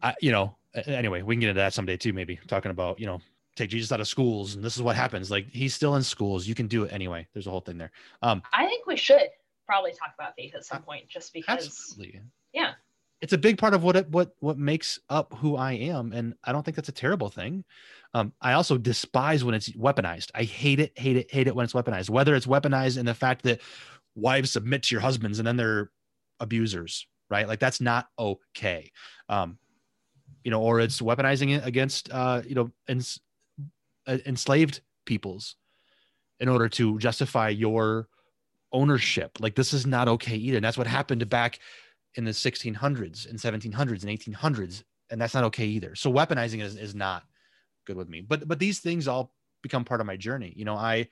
I, 0.01 0.15
you 0.21 0.31
know, 0.31 0.57
anyway, 0.85 1.21
we 1.21 1.35
can 1.35 1.41
get 1.41 1.49
into 1.49 1.61
that 1.61 1.73
someday 1.73 1.97
too. 1.97 2.13
Maybe 2.13 2.39
talking 2.47 2.71
about 2.71 2.99
you 2.99 3.05
know 3.05 3.21
take 3.55 3.69
Jesus 3.69 3.91
out 3.91 3.99
of 4.01 4.07
schools 4.07 4.55
and 4.55 4.63
this 4.63 4.75
is 4.75 4.81
what 4.81 4.95
happens. 4.95 5.29
Like 5.29 5.47
he's 5.51 5.73
still 5.73 5.95
in 5.95 6.03
schools. 6.03 6.47
You 6.47 6.55
can 6.55 6.67
do 6.67 6.83
it 6.83 6.93
anyway. 6.93 7.27
There's 7.33 7.47
a 7.47 7.51
whole 7.51 7.61
thing 7.61 7.77
there. 7.77 7.91
Um, 8.21 8.41
I 8.53 8.65
think 8.65 8.85
we 8.87 8.95
should 8.95 9.29
probably 9.67 9.91
talk 9.91 10.13
about 10.17 10.35
faith 10.35 10.55
at 10.55 10.65
some 10.65 10.81
point 10.81 11.07
just 11.07 11.33
because. 11.33 11.65
Absolutely. 11.67 12.21
Yeah. 12.53 12.73
it's 13.21 13.33
a 13.33 13.37
big 13.37 13.57
part 13.57 13.73
of 13.73 13.83
what 13.83 13.95
it, 13.95 14.09
what 14.09 14.35
what 14.39 14.57
makes 14.57 14.99
up 15.09 15.33
who 15.35 15.55
I 15.55 15.73
am, 15.73 16.11
and 16.11 16.35
I 16.43 16.51
don't 16.51 16.63
think 16.63 16.75
that's 16.75 16.89
a 16.89 16.93
terrible 16.93 17.29
thing. 17.29 17.63
Um, 18.13 18.33
I 18.41 18.53
also 18.53 18.77
despise 18.77 19.43
when 19.43 19.55
it's 19.55 19.69
weaponized. 19.69 20.29
I 20.35 20.43
hate 20.43 20.79
it, 20.79 20.91
hate 20.97 21.15
it, 21.15 21.31
hate 21.31 21.47
it 21.47 21.55
when 21.55 21.63
it's 21.63 21.73
weaponized. 21.73 22.09
Whether 22.09 22.35
it's 22.35 22.45
weaponized 22.45 22.97
in 22.97 23.05
the 23.05 23.13
fact 23.13 23.43
that 23.43 23.61
wives 24.15 24.51
submit 24.51 24.83
to 24.83 24.95
your 24.95 25.01
husbands 25.01 25.39
and 25.39 25.47
then 25.47 25.55
they're 25.57 25.89
abusers, 26.39 27.07
right? 27.29 27.47
Like 27.47 27.59
that's 27.59 27.79
not 27.81 28.07
okay. 28.19 28.91
Um, 29.29 29.57
you 30.43 30.51
know, 30.51 30.61
or 30.61 30.81
it's 30.81 31.01
weaponizing 31.01 31.55
it 31.57 31.65
against 31.65 32.11
uh, 32.11 32.41
you 32.45 32.55
know, 32.55 32.71
ens- 32.89 33.19
uh, 34.07 34.17
enslaved 34.25 34.81
peoples 35.05 35.55
in 36.39 36.49
order 36.49 36.67
to 36.69 36.97
justify 36.99 37.49
your 37.49 38.07
ownership. 38.71 39.37
Like 39.39 39.55
this 39.55 39.73
is 39.73 39.85
not 39.85 40.07
okay 40.07 40.35
either. 40.35 40.57
And 40.57 40.65
that's 40.65 40.77
what 40.77 40.87
happened 40.87 41.27
back 41.29 41.59
in 42.15 42.25
the 42.25 42.31
1600s 42.31 43.29
and 43.29 43.39
1700s 43.39 44.03
and 44.03 44.35
1800s. 44.37 44.83
And 45.09 45.21
that's 45.21 45.33
not 45.33 45.43
okay 45.45 45.65
either. 45.65 45.95
So 45.95 46.11
weaponizing 46.11 46.61
is, 46.61 46.75
is 46.75 46.95
not 46.95 47.23
good 47.85 47.95
with 47.95 48.09
me. 48.09 48.21
But 48.21 48.47
but 48.47 48.59
these 48.59 48.79
things 48.79 49.07
all 49.07 49.33
become 49.61 49.85
part 49.85 50.01
of 50.01 50.07
my 50.07 50.17
journey. 50.17 50.53
You 50.55 50.65
know, 50.65 50.75
I 50.75 51.07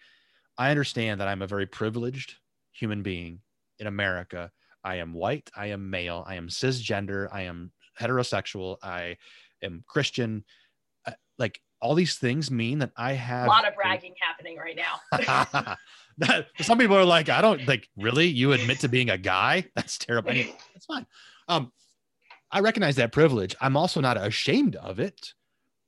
I 0.57 0.71
understand 0.71 1.21
that 1.21 1.27
I'm 1.27 1.41
a 1.41 1.47
very 1.47 1.65
privileged 1.65 2.35
human 2.71 3.03
being 3.03 3.39
in 3.79 3.87
America. 3.87 4.51
I 4.83 4.95
am 4.95 5.13
white, 5.13 5.49
I 5.55 5.67
am 5.67 5.89
male, 5.89 6.23
I 6.27 6.35
am 6.35 6.47
cisgender, 6.47 7.27
I 7.31 7.43
am 7.43 7.71
heterosexual, 7.99 8.77
I 8.81 9.17
am 9.61 9.83
Christian. 9.87 10.43
Like 11.37 11.61
all 11.81 11.95
these 11.95 12.15
things 12.15 12.51
mean 12.51 12.79
that 12.79 12.91
I 12.95 13.13
have 13.13 13.47
a 13.47 13.49
lot 13.49 13.67
of 13.67 13.75
bragging 13.75 14.13
happening 14.19 14.57
right 14.57 14.77
now. 14.77 15.77
some 16.61 16.77
people 16.77 16.95
are 16.95 17.05
like, 17.05 17.29
I 17.29 17.41
don't 17.41 17.67
like 17.67 17.89
really. 17.97 18.27
You 18.27 18.53
admit 18.53 18.79
to 18.81 18.89
being 18.89 19.09
a 19.09 19.17
guy? 19.17 19.65
That's 19.75 19.97
terrible. 19.97 20.31
Mean, 20.31 20.53
that's 20.73 20.85
fine. 20.85 21.05
Um, 21.47 21.71
I 22.51 22.59
recognize 22.59 22.97
that 22.97 23.11
privilege. 23.11 23.55
I'm 23.59 23.75
also 23.75 24.01
not 24.01 24.17
ashamed 24.17 24.75
of 24.75 24.99
it, 24.99 25.33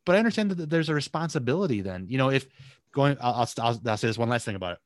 but 0.06 0.16
I 0.16 0.20
understand 0.20 0.52
that 0.52 0.70
there's 0.70 0.90
a 0.90 0.94
responsibility. 0.94 1.82
Then, 1.82 2.08
you 2.10 2.18
know, 2.18 2.30
if 2.30 2.48
going, 2.94 3.18
I'll, 3.22 3.48
I'll, 3.60 3.82
I'll 3.86 3.98
say 3.98 4.08
this 4.08 4.18
one 4.18 4.30
last 4.30 4.46
thing 4.46 4.56
about 4.56 4.74
it. 4.74 4.80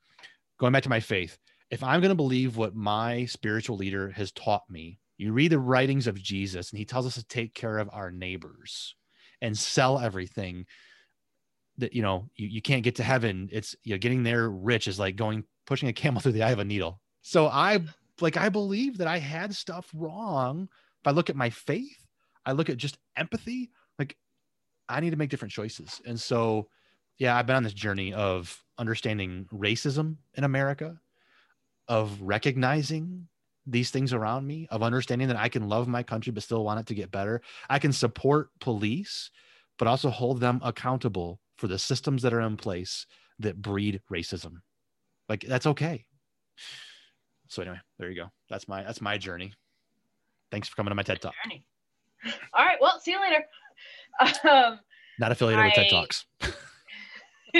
Going 0.59 0.73
back 0.73 0.83
to 0.83 0.89
my 0.89 0.99
faith, 0.99 1.37
if 1.69 1.83
I'm 1.83 2.01
going 2.01 2.09
to 2.09 2.15
believe 2.15 2.57
what 2.57 2.75
my 2.75 3.25
spiritual 3.25 3.77
leader 3.77 4.09
has 4.11 4.31
taught 4.31 4.63
me, 4.69 4.99
you 5.17 5.33
read 5.33 5.51
the 5.51 5.59
writings 5.59 6.07
of 6.07 6.21
Jesus, 6.21 6.71
and 6.71 6.79
he 6.79 6.85
tells 6.85 7.05
us 7.05 7.15
to 7.15 7.25
take 7.25 7.53
care 7.53 7.77
of 7.77 7.89
our 7.93 8.11
neighbors 8.11 8.95
and 9.41 9.57
sell 9.57 9.99
everything 9.99 10.65
that 11.77 11.93
you 11.93 12.01
know 12.01 12.29
you, 12.35 12.47
you 12.47 12.61
can't 12.61 12.83
get 12.83 12.95
to 12.95 13.03
heaven. 13.03 13.49
It's 13.51 13.75
you 13.83 13.93
know 13.93 13.97
getting 13.97 14.23
there 14.23 14.49
rich 14.49 14.87
is 14.87 14.99
like 14.99 15.15
going 15.15 15.43
pushing 15.65 15.89
a 15.89 15.93
camel 15.93 16.21
through 16.21 16.33
the 16.33 16.43
eye 16.43 16.51
of 16.51 16.59
a 16.59 16.65
needle. 16.65 16.99
So 17.21 17.47
i 17.47 17.79
like 18.19 18.37
i 18.37 18.49
believe 18.49 18.97
that 18.97 19.07
i 19.07 19.19
had 19.19 19.53
stuff 19.55 19.89
wrong. 19.93 20.69
If 21.01 21.07
i 21.07 21.11
look 21.11 21.29
at 21.29 21.35
my 21.35 21.49
faith 21.49 21.97
i 22.45 22.51
look 22.51 22.69
at 22.69 22.77
just 22.77 22.97
empathy 23.15 23.69
like 23.99 24.17
i 24.89 24.99
need 24.99 25.11
to 25.11 25.17
make 25.17 25.29
different 25.29 25.51
choices. 25.51 26.01
And 26.05 26.19
so 26.19 26.67
yeah 27.17 27.35
i've 27.35 27.45
been 27.45 27.55
on 27.55 27.63
this 27.63 27.73
journey 27.73 28.13
of 28.13 28.63
understanding 28.77 29.47
racism 29.51 30.17
in 30.35 30.43
america 30.43 30.99
of 31.87 32.21
recognizing 32.21 33.27
these 33.65 33.89
things 33.89 34.13
around 34.13 34.45
me 34.45 34.67
of 34.69 34.83
understanding 34.83 35.27
that 35.27 35.37
i 35.37 35.49
can 35.49 35.67
love 35.67 35.87
my 35.87 36.03
country 36.03 36.31
but 36.31 36.43
still 36.43 36.63
want 36.63 36.79
it 36.79 36.85
to 36.85 36.95
get 36.95 37.11
better. 37.11 37.41
I 37.69 37.79
can 37.79 37.91
support 37.91 38.49
police 38.59 39.29
but 39.77 39.87
also 39.87 40.09
hold 40.09 40.39
them 40.39 40.59
accountable 40.63 41.39
for 41.57 41.67
the 41.67 41.79
systems 41.79 42.21
that 42.21 42.33
are 42.33 42.41
in 42.41 42.57
place 42.57 43.05
that 43.39 43.61
breed 43.61 44.01
racism. 44.11 44.57
Like 45.29 45.41
that's 45.41 45.65
okay. 45.67 46.05
So 47.49 47.61
anyway, 47.61 47.79
there 47.97 48.09
you 48.09 48.15
go. 48.15 48.27
That's 48.49 48.67
my 48.67 48.83
that's 48.83 49.01
my 49.01 49.17
journey. 49.17 49.53
Thanks 50.51 50.67
for 50.69 50.75
coming 50.75 50.91
to 50.91 50.95
my 50.95 51.03
TED 51.03 51.21
Talk. 51.21 51.33
All 52.53 52.65
right. 52.65 52.77
Well, 52.81 52.99
see 52.99 53.11
you 53.11 53.21
later. 53.21 53.43
Um, 54.49 54.79
Not 55.19 55.31
affiliated 55.31 55.63
I, 55.63 55.67
with 55.67 55.75
TED 55.75 55.89
Talks. 55.89 56.25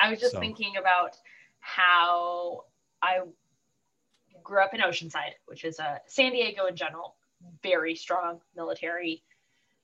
I 0.00 0.10
was 0.10 0.18
just 0.18 0.32
so. 0.32 0.40
thinking 0.40 0.72
about 0.78 1.16
how 1.60 2.64
I 3.02 3.20
grew 4.42 4.62
up 4.62 4.74
in 4.74 4.80
Oceanside, 4.80 5.34
which 5.46 5.64
is 5.64 5.78
a 5.78 5.84
uh, 5.84 5.98
San 6.06 6.32
Diego 6.32 6.66
in 6.66 6.74
general, 6.76 7.16
very 7.62 7.94
strong 7.94 8.40
military. 8.56 9.22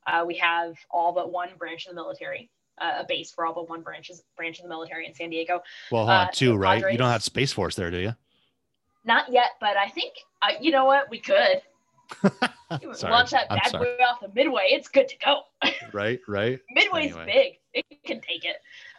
Uh, 0.06 0.24
we 0.26 0.36
have 0.36 0.76
all 0.90 1.12
but 1.12 1.32
one 1.32 1.50
branch 1.58 1.86
of 1.86 1.90
the 1.90 1.94
military 1.94 2.50
a 2.78 3.04
base 3.08 3.30
for 3.30 3.46
all 3.46 3.54
but 3.54 3.68
one 3.68 3.82
branches 3.82 4.22
branch 4.36 4.58
of 4.58 4.64
the 4.64 4.68
military 4.68 5.06
in 5.06 5.14
San 5.14 5.30
Diego. 5.30 5.62
Well, 5.90 6.02
hold 6.02 6.10
on, 6.10 6.26
uh, 6.28 6.30
two, 6.32 6.56
right? 6.56 6.76
Padres. 6.76 6.92
You 6.92 6.98
don't 6.98 7.10
have 7.10 7.22
Space 7.22 7.52
Force 7.52 7.74
there, 7.74 7.90
do 7.90 7.98
you? 7.98 8.14
Not 9.04 9.32
yet, 9.32 9.52
but 9.60 9.76
I 9.76 9.88
think 9.88 10.14
uh, 10.42 10.52
you 10.60 10.72
know 10.72 10.84
what 10.84 11.08
we 11.10 11.20
could. 11.20 11.62
sorry, 12.92 13.12
launch 13.12 13.30
that 13.30 13.48
bad 13.48 13.72
boy 13.72 13.96
off 14.08 14.20
the 14.20 14.30
Midway. 14.34 14.68
It's 14.70 14.88
good 14.88 15.08
to 15.08 15.16
go. 15.18 15.42
right, 15.92 16.20
right. 16.28 16.60
Midway's 16.70 17.12
anyway. 17.12 17.58
big; 17.72 17.84
it 17.90 18.04
can 18.04 18.20
take 18.20 18.44
it. 18.44 18.56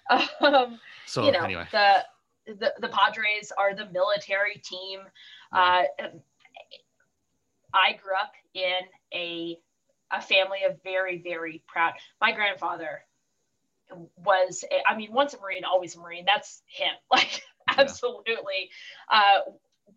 Um, 0.39 0.79
so 1.05 1.25
you 1.25 1.33
know, 1.33 1.41
anyway, 1.41 1.67
the, 1.73 2.05
the 2.45 2.73
the 2.79 2.87
Padres 2.87 3.51
are 3.57 3.75
the 3.75 3.87
military 3.87 4.61
team. 4.63 5.01
Uh, 5.51 5.83
I 7.73 7.91
grew 8.01 8.13
up 8.17 8.31
in 8.53 8.79
a 9.13 9.57
a 10.13 10.21
family 10.21 10.59
of 10.65 10.81
very 10.81 11.17
very 11.21 11.61
proud. 11.67 11.95
My 12.21 12.31
grandfather 12.31 13.01
was 14.23 14.63
I 14.87 14.95
mean 14.95 15.13
once 15.13 15.33
a 15.33 15.39
Marine 15.39 15.63
always 15.63 15.95
a 15.95 15.99
Marine. 15.99 16.25
That's 16.25 16.61
him. 16.67 16.91
Like 17.11 17.43
absolutely. 17.67 18.69
Uh, 19.11 19.39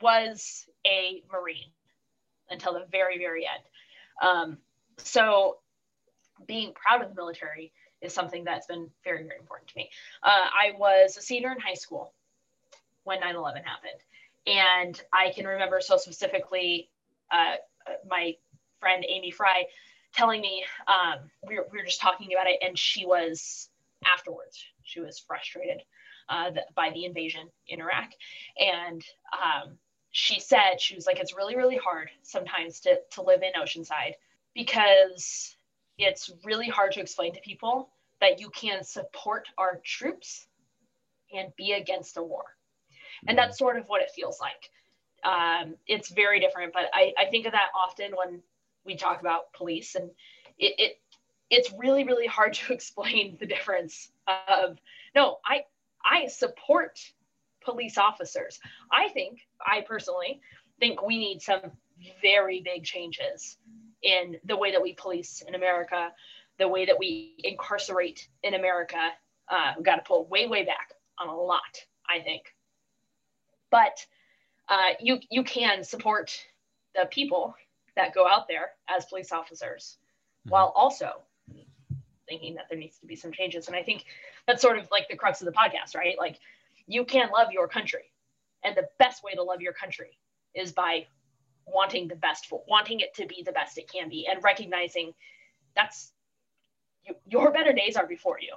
was 0.01 0.67
a 0.87 1.23
Marine 1.33 1.71
until 2.51 2.75
the 2.75 2.87
very 2.91 3.19
very 3.19 3.47
end. 3.47 3.63
Um, 4.23 4.59
so 4.99 5.59
being 6.47 6.73
proud 6.75 7.03
of 7.03 7.11
the 7.11 7.15
military 7.15 7.73
is 8.01 8.13
something 8.13 8.45
that's 8.45 8.67
been 8.67 8.91
very 9.05 9.25
very 9.25 9.39
important 9.39 9.69
to 9.71 9.77
me. 9.77 9.91
Uh, 10.23 10.29
I 10.29 10.73
was 10.79 11.17
a 11.17 11.23
senior 11.23 11.53
in 11.53 11.59
high 11.59 11.75
school 11.75 12.13
when 13.05 13.21
9-11 13.21 13.65
happened. 13.65 14.01
And 14.47 15.01
I 15.13 15.33
can 15.35 15.47
remember 15.47 15.81
so 15.81 15.97
specifically 15.97 16.91
uh, 17.31 17.57
my 18.09 18.37
friend 18.81 19.05
Amy 19.09 19.31
Fry 19.31 19.65
telling 20.15 20.41
me 20.41 20.65
um, 20.89 21.31
we, 21.47 21.57
were, 21.57 21.67
we 21.71 21.79
were 21.79 21.85
just 21.85 22.01
talking 22.01 22.29
about 22.33 22.47
it 22.47 22.59
and 22.67 22.79
she 22.79 23.07
was 23.07 23.70
afterwards. 24.05 24.65
She 24.83 25.01
was 25.01 25.19
frustrated 25.19 25.83
uh, 26.29 26.51
the, 26.51 26.63
by 26.75 26.91
the 26.91 27.05
invasion 27.05 27.49
in 27.69 27.81
Iraq. 27.81 28.11
And 28.59 29.03
um, 29.33 29.73
she 30.11 30.41
said, 30.41 30.81
she 30.81 30.95
was 30.95 31.07
like, 31.07 31.19
it's 31.19 31.37
really, 31.37 31.57
really 31.57 31.77
hard 31.77 32.11
sometimes 32.23 32.81
to, 32.81 32.99
to 33.13 33.23
live 33.23 33.43
in 33.43 33.61
Oceanside 33.61 34.15
because 34.55 35.57
it's 35.99 36.31
really 36.45 36.69
hard 36.69 36.93
to 36.93 37.01
explain 37.01 37.35
to 37.35 37.41
people 37.41 37.91
that 38.21 38.41
you 38.41 38.51
can 38.51 38.85
support 38.85 39.49
our 39.59 39.81
troops 39.85 40.47
and 41.33 41.55
be 41.57 41.73
against 41.73 42.17
a 42.17 42.23
war. 42.23 42.45
And 43.27 43.37
that's 43.37 43.59
sort 43.59 43.79
of 43.79 43.87
what 43.87 44.03
it 44.03 44.11
feels 44.15 44.41
like. 44.41 44.71
Um, 45.23 45.75
it's 45.87 46.11
very 46.11 46.41
different, 46.41 46.73
but 46.73 46.85
I, 46.95 47.13
I 47.19 47.27
think 47.27 47.47
of 47.47 47.53
that 47.53 47.69
often 47.77 48.13
when 48.17 48.41
we 48.85 48.97
talk 48.97 49.21
about 49.21 49.53
police 49.53 49.95
and 49.95 50.11
it, 50.59 50.75
it 50.79 50.99
it's 51.51 51.73
really 51.77 52.05
really 52.05 52.27
hard 52.27 52.55
to 52.55 52.73
explain 52.73 53.37
the 53.41 53.47
difference 53.47 54.11
of 54.49 54.79
no 55.15 55.39
i 55.45 55.63
i 56.05 56.27
support 56.27 56.99
police 57.63 57.99
officers. 57.99 58.59
I 58.91 59.09
think 59.11 59.41
i 59.65 59.83
personally 59.83 60.41
think 60.79 61.03
we 61.03 61.19
need 61.19 61.43
some 61.43 61.61
very 62.23 62.63
big 62.63 62.85
changes 62.85 63.59
in 64.03 64.37
the 64.45 64.57
way 64.57 64.71
that 64.71 64.81
we 64.81 64.95
police 64.95 65.43
in 65.47 65.55
america 65.55 66.11
the 66.59 66.69
way 66.69 66.87
that 66.87 66.99
we 66.99 67.35
incarcerate 67.45 68.29
in 68.43 68.55
america. 68.55 69.11
Uh, 69.49 69.73
we've 69.77 69.85
got 69.85 69.97
to 69.97 70.03
pull 70.03 70.27
way 70.27 70.47
way 70.47 70.65
back 70.65 70.93
on 71.19 71.29
a 71.29 71.35
lot 71.35 71.85
i 72.09 72.21
think. 72.21 72.43
But 73.71 74.05
uh, 74.69 74.95
you 75.01 75.19
you 75.31 75.43
can 75.45 75.85
support 75.85 76.33
the 76.95 77.07
people 77.11 77.55
that 77.97 78.15
go 78.15 78.27
out 78.27 78.49
there 78.49 78.71
as 78.89 79.05
police 79.07 79.33
officers 79.33 79.99
mm-hmm. 80.41 80.51
while 80.51 80.73
also 80.75 81.23
thinking 82.31 82.55
that 82.55 82.67
there 82.71 82.79
needs 82.79 82.97
to 82.99 83.07
be 83.07 83.17
some 83.17 83.33
changes. 83.33 83.67
And 83.67 83.77
I 83.77 83.83
think 83.83 84.05
that's 84.47 84.63
sort 84.63 84.79
of 84.79 84.89
like 84.93 85.09
the 85.11 85.17
crux 85.17 85.43
of 85.43 85.47
the 85.47 85.53
podcast, 85.53 85.97
right? 85.97 86.17
Like 86.17 86.39
you 86.87 87.05
can 87.05 87.29
love 87.37 87.49
your 87.51 87.67
country. 87.67 88.13
And 88.63 88.77
the 88.77 88.89
best 88.99 89.25
way 89.25 89.33
to 89.35 89.43
love 89.43 89.61
your 89.61 89.73
country 89.73 90.19
is 90.55 90.73
by 90.73 91.07
wanting 91.67 92.09
the 92.09 92.17
best 92.17 92.47
for 92.47 92.63
wanting 92.69 93.01
it 93.01 93.15
to 93.15 93.27
be 93.27 93.43
the 93.45 93.53
best 93.53 93.79
it 93.79 93.91
can 93.91 94.09
be 94.09 94.27
and 94.31 94.43
recognizing 94.43 95.13
that's 95.75 96.13
you, 97.05 97.15
your 97.27 97.53
better 97.53 97.73
days 97.73 97.97
are 97.97 98.07
before 98.07 98.39
you. 98.41 98.55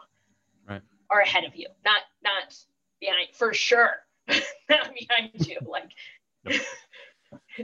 Right. 0.68 0.82
Are 1.10 1.22
ahead 1.22 1.44
of 1.46 1.56
you. 1.56 1.68
Not 1.86 2.02
not 2.24 2.56
behind 3.00 3.28
for 3.34 3.54
sure. 3.54 3.92
Not 4.70 4.92
behind 4.98 5.48
you. 5.48 5.58
Like 5.66 5.92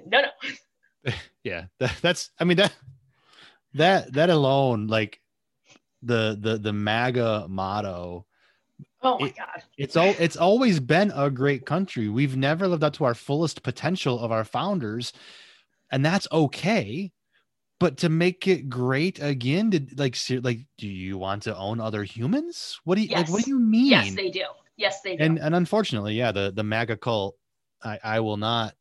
no 0.05 0.21
no. 0.21 1.11
Yeah 1.43 1.65
that, 1.79 1.95
that's 2.01 2.31
i 2.39 2.43
mean 2.43 2.57
that 2.57 2.73
that 3.73 4.13
that 4.13 4.29
alone 4.29 4.87
like 4.87 5.21
the 6.01 6.37
the 6.39 6.57
the 6.57 6.73
MAGA 6.73 7.47
motto. 7.49 8.25
Oh 9.01 9.17
my 9.19 9.27
it, 9.27 9.37
god. 9.37 9.63
It's 9.77 9.95
all 9.95 10.13
it's 10.19 10.37
always 10.37 10.79
been 10.79 11.11
a 11.15 11.29
great 11.29 11.65
country. 11.65 12.09
We've 12.09 12.35
never 12.37 12.67
lived 12.67 12.83
up 12.83 12.93
to 12.93 13.05
our 13.05 13.15
fullest 13.15 13.63
potential 13.63 14.19
of 14.19 14.31
our 14.31 14.43
founders, 14.43 15.13
and 15.91 16.03
that's 16.05 16.27
okay. 16.31 17.11
but 17.79 17.97
to 17.97 18.09
make 18.09 18.45
it 18.47 18.69
great 18.69 19.21
again, 19.21 19.69
did 19.69 19.97
like 19.97 20.15
ser- 20.15 20.41
like 20.41 20.59
do 20.77 20.87
you 20.87 21.17
want 21.17 21.43
to 21.43 21.55
own 21.55 21.79
other 21.79 22.03
humans? 22.03 22.79
What 22.83 22.95
do 22.95 23.01
you 23.03 23.15
like? 23.15 23.29
What 23.29 23.43
do 23.45 23.51
you 23.51 23.59
mean? 23.59 23.85
Yes, 23.87 24.15
they 24.15 24.29
do. 24.29 24.45
Yes, 24.77 25.01
they 25.01 25.15
do. 25.17 25.23
and 25.23 25.39
and 25.39 25.55
unfortunately, 25.55 26.15
yeah, 26.15 26.31
the 26.33 26.51
the 26.53 26.63
MAGA 26.63 26.97
cult, 26.97 27.35
I 27.83 27.99
I 28.03 28.19
will 28.21 28.37
not. 28.37 28.75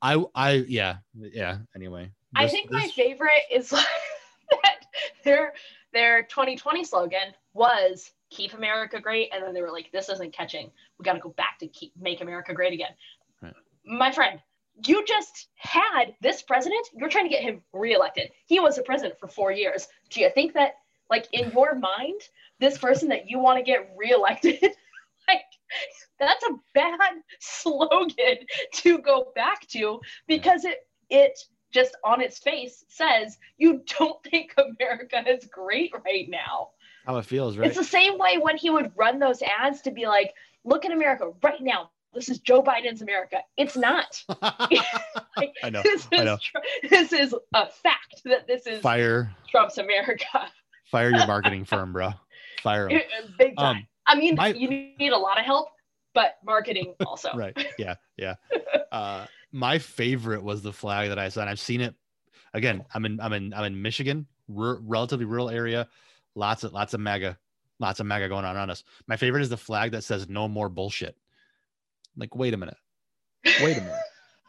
I 0.00 0.22
I 0.34 0.52
yeah 0.66 0.96
yeah. 1.14 1.58
Anyway, 1.74 2.10
I 2.34 2.44
this- 2.44 2.52
think 2.52 2.70
my 2.70 2.88
favorite 2.88 3.42
is 3.52 3.70
like 3.72 3.84
that 4.50 4.86
their 5.24 5.52
their 5.94 6.24
2020 6.24 6.84
slogan 6.84 7.32
was 7.54 8.10
"Keep 8.30 8.52
America 8.52 9.00
Great," 9.00 9.30
and 9.32 9.42
then 9.42 9.54
they 9.54 9.62
were 9.62 9.70
like, 9.70 9.90
"This 9.92 10.10
isn't 10.10 10.34
catching. 10.34 10.70
We 10.98 11.04
got 11.04 11.14
to 11.14 11.20
go 11.20 11.30
back 11.30 11.58
to 11.60 11.68
keep 11.68 11.92
make 11.98 12.20
America 12.20 12.52
great 12.52 12.74
again." 12.74 12.92
Right. 13.40 13.54
My 13.86 14.12
friend, 14.12 14.40
you 14.86 15.04
just 15.06 15.48
had 15.56 16.14
this 16.20 16.42
president. 16.42 16.86
You're 16.94 17.08
trying 17.08 17.24
to 17.24 17.30
get 17.30 17.42
him 17.42 17.62
reelected. 17.72 18.30
He 18.46 18.60
was 18.60 18.76
the 18.76 18.82
president 18.82 19.18
for 19.18 19.28
four 19.28 19.52
years. 19.52 19.86
Do 20.10 20.20
you 20.20 20.30
think 20.30 20.54
that, 20.54 20.74
like 21.08 21.28
in 21.32 21.50
your 21.52 21.74
mind, 21.74 22.20
this 22.58 22.76
person 22.76 23.08
that 23.08 23.30
you 23.30 23.38
want 23.38 23.58
to 23.58 23.64
get 23.64 23.94
reelected, 23.96 24.60
like 25.28 25.44
that's 26.18 26.44
a 26.44 26.56
bad 26.74 26.98
slogan 27.40 28.38
to 28.72 28.98
go 28.98 29.32
back 29.34 29.66
to 29.68 30.00
because 30.26 30.64
it 30.64 30.86
it 31.08 31.38
just 31.74 31.96
on 32.04 32.20
its 32.22 32.38
face 32.38 32.84
says 32.88 33.36
you 33.58 33.82
don't 33.98 34.22
think 34.30 34.54
America 34.56 35.22
is 35.28 35.44
great 35.46 35.92
right 36.06 36.26
now. 36.30 36.70
how 37.04 37.16
it 37.18 37.26
feels, 37.26 37.58
right? 37.58 37.66
It's 37.66 37.76
the 37.76 37.84
same 37.84 38.16
way 38.16 38.38
when 38.38 38.56
he 38.56 38.70
would 38.70 38.92
run 38.96 39.18
those 39.18 39.42
ads 39.42 39.82
to 39.82 39.90
be 39.90 40.06
like, 40.06 40.32
look 40.64 40.84
at 40.86 40.92
America 40.92 41.32
right 41.42 41.60
now. 41.60 41.90
This 42.14 42.28
is 42.28 42.38
Joe 42.38 42.62
Biden's 42.62 43.02
America. 43.02 43.38
It's 43.56 43.76
not. 43.76 44.22
I 44.40 45.70
know. 45.70 45.82
This 45.82 46.06
I 46.12 46.16
is, 46.18 46.24
know. 46.24 46.38
Tr- 46.40 46.88
this 46.88 47.12
is 47.12 47.34
a 47.54 47.66
fact 47.68 48.22
that 48.24 48.46
this 48.46 48.68
is 48.68 48.80
Fire 48.80 49.34
Trump's 49.50 49.78
America. 49.78 50.24
fire 50.92 51.10
your 51.10 51.26
marketing 51.26 51.64
firm, 51.64 51.92
bro. 51.92 52.10
Fire 52.62 52.88
'em. 52.88 53.00
Big 53.36 53.56
time. 53.56 53.78
Um, 53.78 53.86
I 54.06 54.14
mean, 54.14 54.36
my- 54.36 54.48
you 54.54 54.68
need 54.68 55.10
a 55.12 55.18
lot 55.18 55.38
of 55.40 55.44
help, 55.44 55.68
but 56.14 56.36
marketing 56.46 56.94
also. 57.04 57.30
right 57.34 57.66
yeah 57.78 57.96
yeah 58.16 58.34
uh 58.92 59.26
my 59.54 59.78
favorite 59.78 60.42
was 60.42 60.62
the 60.62 60.72
flag 60.72 61.08
that 61.08 61.18
i 61.18 61.28
saw 61.28 61.40
and 61.40 61.48
i've 61.48 61.60
seen 61.60 61.80
it 61.80 61.94
again 62.52 62.84
i'm 62.92 63.04
in 63.04 63.20
i'm 63.20 63.32
in 63.32 63.54
i'm 63.54 63.64
in 63.64 63.80
michigan 63.80 64.26
rur- 64.48 64.80
relatively 64.82 65.24
rural 65.24 65.48
area 65.48 65.88
lots 66.34 66.64
of 66.64 66.72
lots 66.72 66.94
of 66.94 67.00
MAGA 67.00 67.38
lots 67.80 68.00
of 68.00 68.06
MAGA 68.06 68.28
going 68.28 68.44
on 68.44 68.56
around 68.56 68.70
us. 68.70 68.84
My 69.06 69.16
favorite 69.16 69.42
is 69.42 69.48
the 69.48 69.56
flag 69.56 69.92
that 69.92 70.04
says 70.04 70.28
no 70.28 70.48
more 70.48 70.68
bullshit. 70.68 71.16
Like 72.16 72.34
wait 72.34 72.54
a 72.54 72.56
minute. 72.56 72.76
Wait 73.62 73.76
a 73.76 73.80
minute. 73.80 73.94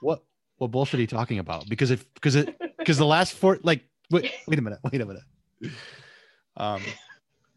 What 0.01 0.23
what 0.57 0.71
bullshit 0.71 0.99
are 0.99 1.01
you 1.01 1.07
talking 1.07 1.39
about? 1.39 1.67
Because 1.67 1.89
if 1.89 2.13
because 2.13 2.35
it 2.35 2.59
because 2.77 2.97
the 2.97 3.05
last 3.05 3.33
four 3.33 3.59
like 3.63 3.81
wait 4.11 4.29
wait 4.45 4.59
a 4.59 4.61
minute 4.61 4.79
wait 4.83 5.01
a 5.01 5.05
minute. 5.05 5.23
Um 6.57 6.81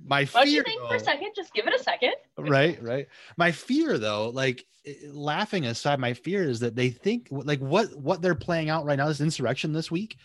my 0.05 0.25
Why 0.27 0.45
don't 0.45 0.49
you 0.49 0.55
fear 0.55 0.65
think 0.65 0.83
for 0.89 0.95
a 0.95 1.01
second? 1.01 1.33
Just 1.35 1.53
give 1.55 1.67
it 1.67 1.75
a 1.75 1.83
second. 1.83 2.13
right 2.39 2.81
right 2.83 3.09
my 3.37 3.51
fear 3.51 3.99
though 3.99 4.31
like 4.31 4.65
eh, 4.87 4.95
laughing 5.11 5.67
aside 5.67 5.99
my 5.99 6.13
fear 6.15 6.43
is 6.49 6.61
that 6.61 6.77
they 6.77 6.91
think 6.91 7.29
like 7.31 7.59
what 7.61 7.95
what 7.97 8.23
they're 8.23 8.35
playing 8.35 8.71
out 8.71 8.85
right 8.85 8.97
now 8.97 9.09
this 9.09 9.21
insurrection 9.21 9.73
this 9.73 9.91
week 9.91 10.17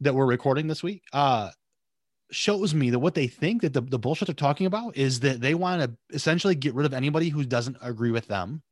that 0.00 0.14
we're 0.14 0.26
recording 0.26 0.68
this 0.68 0.82
week 0.82 1.02
uh 1.12 1.50
shows 2.30 2.74
me 2.74 2.90
that 2.90 2.98
what 2.98 3.14
they 3.14 3.26
think 3.26 3.62
that 3.62 3.72
the, 3.72 3.80
the 3.80 3.98
bullshit 3.98 4.26
they're 4.28 4.34
talking 4.34 4.66
about 4.66 4.96
is 4.96 5.20
that 5.20 5.40
they 5.40 5.54
want 5.54 5.80
to 5.82 5.90
essentially 6.14 6.54
get 6.54 6.74
rid 6.74 6.84
of 6.86 6.92
anybody 6.92 7.30
who 7.30 7.42
doesn't 7.44 7.76
agree 7.80 8.10
with 8.10 8.28
them 8.28 8.62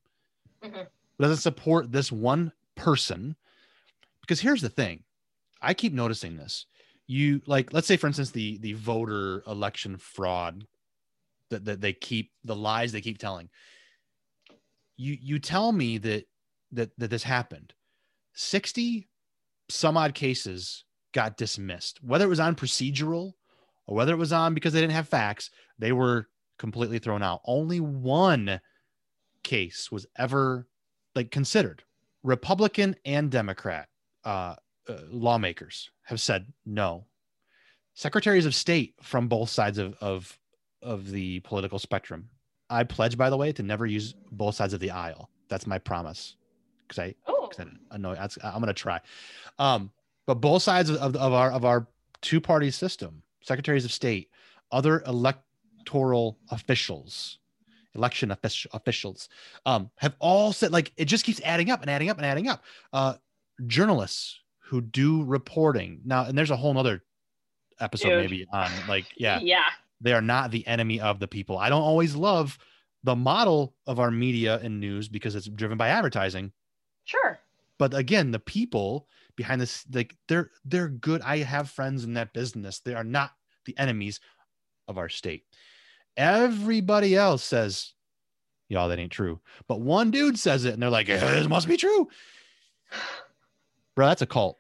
Mhm. 0.63 0.87
doesn't 1.19 1.39
support 1.39 1.91
this 1.91 2.13
one 2.13 2.53
person 2.77 3.35
because 4.21 4.41
here's 4.41 4.63
the 4.63 4.69
thing 4.69 5.03
i 5.63 5.73
keep 5.75 5.93
noticing 5.93 6.37
this 6.37 6.67
you 7.07 7.41
like 7.47 7.73
let's 7.73 7.87
say 7.87 7.97
for 7.97 8.07
instance 8.07 8.31
the 8.31 8.59
the 8.59 8.73
voter 8.75 9.43
election 9.47 9.97
fraud 9.97 10.67
that, 11.51 11.65
that 11.65 11.81
they 11.81 11.93
keep 11.93 12.33
the 12.45 12.57
lies 12.57 12.93
they 12.93 13.01
keep 13.01 13.19
telling. 13.19 13.49
You 14.97 15.17
you 15.21 15.39
tell 15.39 15.73
me 15.73 15.99
that 15.99 16.27
that 16.73 16.91
that 16.99 17.11
this 17.11 17.23
happened. 17.23 17.73
60 18.35 19.09
some 19.69 19.97
odd 19.97 20.15
cases 20.15 20.85
got 21.13 21.39
dismissed 21.39 21.99
whether 22.03 22.27
it 22.27 22.29
was 22.29 22.39
on 22.39 22.55
procedural 22.55 23.33
or 23.87 23.97
whether 23.97 24.13
it 24.13 24.19
was 24.19 24.33
on 24.33 24.53
because 24.53 24.75
they 24.75 24.81
didn't 24.81 24.93
have 24.93 25.09
facts 25.09 25.51
they 25.79 25.93
were 25.93 26.29
completely 26.59 26.99
thrown 26.99 27.23
out. 27.23 27.41
Only 27.47 27.81
one 27.81 28.61
case 29.43 29.91
was 29.91 30.07
ever 30.19 30.67
like 31.15 31.31
considered 31.31 31.83
republican 32.23 32.95
and 33.05 33.31
democrat 33.31 33.89
uh, 34.25 34.57
uh, 34.89 34.99
lawmakers 35.11 35.91
have 36.03 36.21
said 36.21 36.47
no. 36.65 37.07
Secretaries 37.95 38.47
of 38.47 38.55
state 38.55 38.95
from 39.03 39.27
both 39.29 39.49
sides 39.51 39.79
of, 39.79 39.95
of 40.01 40.39
of 40.83 41.11
the 41.11 41.41
political 41.41 41.79
spectrum. 41.79 42.29
I 42.69 42.85
pledge 42.85 43.17
by 43.17 43.31
the 43.31 43.37
way 43.37 43.53
to 43.53 43.63
never 43.63 43.87
use 43.87 44.15
both 44.31 44.55
sides 44.55 44.75
of 44.75 44.81
the 44.81 44.91
aisle. 44.91 45.31
That's 45.49 45.67
my 45.67 45.79
promise. 45.79 46.37
Because 46.87 46.99
i 47.03 47.15
Oh, 47.27 47.49
'cause 47.49 47.67
I, 47.91 47.97
know 47.97 48.15
that's, 48.15 48.39
i'm 48.45 48.61
gonna 48.61 48.73
try. 48.75 49.01
Um 49.59 49.91
but 50.27 50.37
both 50.37 50.63
sides 50.63 50.91
of, 50.91 50.97
of, 50.97 51.17
of 51.17 51.33
our 51.33 51.51
of 51.53 51.65
our 51.65 51.87
two 52.21 52.41
party 52.41 52.71
system 52.71 53.23
secretaries 53.43 53.85
of 53.85 53.93
state 53.93 54.31
other 54.73 55.03
electoral 55.07 56.39
officials 56.51 57.39
election 57.95 58.31
offic- 58.31 58.67
officials 58.73 59.29
um 59.65 59.91
have 59.97 60.17
all 60.19 60.53
said 60.53 60.73
like 60.73 60.93
it 60.97 61.05
just 61.07 61.25
keeps 61.25 61.41
adding 61.45 61.71
up 61.71 61.81
and 61.81 61.91
adding 61.91 62.11
up 62.11 62.17
and 62.19 62.27
adding 62.27 62.49
up. 62.49 62.63
Uh 62.93 63.15
journalists 63.67 64.41
who 64.67 64.81
do 64.81 65.23
reporting 65.25 66.01
now 66.05 66.25
and 66.25 66.37
there's 66.37 66.51
a 66.51 66.57
whole 66.57 66.75
nother 66.75 67.03
episode 67.81 68.09
Dude. 68.09 68.19
maybe 68.31 68.47
on 68.53 68.71
like 68.89 69.07
yeah 69.17 69.39
yeah. 69.43 69.65
they 70.01 70.13
are 70.13 70.23
not 70.23 70.51
the 70.51 70.67
enemy 70.67 71.01
of 71.01 71.21
the 71.21 71.29
people 71.29 71.59
i 71.59 71.69
don't 71.69 71.83
always 71.83 72.15
love 72.17 72.59
the 73.05 73.15
model 73.17 73.75
of 73.87 74.01
our 74.01 74.11
media 74.11 74.59
and 74.63 74.81
news 74.81 75.09
because 75.09 75.35
it's 75.35 75.47
driven 75.49 75.79
by 75.79 75.89
advertising 75.89 76.53
Sure. 77.05 77.39
but 77.79 77.95
again 77.95 78.31
the 78.33 78.39
people 78.41 79.07
behind 79.37 79.61
this 79.61 79.85
like 79.93 80.17
they're 80.27 80.51
they're 80.65 80.89
good 80.89 81.21
i 81.23 81.39
have 81.39 81.71
friends 81.71 82.03
in 82.05 82.15
that 82.15 82.33
business 82.33 82.81
they 82.81 82.95
are 82.95 83.05
not 83.05 83.33
the 83.67 83.77
enemies 83.79 84.21
of 84.89 84.99
our 84.99 85.09
state 85.09 85.45
everybody 86.17 87.15
else 87.15 87.45
says 87.45 87.93
y'all 88.69 88.89
that 88.89 88.99
ain't 88.99 89.13
true 89.13 89.39
but 89.69 89.81
one 89.81 90.11
dude 90.11 90.39
says 90.39 90.65
it 90.65 90.73
and 90.75 90.83
they're 90.83 90.91
like 90.91 91.09
"Eh, 91.09 91.41
it 91.41 91.49
must 91.49 91.69
be 91.69 91.77
true 91.77 92.09
bro 93.97 94.07
that's 94.07 94.23
a 94.23 94.27
cult 94.27 94.59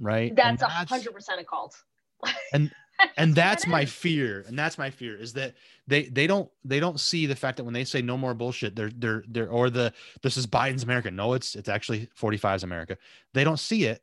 right? 0.00 0.34
That's 0.34 0.62
a 0.62 0.66
hundred 0.66 1.12
percent 1.12 1.40
a 1.40 1.44
cult. 1.44 1.76
And- 2.52 2.72
and 3.16 3.34
that's 3.34 3.64
That 3.64 3.70
my 3.70 3.84
fear. 3.84 4.44
And 4.46 4.56
that's 4.56 4.78
my 4.78 4.90
fear 4.90 5.16
is 5.16 5.32
that 5.32 5.54
they 5.88 6.04
they 6.04 6.26
don't 6.28 6.48
they 6.64 6.78
don't 6.78 7.00
see 7.00 7.26
the 7.26 7.34
fact 7.34 7.56
that 7.56 7.64
when 7.64 7.74
they 7.74 7.82
say 7.84 8.00
no 8.00 8.16
more 8.16 8.32
bullshit 8.34 8.76
they're 8.76 8.92
they're 8.94 9.24
they're 9.26 9.48
or 9.48 9.70
the 9.70 9.92
this 10.22 10.36
is 10.36 10.46
biden's 10.46 10.84
america. 10.84 11.10
No 11.10 11.32
it's 11.32 11.56
it's 11.56 11.68
actually 11.68 12.08
45's 12.18 12.62
america. 12.62 12.96
They 13.34 13.42
don't 13.42 13.58
see 13.58 13.84
it. 13.84 14.02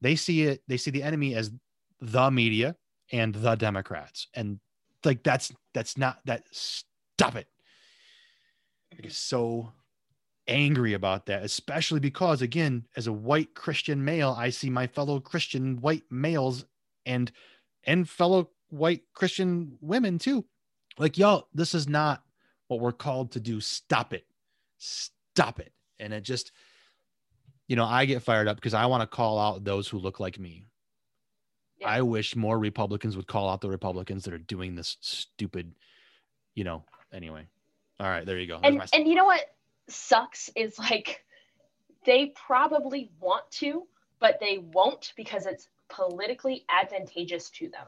They 0.00 0.16
see 0.16 0.44
it 0.44 0.62
they 0.66 0.78
see 0.78 0.90
the 0.90 1.02
enemy 1.02 1.34
as 1.34 1.50
the 2.00 2.30
media 2.30 2.76
and 3.10 3.34
the 3.34 3.54
democrats. 3.54 4.28
And 4.34 4.60
like 5.04 5.22
that's 5.22 5.52
that's 5.74 5.98
not 5.98 6.20
that 6.24 6.44
stop 6.52 7.36
it. 7.36 7.48
I 8.92 9.02
get 9.02 9.12
so 9.12 9.72
angry 10.48 10.94
about 10.94 11.26
that 11.26 11.44
especially 11.44 12.00
because 12.00 12.42
again 12.42 12.84
as 12.96 13.06
a 13.06 13.12
white 13.12 13.54
christian 13.54 14.04
male 14.04 14.34
i 14.36 14.50
see 14.50 14.68
my 14.68 14.86
fellow 14.86 15.20
christian 15.20 15.80
white 15.80 16.02
males 16.10 16.64
and 17.06 17.30
and 17.84 18.08
fellow 18.08 18.50
white 18.72 19.02
Christian 19.14 19.76
women 19.80 20.18
too. 20.18 20.44
Like, 20.98 21.18
y'all, 21.18 21.48
this 21.54 21.74
is 21.74 21.88
not 21.88 22.22
what 22.68 22.80
we're 22.80 22.92
called 22.92 23.32
to 23.32 23.40
do. 23.40 23.60
Stop 23.60 24.14
it. 24.14 24.26
Stop 24.78 25.60
it. 25.60 25.72
And 25.98 26.12
it 26.12 26.22
just, 26.22 26.52
you 27.68 27.76
know, 27.76 27.84
I 27.84 28.04
get 28.06 28.22
fired 28.22 28.48
up 28.48 28.56
because 28.56 28.74
I 28.74 28.86
want 28.86 29.02
to 29.02 29.06
call 29.06 29.38
out 29.38 29.64
those 29.64 29.88
who 29.88 29.98
look 29.98 30.20
like 30.20 30.38
me. 30.38 30.66
Yeah. 31.78 31.88
I 31.88 32.02
wish 32.02 32.36
more 32.36 32.58
Republicans 32.58 33.16
would 33.16 33.26
call 33.26 33.48
out 33.48 33.60
the 33.60 33.68
Republicans 33.68 34.24
that 34.24 34.34
are 34.34 34.38
doing 34.38 34.74
this 34.74 34.96
stupid, 35.00 35.74
you 36.54 36.64
know, 36.64 36.84
anyway. 37.12 37.46
All 38.00 38.08
right, 38.08 38.24
there 38.24 38.38
you 38.38 38.46
go. 38.46 38.58
There's 38.60 38.70
And 38.70 38.78
my- 38.78 38.86
and 38.94 39.06
you 39.06 39.14
know 39.14 39.24
what 39.24 39.54
sucks 39.92 40.50
is 40.56 40.78
like 40.78 41.24
they 42.04 42.32
probably 42.34 43.10
want 43.20 43.48
to, 43.52 43.86
but 44.20 44.38
they 44.40 44.58
won't 44.58 45.12
because 45.16 45.46
it's 45.46 45.68
politically 45.88 46.64
advantageous 46.68 47.50
to 47.50 47.68
them. 47.68 47.86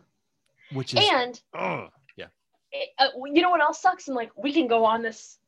which 0.73 0.95
is, 0.95 1.01
And 1.13 1.41
ugh, 1.59 1.91
yeah. 2.17 2.27
it- 2.73 2.91
uh, 2.99 3.09
you 3.33 3.43
know 3.43 3.51
what 3.51 3.61
else 3.61 3.81
sucks? 3.81 4.09
And 4.09 4.15
like 4.17 4.31
we 4.37 4.53
can 4.53 4.67
go 4.69 4.85
on 4.85 5.03
this 5.03 5.39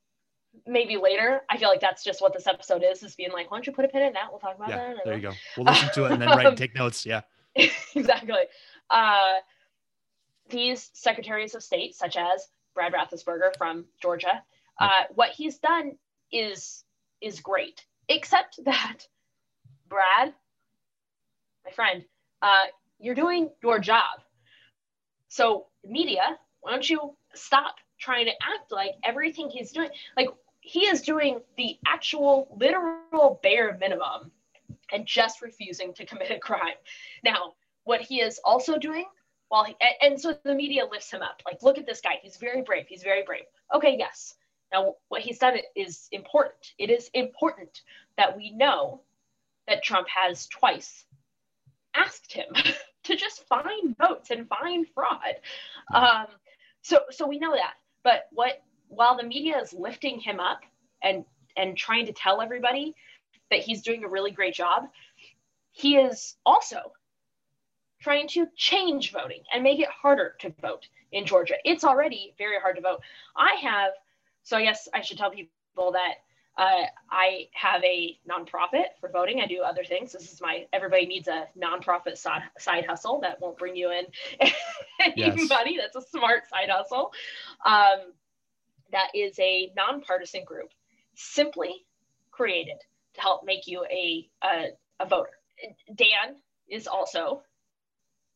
maybe 0.67 0.97
later. 0.97 1.43
I 1.51 1.59
feel 1.59 1.69
like 1.69 1.81
that's 1.81 2.03
just 2.03 2.23
what 2.23 2.33
this 2.33 2.47
episode 2.47 2.83
is, 2.83 3.03
is 3.03 3.15
being 3.15 3.31
like, 3.33 3.51
why 3.51 3.59
don't 3.59 3.67
you 3.67 3.73
put 3.73 3.85
a 3.85 3.89
pin 3.89 4.03
in 4.03 4.13
that? 4.15 4.29
We'll 4.31 4.39
talk 4.41 4.57
about 4.57 4.71
Yeah, 4.71 4.95
that. 4.95 5.05
there 5.05 5.15
you 5.17 5.21
go. 5.23 5.33
We'll 5.57 5.67
listen 5.67 5.91
to 5.95 6.05
it 6.07 6.13
and 6.13 6.23
then 6.23 6.29
write 6.31 6.47
and 6.47 6.57
take 6.57 6.75
notes. 6.75 7.05
Yeah. 7.05 7.23
exactly. 7.95 8.41
Uh, 8.91 9.35
these 10.49 10.91
secretaries 10.95 11.55
of 11.55 11.63
state, 11.63 11.95
such 11.95 12.17
as 12.17 12.49
Brad 12.75 12.93
Raffensperger 12.93 13.57
from 13.59 13.85
Georgia, 14.01 14.43
uh, 14.81 15.03
what 15.15 15.31
he's 15.31 15.59
done 15.59 15.97
is 16.33 16.85
is 17.21 17.41
great, 17.41 17.85
except 18.09 18.59
that 18.65 19.07
Brad, 19.89 20.33
my 21.65 21.71
friend, 21.71 22.05
uh, 22.43 22.65
you're 22.99 23.15
doing 23.15 23.51
your 23.63 23.79
job. 23.79 24.21
So, 25.29 25.67
media, 25.85 26.37
why 26.61 26.71
don't 26.73 26.89
you 26.89 27.15
stop 27.35 27.75
trying 27.99 28.27
to 28.27 28.33
act 28.43 28.71
like 28.71 28.93
everything 29.05 29.49
he's 29.51 29.73
doing, 29.73 29.89
like 30.17 30.29
he 30.61 30.87
is 30.87 31.01
doing 31.01 31.41
the 31.57 31.77
actual 31.87 32.47
literal 32.59 33.39
bare 33.43 33.77
minimum 33.79 34.31
and 34.93 35.07
just 35.07 35.41
refusing 35.43 35.93
to 35.95 36.05
commit 36.05 36.31
a 36.31 36.39
crime. 36.39 36.75
Now, 37.25 37.53
what 37.85 38.01
he 38.01 38.21
is 38.21 38.41
also 38.45 38.77
doing 38.77 39.05
while 39.49 39.65
he, 39.65 39.77
and, 39.81 40.13
and 40.13 40.21
so 40.21 40.35
the 40.45 40.55
media 40.55 40.85
lifts 40.91 41.13
him 41.13 41.23
up 41.23 41.41
like, 41.47 41.63
look 41.63 41.79
at 41.79 41.87
this 41.87 42.01
guy. 42.01 42.19
He's 42.21 42.37
very 42.37 42.63
brave. 42.63 42.85
He's 42.89 43.03
very 43.03 43.23
brave. 43.23 43.45
Okay, 43.75 43.97
yes. 43.99 44.35
Now, 44.73 44.95
what 45.09 45.23
he's 45.23 45.39
done 45.39 45.59
is 45.75 46.09
important. 46.13 46.75
It 46.79 46.91
is 46.91 47.11
important 47.15 47.83
that 48.17 48.37
we 48.37 48.51
know 48.51 49.03
that 49.69 49.83
Trump 49.83 50.09
has 50.09 50.47
twice 50.47 51.05
asked 51.95 52.33
him 52.33 52.47
to 53.05 53.17
just 53.17 53.47
find 53.49 53.97
votes 53.97 54.31
and 54.31 54.49
find 54.49 54.87
fraud. 54.95 55.37
Um, 55.95 56.27
so, 56.83 57.01
so 57.11 57.27
we 57.27 57.39
know 57.39 57.53
that. 57.55 57.75
But 58.03 58.29
what 58.33 58.63
while 58.89 59.17
the 59.17 59.25
media 59.25 59.59
is 59.61 59.73
lifting 59.73 60.21
him 60.21 60.39
up 60.39 60.61
and 61.03 61.25
and 61.57 61.77
trying 61.77 62.07
to 62.07 62.13
tell 62.13 62.41
everybody 62.41 62.95
that 63.51 63.61
he's 63.61 63.83
doing 63.83 64.05
a 64.05 64.09
really 64.09 64.31
great 64.31 64.55
job, 64.55 64.89
he 65.73 65.97
is 65.97 66.37
also 66.45 66.93
trying 68.01 68.29
to 68.29 68.47
change 68.57 69.13
voting 69.13 69.43
and 69.53 69.63
make 69.63 69.81
it 69.81 69.89
harder 69.89 70.35
to 70.41 70.55
vote 70.61 70.87
in 71.13 71.25
Georgia. 71.25 71.55
It's 71.65 71.85
already 71.85 72.35
very 72.39 72.61
hard 72.61 72.77
to 72.77 72.83
vote. 72.83 73.01
I 73.37 73.57
have, 73.63 73.93
so 74.47 74.57
I 74.57 74.63
guess 74.63 74.89
I 74.95 75.01
should 75.01 75.19
tell 75.19 75.31
people 75.33 75.93
that 75.93 76.15
uh, 76.57 76.87
I 77.11 77.49
have 77.53 77.83
a 77.83 78.17
nonprofit 78.31 78.85
for 79.01 79.11
voting. 79.11 79.41
I 79.41 79.47
do 79.49 79.63
other 79.63 79.83
things. 79.83 80.13
This 80.13 80.33
is 80.33 80.41
my 80.41 80.67
everybody 80.73 81.05
needs 81.05 81.27
a 81.27 81.49
nonprofit 81.61 82.17
side, 82.17 82.43
side 82.57 82.87
hustle 82.87 83.21
that 83.23 83.41
won't 83.41 83.59
bring 83.59 83.75
you 83.75 83.91
in 83.91 84.05
anybody. 85.01 85.73
yes. 85.75 85.91
That's 85.93 86.07
a 86.07 86.09
smart 86.11 86.49
side 86.49 86.71
hustle. 86.71 87.11
Um, 87.65 88.13
that 88.93 89.09
is 89.17 89.37
a 89.41 89.73
nonpartisan 89.77 90.45
group, 90.45 90.71
simply 91.17 91.85
created 92.31 92.79
to 93.15 93.21
help 93.21 93.45
make 93.45 93.67
you 93.67 93.85
a, 93.91 94.29
a, 94.45 94.67
a 95.01 95.09
voter. 95.09 95.31
Dan 95.93 96.37
is 96.69 96.87
also 96.87 97.43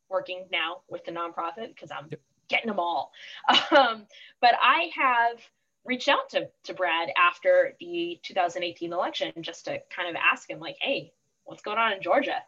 working 0.08 0.46
now 0.50 0.78
with 0.88 1.04
the 1.04 1.12
nonprofit 1.12 1.68
because 1.68 1.92
I'm 1.92 2.08
yep. 2.10 2.20
getting 2.48 2.66
them 2.66 2.80
all. 2.80 3.12
Um, 3.70 4.06
but 4.40 4.54
I 4.60 4.90
have 4.96 5.38
reached 5.84 6.08
out 6.08 6.28
to, 6.30 6.48
to 6.64 6.74
Brad 6.74 7.08
after 7.16 7.74
the 7.80 8.18
2018 8.22 8.92
election 8.92 9.32
just 9.40 9.64
to 9.64 9.80
kind 9.94 10.08
of 10.08 10.16
ask 10.16 10.48
him, 10.48 10.60
like, 10.60 10.76
hey, 10.80 11.12
what's 11.44 11.62
going 11.62 11.78
on 11.78 11.92
in 11.92 12.02
Georgia? 12.02 12.42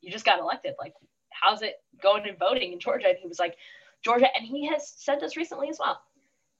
You 0.00 0.10
just 0.10 0.24
got 0.24 0.40
elected. 0.40 0.74
Like, 0.78 0.94
how's 1.30 1.62
it 1.62 1.74
going 2.02 2.26
in 2.26 2.36
voting 2.36 2.72
in 2.72 2.80
Georgia? 2.80 3.08
And 3.08 3.18
he 3.18 3.28
was 3.28 3.38
like, 3.38 3.56
Georgia. 4.02 4.26
And 4.36 4.46
he 4.46 4.66
has 4.68 4.92
said 4.96 5.20
this 5.20 5.36
recently 5.36 5.68
as 5.68 5.78
well. 5.78 6.00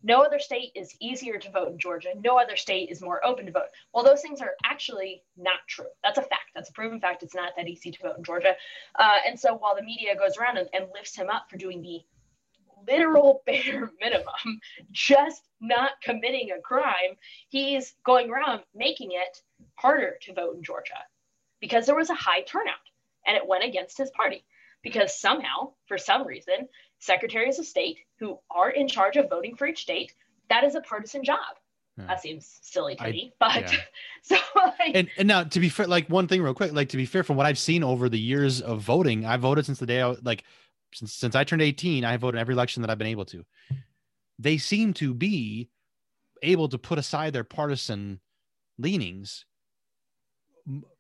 No 0.06 0.20
other 0.20 0.38
state 0.38 0.70
is 0.74 0.94
easier 1.00 1.38
to 1.38 1.50
vote 1.50 1.68
in 1.68 1.78
Georgia. 1.78 2.10
No 2.22 2.36
other 2.38 2.56
state 2.56 2.90
is 2.90 3.00
more 3.00 3.24
open 3.24 3.46
to 3.46 3.52
vote. 3.52 3.68
Well, 3.94 4.04
those 4.04 4.20
things 4.20 4.42
are 4.42 4.52
actually 4.62 5.22
not 5.38 5.60
true. 5.66 5.86
That's 6.02 6.18
a 6.18 6.22
fact. 6.22 6.50
That's 6.54 6.68
a 6.68 6.74
proven 6.74 7.00
fact. 7.00 7.22
It's 7.22 7.34
not 7.34 7.52
that 7.56 7.68
easy 7.68 7.90
to 7.90 8.02
vote 8.02 8.18
in 8.18 8.24
Georgia. 8.24 8.54
Uh, 8.98 9.16
and 9.26 9.40
so 9.40 9.54
while 9.54 9.74
the 9.74 9.82
media 9.82 10.14
goes 10.14 10.36
around 10.36 10.58
and, 10.58 10.68
and 10.74 10.88
lifts 10.92 11.16
him 11.16 11.30
up 11.30 11.46
for 11.48 11.56
doing 11.56 11.80
the 11.80 12.00
literal 12.86 13.42
bare 13.46 13.90
minimum, 14.00 14.60
just 14.92 15.48
not 15.60 15.92
committing 16.02 16.50
a 16.50 16.60
crime, 16.60 17.16
he's 17.48 17.94
going 18.04 18.30
around 18.30 18.62
making 18.74 19.12
it 19.12 19.42
harder 19.76 20.16
to 20.22 20.34
vote 20.34 20.56
in 20.56 20.62
Georgia 20.62 20.94
because 21.60 21.86
there 21.86 21.96
was 21.96 22.10
a 22.10 22.14
high 22.14 22.42
turnout 22.42 22.74
and 23.26 23.36
it 23.36 23.46
went 23.46 23.64
against 23.64 23.98
his 23.98 24.10
party. 24.10 24.44
Because 24.82 25.18
somehow, 25.18 25.72
for 25.86 25.96
some 25.96 26.26
reason, 26.26 26.68
secretaries 26.98 27.58
of 27.58 27.64
state 27.64 28.00
who 28.18 28.38
are 28.50 28.68
in 28.68 28.86
charge 28.86 29.16
of 29.16 29.30
voting 29.30 29.56
for 29.56 29.66
each 29.66 29.80
state, 29.80 30.12
that 30.50 30.62
is 30.62 30.74
a 30.74 30.82
partisan 30.82 31.24
job. 31.24 31.38
Yeah. 31.96 32.06
That 32.06 32.20
seems 32.20 32.58
silly 32.60 32.96
to 32.96 33.04
I, 33.04 33.10
me, 33.12 33.32
but 33.38 33.72
yeah. 33.72 33.78
so 34.22 34.36
like, 34.56 34.94
and 34.94 35.08
and 35.16 35.28
now 35.28 35.44
to 35.44 35.60
be 35.60 35.68
fair, 35.68 35.86
like 35.86 36.10
one 36.10 36.26
thing 36.26 36.42
real 36.42 36.52
quick, 36.52 36.72
like 36.72 36.88
to 36.88 36.96
be 36.96 37.06
fair, 37.06 37.22
from 37.22 37.36
what 37.36 37.46
I've 37.46 37.58
seen 37.58 37.84
over 37.84 38.08
the 38.08 38.18
years 38.18 38.60
of 38.60 38.80
voting, 38.80 39.24
I 39.24 39.36
voted 39.36 39.64
since 39.64 39.78
the 39.78 39.86
day 39.86 40.02
I 40.02 40.16
like 40.22 40.42
since 40.94 41.12
since 41.14 41.34
I 41.34 41.44
turned 41.44 41.62
18, 41.62 42.04
I 42.04 42.16
voted 42.16 42.36
in 42.36 42.40
every 42.40 42.54
election 42.54 42.82
that 42.82 42.90
I've 42.90 42.98
been 42.98 43.06
able 43.06 43.24
to. 43.26 43.44
They 44.38 44.58
seem 44.58 44.94
to 44.94 45.14
be 45.14 45.68
able 46.42 46.68
to 46.68 46.78
put 46.78 46.98
aside 46.98 47.32
their 47.32 47.44
partisan 47.44 48.20
leanings 48.78 49.44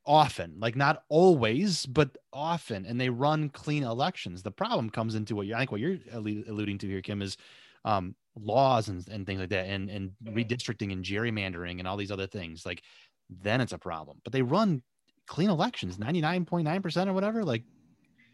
often, 0.06 0.56
like 0.58 0.76
not 0.76 1.02
always, 1.08 1.86
but 1.86 2.16
often, 2.32 2.84
and 2.86 3.00
they 3.00 3.08
run 3.08 3.48
clean 3.48 3.82
elections. 3.82 4.42
The 4.42 4.50
problem 4.50 4.90
comes 4.90 5.14
into 5.14 5.34
what 5.34 5.46
you 5.46 5.54
I 5.54 5.58
think 5.60 5.72
what 5.72 5.80
you're 5.80 5.98
alluding 6.12 6.78
to 6.78 6.86
here, 6.86 7.00
Kim, 7.00 7.22
is 7.22 7.36
um, 7.84 8.14
laws 8.36 8.88
and, 8.88 9.06
and 9.08 9.26
things 9.26 9.40
like 9.40 9.50
that, 9.50 9.66
and 9.66 9.88
and 9.90 10.12
redistricting 10.24 10.92
and 10.92 11.04
gerrymandering 11.04 11.78
and 11.78 11.88
all 11.88 11.96
these 11.96 12.12
other 12.12 12.26
things. 12.26 12.66
Like 12.66 12.82
then 13.30 13.60
it's 13.60 13.72
a 13.72 13.78
problem. 13.78 14.20
But 14.24 14.32
they 14.32 14.42
run 14.42 14.82
clean 15.26 15.50
elections, 15.50 15.98
ninety 15.98 16.20
nine 16.20 16.44
point 16.44 16.64
nine 16.64 16.82
percent 16.82 17.08
or 17.08 17.12
whatever. 17.12 17.44
Like 17.44 17.64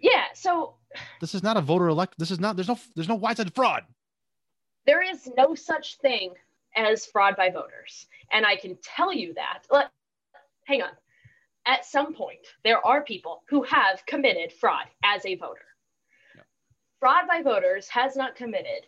yeah, 0.00 0.24
so 0.34 0.74
this 1.20 1.34
is 1.34 1.42
not 1.42 1.56
a 1.56 1.60
voter 1.60 1.88
elect. 1.88 2.14
This 2.18 2.30
is 2.30 2.40
not. 2.40 2.56
There's 2.56 2.68
no. 2.68 2.78
There's 2.94 3.08
no 3.08 3.14
widespread 3.14 3.54
fraud. 3.54 3.84
There 4.86 5.02
is 5.02 5.28
no 5.36 5.54
such 5.54 5.98
thing 5.98 6.34
as 6.76 7.06
fraud 7.06 7.36
by 7.36 7.50
voters, 7.50 8.06
and 8.32 8.46
I 8.46 8.56
can 8.56 8.78
tell 8.82 9.12
you 9.12 9.34
that. 9.34 9.64
Let, 9.70 9.90
hang 10.64 10.82
on. 10.82 10.90
At 11.66 11.84
some 11.84 12.14
point, 12.14 12.46
there 12.64 12.84
are 12.86 13.02
people 13.02 13.42
who 13.48 13.62
have 13.64 14.04
committed 14.06 14.52
fraud 14.52 14.86
as 15.04 15.24
a 15.26 15.36
voter. 15.36 15.60
Fraud 16.98 17.26
by 17.28 17.42
voters 17.42 17.88
has 17.88 18.16
not 18.16 18.36
committed, 18.36 18.86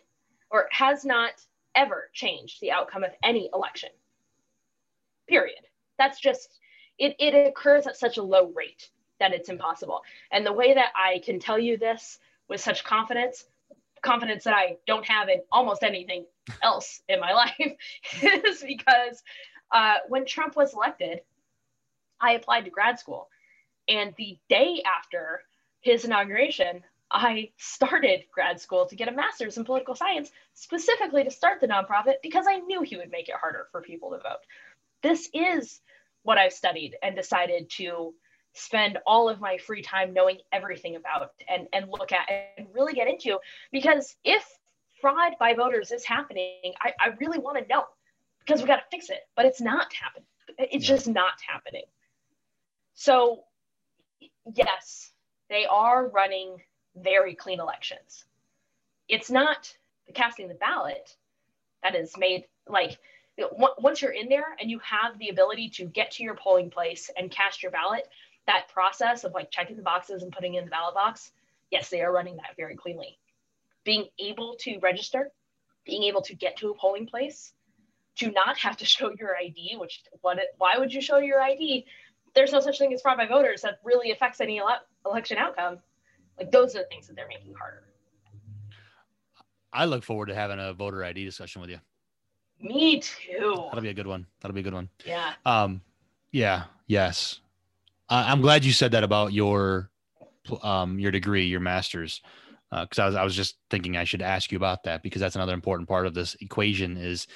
or 0.49 0.67
has 0.71 1.05
not 1.05 1.33
ever 1.75 2.09
changed 2.13 2.59
the 2.61 2.71
outcome 2.71 3.03
of 3.03 3.11
any 3.23 3.49
election. 3.53 3.89
Period. 5.27 5.61
That's 5.97 6.19
just 6.19 6.59
it. 6.97 7.15
It 7.19 7.47
occurs 7.47 7.87
at 7.87 7.97
such 7.97 8.17
a 8.17 8.23
low 8.23 8.51
rate 8.55 8.89
that 9.19 9.33
it's 9.33 9.49
impossible. 9.49 10.01
And 10.31 10.45
the 10.45 10.53
way 10.53 10.73
that 10.73 10.91
I 10.95 11.19
can 11.19 11.39
tell 11.39 11.59
you 11.59 11.77
this 11.77 12.19
with 12.49 12.61
such 12.61 12.83
confidence, 12.83 13.45
confidence 14.01 14.43
that 14.43 14.53
I 14.53 14.77
don't 14.85 15.05
have 15.05 15.29
in 15.29 15.41
almost 15.51 15.83
anything 15.83 16.25
else 16.61 17.01
in 17.07 17.19
my 17.19 17.33
life, 17.59 17.73
is 18.21 18.63
because 18.63 19.23
uh, 19.71 19.95
when 20.09 20.25
Trump 20.25 20.55
was 20.55 20.73
elected, 20.73 21.21
I 22.19 22.33
applied 22.33 22.65
to 22.65 22.71
grad 22.71 22.99
school. 22.99 23.27
And 23.87 24.13
the 24.17 24.37
day 24.49 24.81
after 24.85 25.41
his 25.81 26.05
inauguration, 26.05 26.83
I 27.11 27.51
started 27.57 28.23
grad 28.31 28.59
school 28.59 28.87
to 28.87 28.95
get 28.95 29.07
a 29.07 29.11
master's 29.11 29.57
in 29.57 29.65
political 29.65 29.93
science, 29.93 30.31
specifically 30.53 31.23
to 31.23 31.31
start 31.31 31.61
the 31.61 31.67
nonprofit 31.67 32.15
because 32.23 32.45
I 32.49 32.59
knew 32.59 32.81
he 32.81 32.97
would 32.97 33.11
make 33.11 33.29
it 33.29 33.35
harder 33.35 33.67
for 33.71 33.81
people 33.81 34.11
to 34.11 34.17
vote. 34.17 34.39
This 35.03 35.29
is 35.33 35.81
what 36.23 36.37
I've 36.37 36.53
studied 36.53 36.95
and 37.03 37.15
decided 37.15 37.69
to 37.71 38.13
spend 38.53 38.97
all 39.05 39.29
of 39.29 39.39
my 39.39 39.57
free 39.57 39.81
time 39.81 40.13
knowing 40.13 40.37
everything 40.51 40.95
about 40.95 41.31
and, 41.49 41.67
and 41.73 41.89
look 41.89 42.11
at 42.11 42.27
and 42.57 42.67
really 42.73 42.93
get 42.93 43.07
into. 43.07 43.39
Because 43.71 44.15
if 44.23 44.45
fraud 45.03 45.33
by 45.37 45.53
voters 45.53 45.91
is 45.91 46.05
happening 46.05 46.71
i, 46.81 46.93
I 46.97 47.09
really 47.19 47.37
want 47.37 47.57
to 47.57 47.67
know 47.67 47.83
because 48.39 48.61
we 48.61 48.67
got 48.67 48.77
to 48.77 48.83
fix 48.89 49.09
it 49.09 49.19
but 49.35 49.45
it's 49.45 49.59
not 49.59 49.91
happening. 49.93 50.25
It's 50.57 50.87
yeah. 50.87 50.95
just 50.95 51.07
not 51.09 51.33
happening. 51.45 51.83
So 52.93 53.43
yes 54.55 55.11
they 55.49 55.65
are 55.65 56.07
running 56.07 56.57
very 56.95 57.35
clean 57.35 57.59
elections. 57.59 58.23
It's 59.09 59.29
not 59.29 59.75
the 60.07 60.13
casting 60.13 60.47
the 60.47 60.53
ballot 60.55 61.17
that 61.83 61.95
is 61.95 62.15
made 62.17 62.45
like 62.67 62.97
once 63.79 64.01
you're 64.01 64.11
in 64.11 64.29
there 64.29 64.55
and 64.61 64.69
you 64.71 64.79
have 64.79 65.17
the 65.19 65.29
ability 65.29 65.67
to 65.67 65.85
get 65.85 66.11
to 66.11 66.23
your 66.23 66.35
polling 66.35 66.69
place 66.69 67.09
and 67.17 67.29
cast 67.29 67.61
your 67.61 67.71
ballot 67.71 68.07
that 68.47 68.67
process 68.69 69.23
of 69.23 69.33
like 69.33 69.51
checking 69.51 69.77
the 69.77 69.83
boxes 69.83 70.23
and 70.23 70.31
putting 70.31 70.55
in 70.55 70.65
the 70.65 70.71
ballot 70.71 70.93
box, 70.93 71.31
yes, 71.71 71.89
they 71.89 72.01
are 72.01 72.11
running 72.11 72.35
that 72.37 72.55
very 72.57 72.75
cleanly. 72.75 73.17
Being 73.83 74.07
able 74.19 74.55
to 74.59 74.79
register, 74.79 75.31
being 75.85 76.03
able 76.03 76.21
to 76.23 76.35
get 76.35 76.57
to 76.57 76.69
a 76.69 76.75
polling 76.75 77.07
place, 77.07 77.53
to 78.17 78.31
not 78.31 78.57
have 78.57 78.77
to 78.77 78.85
show 78.93 79.11
your 79.17 79.35
ID, 79.35 79.75
which 79.77 80.03
what 80.21 80.37
it, 80.37 80.47
why 80.57 80.77
would 80.77 80.93
you 80.93 81.01
show 81.01 81.17
your 81.17 81.41
ID? 81.41 81.85
There's 82.35 82.51
no 82.51 82.59
such 82.59 82.79
thing 82.79 82.93
as 82.93 83.01
fraud 83.01 83.17
by 83.17 83.27
voters 83.27 83.61
that 83.61 83.79
really 83.83 84.11
affects 84.11 84.41
any 84.41 84.59
ele- 84.59 84.79
election 85.05 85.37
outcome. 85.37 85.79
Like 86.37 86.51
those 86.51 86.75
are 86.75 86.79
the 86.79 86.85
things 86.85 87.07
that 87.07 87.15
they're 87.15 87.27
making 87.27 87.53
harder. 87.53 87.83
I 89.71 89.85
look 89.85 90.03
forward 90.03 90.27
to 90.27 90.35
having 90.35 90.59
a 90.59 90.73
voter 90.73 91.03
ID 91.03 91.25
discussion 91.25 91.61
with 91.61 91.69
you. 91.69 91.79
Me 92.59 92.99
too. 92.99 93.65
That'll 93.65 93.81
be 93.81 93.89
a 93.89 93.93
good 93.93 94.07
one. 94.07 94.25
That'll 94.39 94.53
be 94.53 94.61
a 94.61 94.63
good 94.63 94.73
one. 94.73 94.89
Yeah. 95.05 95.33
Um, 95.45 95.81
yeah. 96.31 96.65
Yes. 96.87 97.39
Uh, 98.09 98.25
I'm 98.27 98.41
glad 98.41 98.65
you 98.65 98.73
said 98.73 98.91
that 98.91 99.03
about 99.03 99.33
your 99.33 99.89
um, 100.61 100.99
your 100.99 101.11
degree, 101.11 101.45
your 101.45 101.59
master's, 101.59 102.21
because 102.69 102.99
uh, 102.99 103.03
I 103.03 103.05
was 103.05 103.15
I 103.15 103.23
was 103.23 103.35
just 103.35 103.57
thinking 103.69 103.97
I 103.97 104.03
should 104.03 104.21
ask 104.21 104.51
you 104.51 104.57
about 104.57 104.83
that 104.83 105.03
because 105.03 105.21
that's 105.21 105.35
another 105.35 105.53
important 105.53 105.87
part 105.87 106.05
of 106.05 106.13
this 106.13 106.35
equation 106.41 106.97
is 106.97 107.27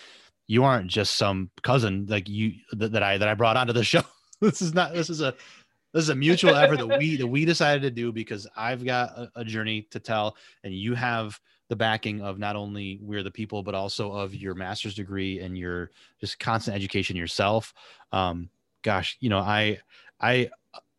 you 0.47 0.63
aren't 0.63 0.87
just 0.87 1.15
some 1.15 1.51
cousin 1.61 2.05
like 2.09 2.27
you 2.27 2.53
that, 2.71 3.03
I 3.03 3.17
that 3.17 3.27
I 3.27 3.33
brought 3.33 3.57
onto 3.57 3.73
the 3.73 3.83
show. 3.83 4.01
this 4.41 4.61
is 4.61 4.73
not 4.73 4.93
this 4.93 5.09
is 5.09 5.21
a 5.21 5.35
this 5.93 6.03
is 6.03 6.09
a 6.09 6.15
mutual 6.15 6.55
effort 6.55 6.77
that 6.77 6.99
we 6.99 7.17
that 7.17 7.27
we 7.27 7.45
decided 7.45 7.81
to 7.81 7.91
do 7.91 8.11
because 8.11 8.47
I've 8.55 8.85
got 8.85 9.09
a, 9.17 9.31
a, 9.37 9.45
journey 9.45 9.87
to 9.91 9.99
tell, 9.99 10.35
and 10.63 10.73
you 10.73 10.93
have 10.95 11.39
the 11.69 11.75
backing 11.75 12.21
of 12.21 12.39
not 12.39 12.55
only 12.55 12.99
we're 13.01 13.23
the 13.23 13.31
people, 13.31 13.63
but 13.63 13.75
also 13.75 14.11
of 14.11 14.35
your 14.35 14.53
master's 14.53 14.95
degree 14.95 15.39
and 15.39 15.57
your 15.57 15.91
just 16.19 16.39
constant 16.39 16.75
education 16.75 17.15
yourself. 17.15 17.73
Um, 18.11 18.49
gosh, 18.83 19.17
you 19.19 19.29
know, 19.29 19.39
I 19.39 19.79
I 20.19 20.49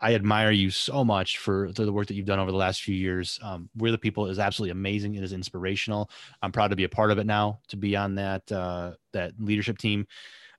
I 0.01 0.15
admire 0.15 0.53
you 0.53 0.71
so 0.71 1.05
much 1.05 1.39
for 1.39 1.73
the 1.73 1.93
work 1.93 2.07
that 2.07 2.15
you've 2.15 2.27
done 2.27 2.39
over 2.39 2.53
the 2.53 2.57
last 2.57 2.83
few 2.83 2.95
years. 2.95 3.39
Um, 3.43 3.69
We're 3.77 3.91
the 3.91 3.99
People 3.99 4.27
is 4.27 4.39
absolutely 4.39 4.71
amazing. 4.71 5.17
It 5.17 5.25
is 5.25 5.33
inspirational. 5.33 6.11
I'm 6.41 6.53
proud 6.53 6.69
to 6.69 6.77
be 6.77 6.85
a 6.85 6.89
part 6.89 7.11
of 7.11 7.19
it 7.19 7.27
now, 7.27 7.59
to 7.69 7.77
be 7.77 7.97
on 7.97 8.15
that 8.15 8.51
uh, 8.53 8.93
that 9.13 9.33
leadership 9.41 9.79
team, 9.79 10.07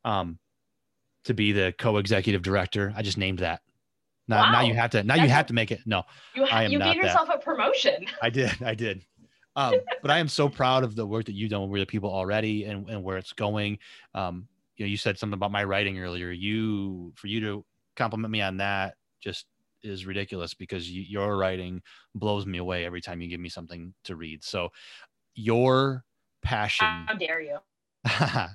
um, 0.03 0.38
to 1.24 1.34
be 1.34 1.51
the 1.51 1.74
co-executive 1.78 2.41
director. 2.41 2.93
I 2.95 3.01
just 3.01 3.18
named 3.18 3.39
that. 3.39 3.62
Now, 4.28 4.41
wow. 4.41 4.51
now 4.51 4.62
you 4.62 4.74
have 4.76 4.91
to. 4.91 5.03
Now 5.03 5.16
That's 5.16 5.28
you 5.28 5.34
have 5.34 5.45
to 5.47 5.53
make 5.53 5.72
it. 5.72 5.80
No, 5.86 6.03
you, 6.36 6.45
ha- 6.45 6.62
you 6.62 6.78
gave 6.78 6.95
yourself 6.95 7.30
that. 7.30 7.38
a 7.38 7.39
promotion. 7.39 8.05
I 8.22 8.30
did. 8.30 8.51
I 8.62 8.76
did. 8.76 9.05
Um, 9.55 9.76
but 10.01 10.12
I 10.12 10.20
am 10.20 10.28
so 10.28 10.47
proud 10.47 10.84
of 10.84 10.95
the 10.95 11.05
work 11.05 11.26
that 11.26 11.34
you've 11.34 11.49
done 11.49 11.62
with 11.62 11.72
We're 11.72 11.80
the 11.80 11.86
People 11.86 12.12
already 12.12 12.66
and, 12.66 12.88
and 12.89 13.03
where 13.03 13.18
it's 13.18 13.34
going. 13.34 13.80
Um, 14.14 14.47
you 14.78 14.86
know, 14.86 14.89
you 14.89 14.97
said 14.97 15.18
something 15.18 15.34
about 15.34 15.51
my 15.51 15.64
writing 15.64 15.99
earlier. 15.99 16.32
You 16.32 17.12
for 17.16 17.28
you 17.28 17.41
to 17.41 17.66
compliment 17.99 18.31
me 18.31 18.41
on 18.41 18.57
that 18.57 18.95
just 19.21 19.45
is 19.83 20.05
ridiculous 20.05 20.53
because 20.53 20.89
you, 20.89 21.01
your 21.01 21.37
writing 21.37 21.81
blows 22.15 22.45
me 22.45 22.57
away 22.57 22.85
every 22.85 23.01
time 23.01 23.21
you 23.21 23.29
give 23.29 23.39
me 23.39 23.49
something 23.49 23.93
to 24.03 24.15
read. 24.15 24.43
So 24.43 24.69
your 25.35 26.03
passion. 26.41 27.05
How 27.07 27.13
dare 27.15 27.41
you? 27.41 27.57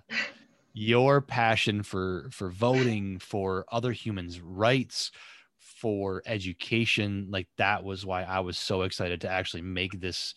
your 0.73 1.21
passion 1.21 1.83
for 1.83 2.29
for 2.31 2.51
voting 2.51 3.19
for 3.19 3.65
other 3.71 3.93
humans' 3.93 4.41
rights, 4.41 5.13
for 5.59 6.23
education, 6.27 7.29
like 7.31 7.49
that 7.57 7.85
was 7.85 8.05
why 8.05 8.23
I 8.23 8.41
was 8.41 8.59
so 8.59 8.83
excited 8.83 9.21
to 9.23 9.31
actually 9.31 9.63
make 9.63 10.01
this 10.01 10.35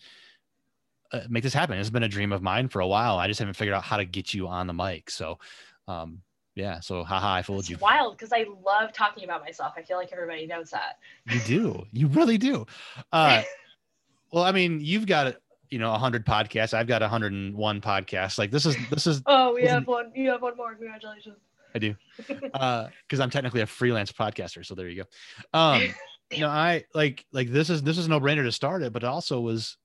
uh, 1.12 1.20
make 1.28 1.42
this 1.42 1.54
happen. 1.54 1.78
It's 1.78 1.90
been 1.90 2.02
a 2.02 2.08
dream 2.08 2.32
of 2.32 2.42
mine 2.42 2.68
for 2.68 2.80
a 2.80 2.86
while. 2.86 3.18
I 3.18 3.28
just 3.28 3.38
haven't 3.38 3.54
figured 3.54 3.74
out 3.74 3.82
how 3.82 3.96
to 3.96 4.04
get 4.04 4.34
you 4.34 4.46
on 4.48 4.66
the 4.66 4.74
mic. 4.74 5.10
So 5.10 5.38
um, 5.86 6.22
yeah. 6.58 6.80
So 6.80 7.04
haha, 7.04 7.34
I 7.34 7.42
fooled 7.42 7.60
it's 7.60 7.70
you. 7.70 7.78
Wild 7.78 8.16
because 8.16 8.32
I 8.32 8.46
love 8.64 8.92
talking 8.92 9.24
about 9.24 9.42
myself. 9.42 9.74
I 9.76 9.82
feel 9.82 9.96
like 9.96 10.12
everybody 10.12 10.46
knows 10.46 10.70
that. 10.70 10.98
You 11.30 11.40
do. 11.40 11.86
You 11.92 12.08
really 12.08 12.38
do. 12.38 12.66
Uh, 13.12 13.42
well, 14.32 14.44
I 14.44 14.52
mean, 14.52 14.80
you've 14.80 15.06
got 15.06 15.36
you 15.70 15.78
know 15.78 15.90
100 15.92 16.26
podcasts. 16.26 16.74
I've 16.74 16.86
got 16.86 17.00
101 17.00 17.80
podcasts. 17.80 18.38
Like 18.38 18.50
this 18.50 18.66
is 18.66 18.76
this 18.90 19.06
is. 19.06 19.22
Oh, 19.26 19.54
we 19.54 19.64
have 19.66 19.86
one. 19.86 20.10
You 20.14 20.30
have 20.30 20.42
one 20.42 20.56
more. 20.56 20.74
Congratulations. 20.74 21.36
I 21.74 21.78
do, 21.78 21.94
because 22.16 22.50
uh, 22.54 23.22
I'm 23.22 23.30
technically 23.30 23.60
a 23.60 23.66
freelance 23.66 24.10
podcaster. 24.10 24.64
So 24.64 24.74
there 24.74 24.88
you 24.88 25.04
go. 25.04 25.58
Um, 25.58 25.82
you 26.32 26.40
know, 26.40 26.48
I 26.48 26.84
like 26.94 27.24
like 27.32 27.50
this 27.50 27.70
is 27.70 27.82
this 27.82 27.98
is 27.98 28.08
no 28.08 28.20
brainer 28.20 28.42
to 28.42 28.52
start 28.52 28.82
it, 28.82 28.92
but 28.92 29.02
it 29.02 29.06
also 29.06 29.40
was, 29.40 29.76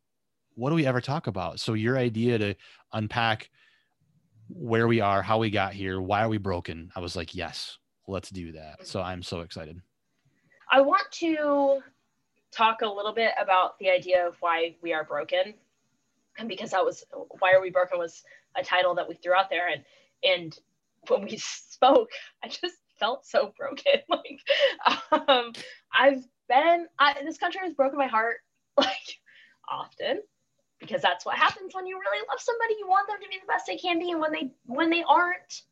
what 0.56 0.70
do 0.70 0.76
we 0.76 0.86
ever 0.86 1.02
talk 1.02 1.28
about? 1.28 1.60
So 1.60 1.74
your 1.74 1.98
idea 1.98 2.38
to 2.38 2.56
unpack 2.94 3.50
where 4.50 4.88
we 4.88 5.02
are, 5.02 5.22
how 5.22 5.40
we 5.40 5.50
got 5.50 5.74
here, 5.74 6.02
why 6.02 6.24
are 6.24 6.30
we 6.30 6.38
broken? 6.38 6.92
I 6.96 7.00
was 7.00 7.16
like, 7.16 7.36
yes, 7.36 7.78
let's 8.08 8.30
do 8.30 8.52
that. 8.54 8.88
So 8.88 9.02
I'm 9.02 9.24
so 9.24 9.42
excited. 9.42 9.82
I 10.72 10.82
want 10.82 11.04
to 11.14 11.82
talk 12.52 12.82
a 12.82 12.88
little 12.88 13.14
bit 13.14 13.32
about 13.40 13.78
the 13.80 13.90
idea 13.90 14.28
of 14.28 14.36
why 14.40 14.76
we 14.82 14.94
are 14.94 15.04
broken. 15.04 15.54
And 16.38 16.50
because 16.50 16.72
that 16.72 16.84
was 16.84 17.04
why 17.40 17.54
are 17.54 17.62
we 17.62 17.70
broken 17.70 18.00
was 18.00 18.24
a 18.56 18.64
title 18.64 18.96
that 18.96 19.08
we 19.08 19.16
threw 19.16 19.34
out 19.34 19.50
there. 19.50 19.70
And 19.70 19.84
and 20.24 20.58
when 21.08 21.24
we 21.24 21.38
spoke, 21.42 22.10
I 22.44 22.48
just 22.48 22.78
felt 23.00 23.26
so 23.26 23.54
broken. 23.58 24.02
like 24.10 25.28
um, 25.28 25.54
I've 25.94 26.26
been 26.50 26.88
I, 27.00 27.16
this 27.24 27.38
country 27.38 27.62
has 27.64 27.74
broken 27.74 27.98
my 27.98 28.08
heart 28.08 28.38
like 28.78 29.20
often 29.70 30.22
because 30.84 31.02
that's 31.02 31.26
what 31.26 31.38
happens 31.38 31.74
when 31.74 31.88
you 31.88 31.98
really 31.98 32.26
love 32.30 32.40
somebody. 32.40 32.76
You 32.78 32.88
want 32.88 33.08
them 33.08 33.18
to 33.22 33.30
be 33.30 33.40
the 33.40 33.48
best 33.48 33.66
they 33.66 33.78
can 33.78 34.00
be. 34.00 34.12
And 34.12 34.20
when 34.20 34.32
they 34.32 34.52
when 34.66 34.90
they 34.90 35.04
aren't 35.04 35.64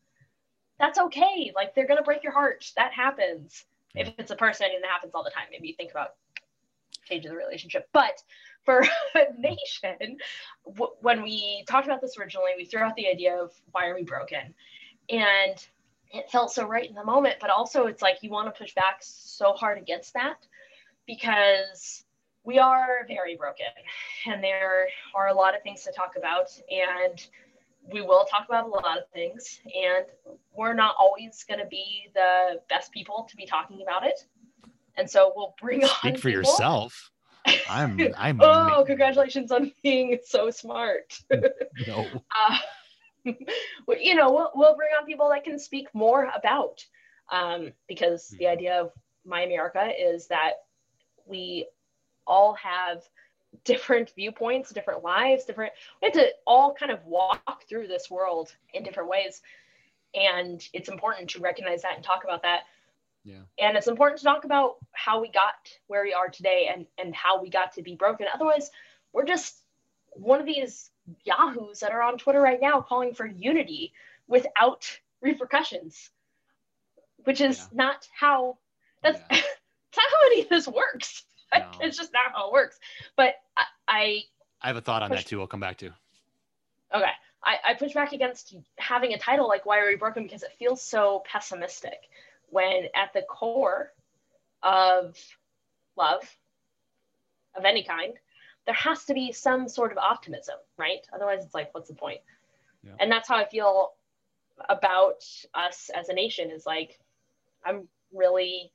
that's 0.79 0.97
okay. 0.97 1.51
Like 1.55 1.75
they're 1.75 1.87
gonna 1.87 2.01
break 2.01 2.23
your 2.23 2.33
heart. 2.33 2.71
That 2.75 2.93
happens. 2.93 3.65
If 3.93 4.13
it's 4.17 4.31
a 4.31 4.35
person 4.35 4.67
and 4.73 4.83
it 4.83 4.87
happens 4.87 5.13
all 5.13 5.23
the 5.23 5.29
time 5.29 5.45
maybe 5.51 5.67
you 5.67 5.75
think 5.75 5.91
about 5.91 6.15
changing 7.05 7.31
the 7.31 7.37
relationship. 7.37 7.89
But 7.93 8.23
for 8.63 8.83
a 9.15 9.37
nation 9.37 10.17
w- 10.65 10.93
when 11.01 11.21
we 11.21 11.65
talked 11.67 11.87
about 11.87 12.01
this 12.01 12.17
originally 12.17 12.51
we 12.57 12.65
threw 12.65 12.81
out 12.81 12.95
the 12.95 13.09
idea 13.09 13.35
of 13.35 13.51
why 13.71 13.87
are 13.87 13.95
we 13.95 14.03
broken? 14.03 14.53
And 15.09 15.67
it 16.13 16.29
felt 16.31 16.51
so 16.51 16.65
right 16.65 16.87
in 16.87 16.95
the 16.95 17.05
moment 17.05 17.35
but 17.41 17.49
also 17.49 17.85
it's 17.85 18.01
like 18.01 18.17
you 18.21 18.29
want 18.29 18.53
to 18.53 18.57
push 18.57 18.73
back 18.73 18.97
so 19.01 19.53
hard 19.53 19.77
against 19.77 20.13
that 20.13 20.45
because 21.05 22.05
we 22.43 22.57
are 22.57 23.05
very 23.07 23.35
broken 23.35 23.67
and 24.25 24.43
there 24.43 24.87
are 25.15 25.27
a 25.27 25.33
lot 25.33 25.55
of 25.55 25.61
things 25.61 25.83
to 25.83 25.91
talk 25.91 26.13
about 26.17 26.47
and 26.69 27.27
we 27.91 28.01
will 28.01 28.25
talk 28.25 28.45
about 28.47 28.65
a 28.65 28.69
lot 28.69 28.97
of 28.97 29.03
things 29.13 29.59
and 29.65 30.05
we're 30.53 30.73
not 30.73 30.95
always 30.99 31.43
going 31.47 31.59
to 31.59 31.65
be 31.65 32.07
the 32.13 32.59
best 32.69 32.91
people 32.91 33.27
to 33.29 33.35
be 33.35 33.45
talking 33.45 33.81
about 33.81 34.05
it. 34.05 34.19
And 34.97 35.09
so 35.09 35.31
we'll 35.35 35.55
bring 35.59 35.83
on 35.83 35.89
speak 35.89 36.13
on 36.13 36.19
for 36.19 36.29
people. 36.29 36.31
yourself. 36.31 37.11
I'm 37.69 37.99
i'm 38.17 38.39
oh 38.41 38.83
congratulations 38.85 39.51
on 39.51 39.71
being 39.83 40.19
so 40.25 40.49
smart. 40.51 41.17
No. 41.87 42.05
Uh, 43.25 43.33
you 43.99 44.15
know 44.15 44.31
we'll, 44.31 44.51
we'll 44.55 44.75
bring 44.75 44.89
on 44.99 45.05
people 45.05 45.29
that 45.29 45.43
can 45.43 45.59
speak 45.59 45.87
more 45.93 46.31
about 46.35 46.83
um, 47.31 47.71
because 47.87 48.29
the 48.39 48.45
hmm. 48.45 48.51
idea 48.51 48.81
of 48.81 48.91
my 49.23 49.41
america 49.41 49.91
is 49.95 50.27
that 50.29 50.53
we 51.27 51.67
all 52.27 52.53
have 52.55 53.03
different 53.63 54.11
viewpoints, 54.15 54.71
different 54.71 55.03
lives, 55.03 55.45
different, 55.45 55.73
we 56.01 56.07
have 56.07 56.13
to 56.13 56.29
all 56.47 56.73
kind 56.73 56.91
of 56.91 57.03
walk 57.05 57.63
through 57.67 57.87
this 57.87 58.09
world 58.09 58.53
in 58.73 58.83
different 58.83 59.09
ways. 59.09 59.41
And 60.13 60.65
it's 60.73 60.89
important 60.89 61.29
to 61.31 61.39
recognize 61.39 61.81
that 61.83 61.95
and 61.95 62.03
talk 62.03 62.23
about 62.23 62.43
that. 62.43 62.61
Yeah. 63.23 63.41
And 63.59 63.77
it's 63.77 63.87
important 63.87 64.19
to 64.19 64.25
talk 64.25 64.45
about 64.45 64.77
how 64.93 65.21
we 65.21 65.29
got 65.29 65.53
where 65.87 66.03
we 66.03 66.13
are 66.13 66.29
today 66.29 66.69
and, 66.73 66.85
and 66.97 67.13
how 67.13 67.41
we 67.41 67.49
got 67.49 67.73
to 67.73 67.83
be 67.83 67.95
broken. 67.95 68.25
Otherwise, 68.33 68.71
we're 69.13 69.25
just 69.25 69.57
one 70.13 70.39
of 70.39 70.45
these 70.45 70.89
yahoos 71.23 71.79
that 71.81 71.91
are 71.91 72.01
on 72.01 72.17
Twitter 72.17 72.41
right 72.41 72.59
now 72.61 72.81
calling 72.81 73.13
for 73.13 73.25
unity 73.25 73.93
without 74.27 74.99
repercussions, 75.21 76.09
which 77.23 77.41
is 77.41 77.59
yeah. 77.59 77.65
not 77.73 78.07
how 78.17 78.57
that's, 79.03 79.19
yeah. 79.19 79.25
that's 79.29 79.97
not 79.97 80.05
how 80.11 80.25
any 80.27 80.41
of 80.41 80.49
this 80.49 80.67
works. 80.67 81.23
No. 81.59 81.69
it's 81.81 81.97
just 81.97 82.13
not 82.13 82.31
how 82.33 82.47
it 82.47 82.53
works. 82.53 82.79
But 83.15 83.35
I, 83.57 83.63
I, 83.87 84.21
I 84.61 84.67
have 84.67 84.77
a 84.77 84.81
thought 84.81 85.03
on 85.03 85.09
push, 85.09 85.23
that 85.23 85.29
too. 85.29 85.41
I'll 85.41 85.47
come 85.47 85.59
back 85.59 85.77
to. 85.79 85.87
Okay, 86.93 87.11
I, 87.43 87.55
I 87.69 87.73
push 87.73 87.93
back 87.93 88.13
against 88.13 88.55
having 88.77 89.13
a 89.13 89.17
title 89.17 89.47
like 89.47 89.65
"Why 89.65 89.79
Are 89.79 89.87
We 89.87 89.95
Broken" 89.95 90.23
because 90.23 90.43
it 90.43 90.53
feels 90.57 90.81
so 90.81 91.23
pessimistic. 91.25 91.99
When 92.49 92.85
at 92.95 93.13
the 93.13 93.21
core 93.21 93.91
of 94.63 95.17
love 95.97 96.23
of 97.55 97.65
any 97.65 97.83
kind, 97.83 98.13
there 98.65 98.75
has 98.75 99.05
to 99.05 99.13
be 99.13 99.31
some 99.31 99.67
sort 99.67 99.91
of 99.91 99.97
optimism, 99.97 100.55
right? 100.77 101.05
Otherwise, 101.13 101.43
it's 101.43 101.55
like, 101.55 101.73
what's 101.73 101.89
the 101.89 101.95
point? 101.95 102.19
Yeah. 102.83 102.91
And 102.99 103.11
that's 103.11 103.27
how 103.27 103.37
I 103.37 103.45
feel 103.45 103.93
about 104.69 105.23
us 105.53 105.89
as 105.95 106.09
a 106.09 106.13
nation. 106.13 106.51
Is 106.51 106.65
like, 106.65 106.99
I'm 107.65 107.87
really 108.13 108.71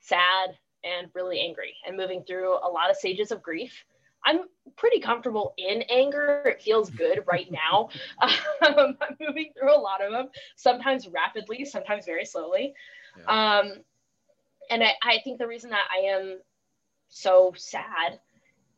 sad 0.00 0.56
and 0.84 1.08
really 1.14 1.40
angry 1.40 1.74
and 1.86 1.96
moving 1.96 2.22
through 2.24 2.54
a 2.54 2.68
lot 2.70 2.90
of 2.90 2.96
stages 2.96 3.32
of 3.32 3.42
grief. 3.42 3.84
I'm 4.24 4.40
pretty 4.76 5.00
comfortable 5.00 5.54
in 5.56 5.82
anger. 5.82 6.42
It 6.44 6.62
feels 6.62 6.90
good 6.90 7.24
right 7.26 7.50
now. 7.70 7.88
Um, 8.20 8.96
I'm 9.00 9.16
moving 9.20 9.52
through 9.58 9.74
a 9.74 9.80
lot 9.80 10.04
of 10.04 10.12
them, 10.12 10.28
sometimes 10.56 11.08
rapidly, 11.08 11.64
sometimes 11.64 12.04
very 12.04 12.24
slowly. 12.24 12.74
Yeah. 13.18 13.58
Um, 13.60 13.72
and 14.70 14.82
I, 14.82 14.92
I 15.02 15.18
think 15.24 15.38
the 15.38 15.46
reason 15.46 15.70
that 15.70 15.86
I 15.90 16.06
am 16.08 16.38
so 17.08 17.52
sad 17.56 18.20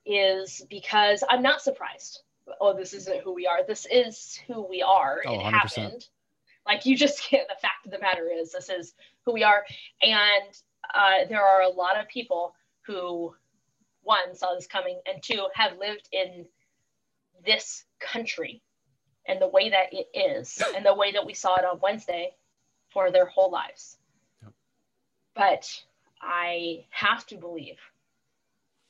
is 0.06 0.64
because 0.70 1.22
I'm 1.28 1.42
not 1.42 1.60
surprised. 1.60 2.22
Oh, 2.60 2.74
this 2.76 2.92
isn't 2.92 3.22
who 3.22 3.32
we 3.34 3.46
are. 3.46 3.64
This 3.66 3.86
is 3.90 4.40
who 4.46 4.66
we 4.68 4.82
are. 4.82 5.20
Oh, 5.26 5.34
it 5.34 5.42
100%. 5.42 5.50
happened. 5.52 6.08
Like 6.66 6.86
you 6.86 6.96
just 6.96 7.22
can't. 7.22 7.48
The 7.48 7.60
fact 7.60 7.86
of 7.86 7.92
the 7.92 7.98
matter 7.98 8.28
is, 8.32 8.52
this 8.52 8.68
is 8.68 8.94
who 9.24 9.32
we 9.32 9.44
are. 9.44 9.64
And 10.00 10.56
uh, 10.94 11.26
there 11.28 11.42
are 11.42 11.62
a 11.62 11.68
lot 11.68 11.98
of 11.98 12.08
people 12.08 12.54
who, 12.86 13.34
one, 14.02 14.34
saw 14.34 14.54
this 14.54 14.66
coming, 14.66 15.00
and 15.06 15.22
two, 15.22 15.46
have 15.54 15.78
lived 15.78 16.08
in 16.12 16.46
this 17.44 17.84
country 18.00 18.62
and 19.26 19.40
the 19.40 19.48
way 19.48 19.70
that 19.70 19.92
it 19.92 20.08
is 20.14 20.62
and 20.76 20.84
the 20.84 20.94
way 20.94 21.12
that 21.12 21.26
we 21.26 21.34
saw 21.34 21.56
it 21.56 21.64
on 21.64 21.80
Wednesday 21.80 22.34
for 22.90 23.10
their 23.10 23.26
whole 23.26 23.50
lives. 23.50 23.96
Yep. 24.42 24.52
But 25.34 25.82
I 26.20 26.84
have 26.90 27.26
to 27.28 27.36
believe 27.36 27.78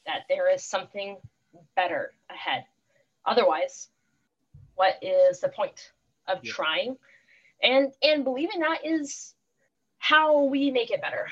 that 0.07 0.23
there 0.29 0.53
is 0.53 0.65
something 0.65 1.17
better 1.77 2.13
ahead. 2.31 2.65
Otherwise, 3.25 3.89
what 4.75 4.99
is 5.03 5.41
the 5.41 5.49
point 5.49 5.93
of 6.27 6.39
yep. 6.43 6.55
trying? 6.55 6.97
And 7.63 7.93
and 8.03 8.25
believing 8.25 8.61
that 8.61 8.85
is 8.85 9.35
how 9.99 10.45
we 10.45 10.73
make 10.73 10.91
it 10.91 11.01
better 11.01 11.29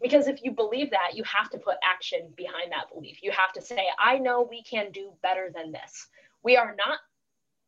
Because 0.00 0.28
if 0.28 0.42
you 0.42 0.50
believe 0.50 0.90
that, 0.90 1.14
you 1.14 1.24
have 1.24 1.50
to 1.50 1.58
put 1.58 1.76
action 1.82 2.28
behind 2.36 2.72
that 2.72 2.92
belief. 2.92 3.22
You 3.22 3.30
have 3.30 3.52
to 3.54 3.62
say, 3.62 3.86
I 3.98 4.18
know 4.18 4.46
we 4.48 4.62
can 4.62 4.90
do 4.92 5.12
better 5.22 5.50
than 5.54 5.72
this. 5.72 6.08
We 6.42 6.56
are 6.56 6.74
not 6.76 6.98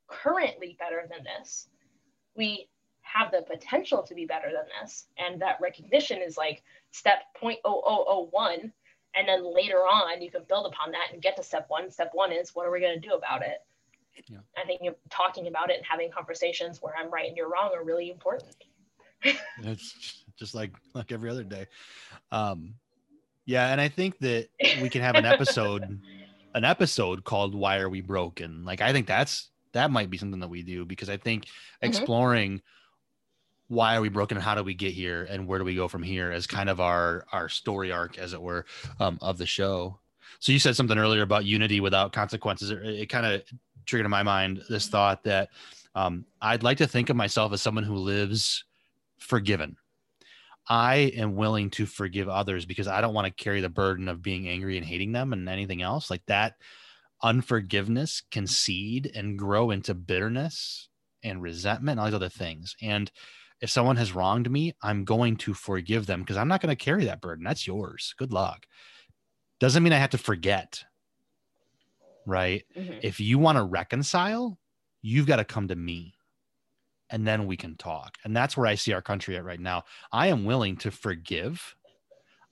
currently 0.08 0.76
better 0.78 1.08
than 1.10 1.24
this. 1.24 1.68
We 2.36 2.68
have 3.02 3.30
the 3.30 3.42
potential 3.42 4.02
to 4.02 4.14
be 4.14 4.26
better 4.26 4.50
than 4.52 4.66
this. 4.80 5.06
And 5.16 5.40
that 5.40 5.58
recognition 5.60 6.20
is 6.20 6.36
like 6.36 6.62
step 6.90 7.22
0.0001. 7.42 8.72
And 9.14 9.26
then 9.26 9.54
later 9.54 9.78
on, 9.78 10.20
you 10.20 10.30
can 10.30 10.42
build 10.48 10.66
upon 10.66 10.92
that 10.92 11.12
and 11.12 11.22
get 11.22 11.36
to 11.36 11.42
step 11.42 11.64
one. 11.68 11.90
Step 11.90 12.10
one 12.12 12.30
is 12.30 12.54
what 12.54 12.66
are 12.66 12.70
we 12.70 12.80
going 12.80 13.00
to 13.00 13.08
do 13.08 13.14
about 13.14 13.42
it? 13.42 13.64
Yeah. 14.26 14.38
I 14.56 14.66
think 14.66 14.82
talking 15.10 15.46
about 15.46 15.70
it 15.70 15.76
and 15.78 15.86
having 15.86 16.10
conversations 16.10 16.82
where 16.82 16.94
I'm 16.96 17.10
right 17.10 17.28
and 17.28 17.36
you're 17.36 17.48
wrong 17.48 17.70
are 17.74 17.84
really 17.84 18.10
important. 18.10 18.54
it's 19.22 20.24
just 20.38 20.54
like 20.54 20.72
like 20.94 21.12
every 21.12 21.30
other 21.30 21.44
day. 21.44 21.66
Um, 22.32 22.74
yeah, 23.44 23.68
and 23.68 23.80
I 23.80 23.88
think 23.88 24.18
that 24.18 24.48
we 24.82 24.90
can 24.90 25.00
have 25.02 25.14
an 25.14 25.24
episode, 25.24 26.00
an 26.54 26.64
episode 26.64 27.24
called 27.24 27.54
"Why 27.54 27.78
Are 27.78 27.88
We 27.88 28.00
Broken?" 28.00 28.64
Like 28.64 28.80
I 28.80 28.92
think 28.92 29.06
that's 29.06 29.50
that 29.72 29.90
might 29.90 30.10
be 30.10 30.18
something 30.18 30.40
that 30.40 30.48
we 30.48 30.62
do 30.62 30.84
because 30.84 31.08
I 31.08 31.16
think 31.16 31.44
mm-hmm. 31.44 31.86
exploring 31.88 32.62
why 33.68 33.96
are 33.96 34.00
we 34.00 34.08
broken 34.08 34.36
and 34.36 34.44
how 34.44 34.54
do 34.54 34.62
we 34.62 34.74
get 34.74 34.92
here 34.92 35.26
and 35.30 35.46
where 35.46 35.58
do 35.58 35.64
we 35.64 35.74
go 35.74 35.88
from 35.88 36.02
here 36.02 36.32
as 36.32 36.46
kind 36.46 36.70
of 36.70 36.80
our 36.80 37.26
our 37.32 37.48
story 37.48 37.92
arc 37.92 38.18
as 38.18 38.32
it 38.32 38.40
were 38.40 38.64
um, 38.98 39.18
of 39.20 39.38
the 39.38 39.46
show 39.46 39.98
so 40.40 40.52
you 40.52 40.58
said 40.58 40.74
something 40.74 40.98
earlier 40.98 41.22
about 41.22 41.44
unity 41.44 41.80
without 41.80 42.12
consequences 42.12 42.70
it, 42.70 42.82
it 42.82 43.06
kind 43.06 43.26
of 43.26 43.42
triggered 43.84 44.06
in 44.06 44.10
my 44.10 44.22
mind 44.22 44.62
this 44.68 44.84
mm-hmm. 44.84 44.92
thought 44.92 45.22
that 45.22 45.50
um, 45.94 46.24
i'd 46.42 46.62
like 46.62 46.78
to 46.78 46.86
think 46.86 47.10
of 47.10 47.16
myself 47.16 47.52
as 47.52 47.60
someone 47.60 47.84
who 47.84 47.96
lives 47.96 48.64
forgiven 49.18 49.76
i 50.68 50.96
am 50.96 51.36
willing 51.36 51.70
to 51.70 51.86
forgive 51.86 52.28
others 52.28 52.66
because 52.66 52.86
i 52.86 53.00
don't 53.00 53.14
want 53.14 53.26
to 53.26 53.42
carry 53.44 53.60
the 53.60 53.68
burden 53.68 54.08
of 54.08 54.22
being 54.22 54.48
angry 54.48 54.76
and 54.76 54.86
hating 54.86 55.12
them 55.12 55.32
and 55.32 55.48
anything 55.48 55.82
else 55.82 56.10
like 56.10 56.24
that 56.26 56.54
unforgiveness 57.22 58.22
can 58.30 58.46
seed 58.46 59.10
and 59.14 59.38
grow 59.38 59.70
into 59.70 59.94
bitterness 59.94 60.88
and 61.22 61.42
resentment 61.42 61.94
and 61.94 62.00
all 62.00 62.06
these 62.06 62.14
other 62.14 62.28
things. 62.28 62.76
And 62.80 63.10
if 63.60 63.70
someone 63.70 63.96
has 63.96 64.12
wronged 64.12 64.50
me, 64.50 64.74
I'm 64.82 65.04
going 65.04 65.36
to 65.38 65.54
forgive 65.54 66.06
them 66.06 66.20
because 66.20 66.36
I'm 66.36 66.48
not 66.48 66.60
going 66.60 66.74
to 66.74 66.84
carry 66.84 67.04
that 67.06 67.20
burden. 67.20 67.44
That's 67.44 67.66
yours. 67.66 68.14
Good 68.16 68.32
luck. 68.32 68.66
Doesn't 69.58 69.82
mean 69.82 69.92
I 69.92 69.98
have 69.98 70.10
to 70.10 70.18
forget. 70.18 70.84
Right. 72.24 72.64
Mm-hmm. 72.76 73.00
If 73.02 73.20
you 73.20 73.38
want 73.38 73.58
to 73.58 73.64
reconcile, 73.64 74.58
you've 75.02 75.26
got 75.26 75.36
to 75.36 75.44
come 75.44 75.68
to 75.68 75.76
me 75.76 76.14
and 77.10 77.26
then 77.26 77.46
we 77.46 77.56
can 77.56 77.76
talk. 77.76 78.16
And 78.24 78.36
that's 78.36 78.56
where 78.56 78.66
I 78.66 78.74
see 78.74 78.92
our 78.92 79.02
country 79.02 79.36
at 79.36 79.44
right 79.44 79.60
now. 79.60 79.84
I 80.12 80.28
am 80.28 80.44
willing 80.44 80.76
to 80.78 80.90
forgive. 80.90 81.74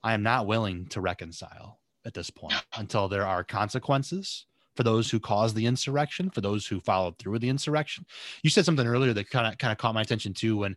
I 0.02 0.14
am 0.14 0.22
not 0.22 0.46
willing 0.46 0.86
to 0.88 1.00
reconcile 1.00 1.80
at 2.04 2.14
this 2.14 2.30
point 2.30 2.54
until 2.76 3.08
there 3.08 3.26
are 3.26 3.44
consequences 3.44 4.46
for 4.76 4.82
those 4.82 5.10
who 5.10 5.18
caused 5.18 5.56
the 5.56 5.66
insurrection, 5.66 6.30
for 6.30 6.42
those 6.42 6.66
who 6.66 6.80
followed 6.80 7.18
through 7.18 7.32
with 7.32 7.42
the 7.42 7.48
insurrection. 7.48 8.04
You 8.42 8.50
said 8.50 8.64
something 8.64 8.86
earlier 8.86 9.14
that 9.14 9.30
kind 9.30 9.46
of 9.46 9.58
kind 9.58 9.72
of 9.72 9.78
caught 9.78 9.94
my 9.94 10.02
attention 10.02 10.34
too 10.34 10.58
when 10.58 10.76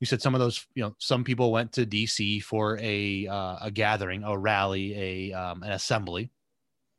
you 0.00 0.06
said 0.06 0.20
some 0.20 0.34
of 0.34 0.40
those, 0.40 0.66
you 0.74 0.82
know, 0.82 0.94
some 0.98 1.24
people 1.24 1.52
went 1.52 1.72
to 1.72 1.86
DC 1.86 2.42
for 2.42 2.78
a 2.80 3.26
uh, 3.26 3.56
a 3.62 3.70
gathering, 3.70 4.24
a 4.24 4.36
rally, 4.36 5.30
a 5.30 5.32
um, 5.32 5.62
an 5.62 5.72
assembly, 5.72 6.30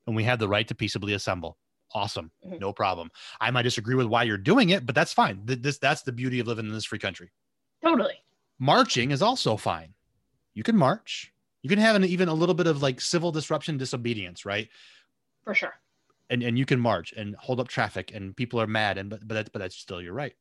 and 0.05 0.15
we 0.15 0.24
had 0.24 0.39
the 0.39 0.47
right 0.47 0.68
to 0.68 0.76
peaceably 0.76 1.13
assemble. 1.13 1.57
Awesome, 1.94 2.32
mm-hmm. 2.46 2.60
no 2.60 2.74
problem. 2.74 3.10
I 3.40 3.52
might 3.52 3.64
disagree 3.64 3.96
with 3.96 4.08
why 4.08 4.24
you're 4.24 4.38
doing 4.38 4.70
it, 4.70 4.86
but 4.86 4.96
that's 4.96 5.14
fine. 5.14 5.42
This 5.46 5.78
that's 5.78 6.02
the 6.02 6.12
beauty 6.12 6.40
of 6.40 6.48
living 6.48 6.66
in 6.66 6.74
this 6.74 6.86
free 6.86 7.00
country. 7.00 7.32
Totally. 7.84 8.16
Marching 8.60 9.12
is 9.12 9.22
also 9.22 9.56
fine. 9.56 9.94
You 10.54 10.64
can 10.64 10.76
march. 10.76 11.32
You 11.62 11.70
can 11.70 11.80
have 11.80 11.96
an 11.96 12.04
even 12.04 12.28
a 12.28 12.34
little 12.34 12.56
bit 12.56 12.68
of 12.68 12.82
like 12.82 13.00
civil 13.00 13.32
disruption, 13.32 13.78
disobedience, 13.78 14.46
right? 14.46 14.68
For 15.44 15.54
sure 15.54 15.74
and 16.30 16.44
and 16.44 16.58
you 16.58 16.66
can 16.66 16.80
march 16.80 17.14
and 17.14 17.36
hold 17.36 17.60
up 17.60 17.68
traffic 17.68 18.12
and 18.14 18.36
people 18.36 18.60
are 18.60 18.68
mad 18.68 18.98
and 18.98 19.10
but 19.10 19.28
but 19.28 19.36
that's 19.36 19.50
but 19.50 19.60
that's 19.60 19.76
still 19.76 20.02
you're 20.02 20.14
right 20.14 20.34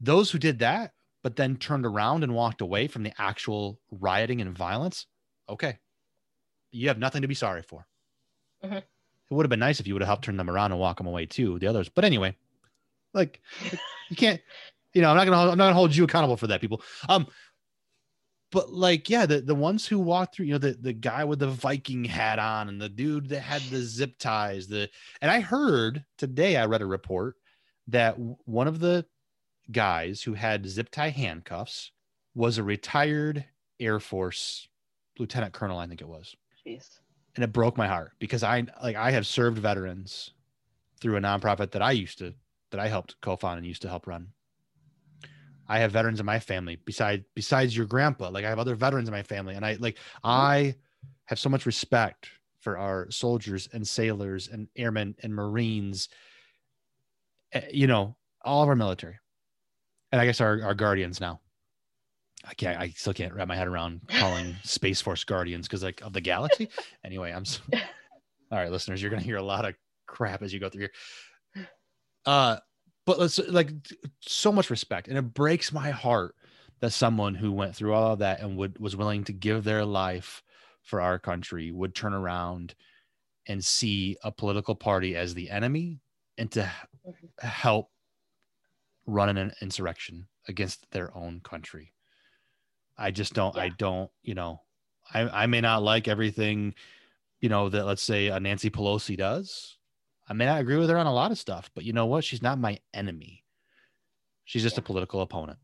those 0.00 0.30
who 0.30 0.38
did 0.38 0.58
that 0.58 0.92
but 1.22 1.36
then 1.36 1.56
turned 1.56 1.86
around 1.86 2.22
and 2.22 2.34
walked 2.34 2.60
away 2.60 2.86
from 2.86 3.02
the 3.02 3.12
actual 3.18 3.80
rioting 3.90 4.40
and 4.40 4.56
violence 4.56 5.06
okay 5.48 5.78
you 6.72 6.88
have 6.88 6.98
nothing 6.98 7.22
to 7.22 7.28
be 7.28 7.34
sorry 7.34 7.62
for 7.62 7.86
mm-hmm. 8.64 8.78
It 9.30 9.34
would 9.34 9.44
have 9.44 9.50
been 9.50 9.60
nice 9.60 9.80
if 9.80 9.86
you 9.86 9.94
would 9.94 10.02
have 10.02 10.08
helped 10.08 10.24
turn 10.24 10.36
them 10.36 10.50
around 10.50 10.72
and 10.72 10.80
walk 10.80 10.98
them 10.98 11.06
away 11.06 11.26
too 11.26 11.58
the 11.58 11.66
others. 11.66 11.88
But 11.88 12.04
anyway 12.04 12.36
like 13.16 13.40
you 14.10 14.16
can't 14.16 14.40
you 14.92 15.02
know 15.02 15.10
i'm 15.10 15.16
not 15.16 15.24
gonna 15.24 15.50
i'm 15.50 15.58
not 15.58 15.64
gonna 15.64 15.74
hold 15.74 15.96
you 15.96 16.04
accountable 16.04 16.36
for 16.36 16.46
that 16.46 16.60
people. 16.60 16.82
Um 17.08 17.26
but 18.52 18.72
like 18.72 19.10
yeah 19.10 19.26
the, 19.26 19.40
the 19.40 19.54
ones 19.54 19.86
who 19.86 19.98
walked 19.98 20.36
through 20.36 20.46
you 20.46 20.52
know 20.52 20.58
the, 20.58 20.74
the 20.80 20.92
guy 20.92 21.24
with 21.24 21.40
the 21.40 21.48
viking 21.48 22.04
hat 22.04 22.38
on 22.38 22.68
and 22.68 22.80
the 22.80 22.88
dude 22.88 23.28
that 23.30 23.40
had 23.40 23.62
the 23.62 23.82
zip 23.82 24.16
ties 24.18 24.68
the 24.68 24.88
and 25.20 25.32
i 25.32 25.40
heard 25.40 26.04
today 26.16 26.56
i 26.56 26.64
read 26.64 26.80
a 26.80 26.86
report 26.86 27.34
that 27.88 28.16
one 28.44 28.68
of 28.68 28.78
the 28.78 29.04
guys 29.72 30.22
who 30.22 30.34
had 30.34 30.68
zip 30.68 30.90
tie 30.90 31.10
handcuffs 31.10 31.90
was 32.36 32.56
a 32.56 32.62
retired 32.62 33.44
air 33.80 33.98
force 33.98 34.68
lieutenant 35.18 35.52
colonel 35.52 35.78
i 35.78 35.86
think 35.86 36.00
it 36.00 36.08
was. 36.08 36.36
Jeez. 36.64 37.00
And 37.36 37.44
it 37.44 37.52
broke 37.52 37.76
my 37.76 37.86
heart 37.86 38.12
because 38.18 38.42
i 38.42 38.64
like 38.82 38.96
i 38.96 39.10
have 39.10 39.26
served 39.26 39.58
veterans 39.58 40.32
through 41.00 41.16
a 41.16 41.20
nonprofit 41.20 41.70
that 41.70 41.82
i 41.82 41.92
used 41.92 42.18
to 42.18 42.34
that 42.70 42.80
i 42.80 42.88
helped 42.88 43.20
co-found 43.20 43.58
and 43.58 43.66
used 43.66 43.82
to 43.82 43.88
help 43.88 44.06
run 44.06 44.28
I 45.68 45.78
have 45.80 45.92
veterans 45.92 46.20
in 46.20 46.26
my 46.26 46.38
family 46.38 46.78
besides 46.84 47.24
besides 47.34 47.76
your 47.76 47.86
grandpa. 47.86 48.30
Like 48.30 48.44
I 48.44 48.48
have 48.48 48.58
other 48.58 48.74
veterans 48.74 49.08
in 49.08 49.12
my 49.12 49.22
family, 49.22 49.54
and 49.54 49.64
I 49.64 49.76
like 49.80 49.98
I 50.22 50.76
have 51.24 51.38
so 51.38 51.48
much 51.48 51.66
respect 51.66 52.28
for 52.60 52.78
our 52.78 53.10
soldiers 53.10 53.68
and 53.72 53.86
sailors 53.86 54.48
and 54.48 54.68
airmen 54.76 55.16
and 55.22 55.34
Marines. 55.34 56.08
Eh, 57.52 57.62
you 57.72 57.86
know, 57.86 58.16
all 58.44 58.62
of 58.62 58.68
our 58.68 58.76
military, 58.76 59.18
and 60.12 60.20
I 60.20 60.26
guess 60.26 60.40
our 60.40 60.62
our 60.62 60.74
guardians 60.74 61.20
now. 61.20 61.40
I 62.48 62.54
can't. 62.54 62.80
I 62.80 62.90
still 62.90 63.12
can't 63.12 63.34
wrap 63.34 63.48
my 63.48 63.56
head 63.56 63.68
around 63.68 64.00
calling 64.08 64.56
Space 64.64 65.00
Force 65.00 65.24
guardians 65.24 65.66
because 65.66 65.82
like 65.82 66.00
of 66.02 66.12
the 66.12 66.20
galaxy. 66.20 66.68
anyway, 67.04 67.32
I'm. 67.32 67.44
So, 67.44 67.60
all 67.72 68.58
right, 68.58 68.70
listeners, 68.70 69.02
you're 69.02 69.10
gonna 69.10 69.22
hear 69.22 69.36
a 69.36 69.42
lot 69.42 69.64
of 69.64 69.74
crap 70.06 70.42
as 70.42 70.52
you 70.52 70.60
go 70.60 70.68
through 70.68 70.88
here. 71.54 71.66
Uh, 72.24 72.56
but 73.04 73.18
let's 73.18 73.38
like 73.38 73.70
so 74.20 74.50
much 74.50 74.68
respect 74.68 75.08
and 75.08 75.16
it 75.16 75.22
breaks 75.22 75.72
my 75.72 75.90
heart 75.90 76.34
that 76.80 76.92
someone 76.92 77.34
who 77.34 77.52
went 77.52 77.74
through 77.74 77.94
all 77.94 78.12
of 78.12 78.18
that 78.18 78.40
and 78.40 78.56
would 78.56 78.78
was 78.78 78.96
willing 78.96 79.24
to 79.24 79.32
give 79.32 79.64
their 79.64 79.84
life 79.84 80.42
for 80.82 81.00
our 81.00 81.18
country 81.18 81.70
would 81.70 81.94
turn 81.94 82.12
around 82.12 82.74
and 83.48 83.64
see 83.64 84.16
a 84.24 84.32
political 84.32 84.74
party 84.74 85.16
as 85.16 85.34
the 85.34 85.50
enemy 85.50 86.00
and 86.36 86.50
to 86.50 86.60
mm-hmm. 86.60 87.46
help 87.46 87.90
run 89.06 89.36
an 89.36 89.52
insurrection 89.62 90.26
against 90.48 90.90
their 90.90 91.16
own 91.16 91.40
country 91.40 91.92
i 92.98 93.10
just 93.10 93.34
don't 93.34 93.56
yeah. 93.56 93.62
i 93.62 93.68
don't 93.70 94.10
you 94.22 94.34
know 94.34 94.60
I, 95.12 95.42
I 95.42 95.46
may 95.46 95.60
not 95.60 95.82
like 95.82 96.08
everything 96.08 96.74
you 97.40 97.48
know 97.48 97.68
that 97.68 97.86
let's 97.86 98.02
say 98.02 98.28
a 98.28 98.40
nancy 98.40 98.70
pelosi 98.70 99.16
does 99.16 99.76
I 100.28 100.32
may 100.32 100.46
not 100.46 100.60
agree 100.60 100.76
with 100.76 100.90
her 100.90 100.98
on 100.98 101.06
a 101.06 101.12
lot 101.12 101.30
of 101.30 101.38
stuff, 101.38 101.70
but 101.74 101.84
you 101.84 101.92
know 101.92 102.06
what? 102.06 102.24
She's 102.24 102.42
not 102.42 102.58
my 102.58 102.78
enemy. 102.92 103.44
She's 104.44 104.62
just 104.62 104.78
a 104.78 104.82
political 104.82 105.20
opponent. 105.20 105.58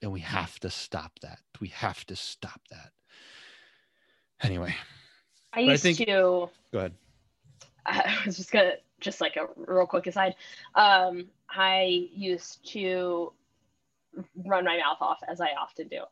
And 0.00 0.12
we 0.12 0.20
have 0.20 0.58
to 0.60 0.70
stop 0.70 1.12
that. 1.22 1.40
We 1.60 1.68
have 1.68 2.04
to 2.06 2.16
stop 2.16 2.60
that. 2.70 2.92
Anyway. 4.42 4.74
I 5.52 5.60
used 5.60 5.84
I 5.84 5.92
think, 5.92 5.98
to 5.98 6.04
go 6.04 6.50
ahead. 6.72 6.94
I 7.86 8.18
was 8.24 8.36
just 8.36 8.52
gonna 8.52 8.74
just 9.00 9.20
like 9.20 9.36
a 9.36 9.48
real 9.56 9.86
quick 9.86 10.06
aside. 10.06 10.34
Um, 10.74 11.26
I 11.50 12.08
used 12.12 12.66
to 12.72 13.32
run 14.46 14.64
my 14.64 14.76
mouth 14.76 14.98
off 15.00 15.18
as 15.28 15.40
I 15.40 15.48
often 15.60 15.88
do 15.88 16.02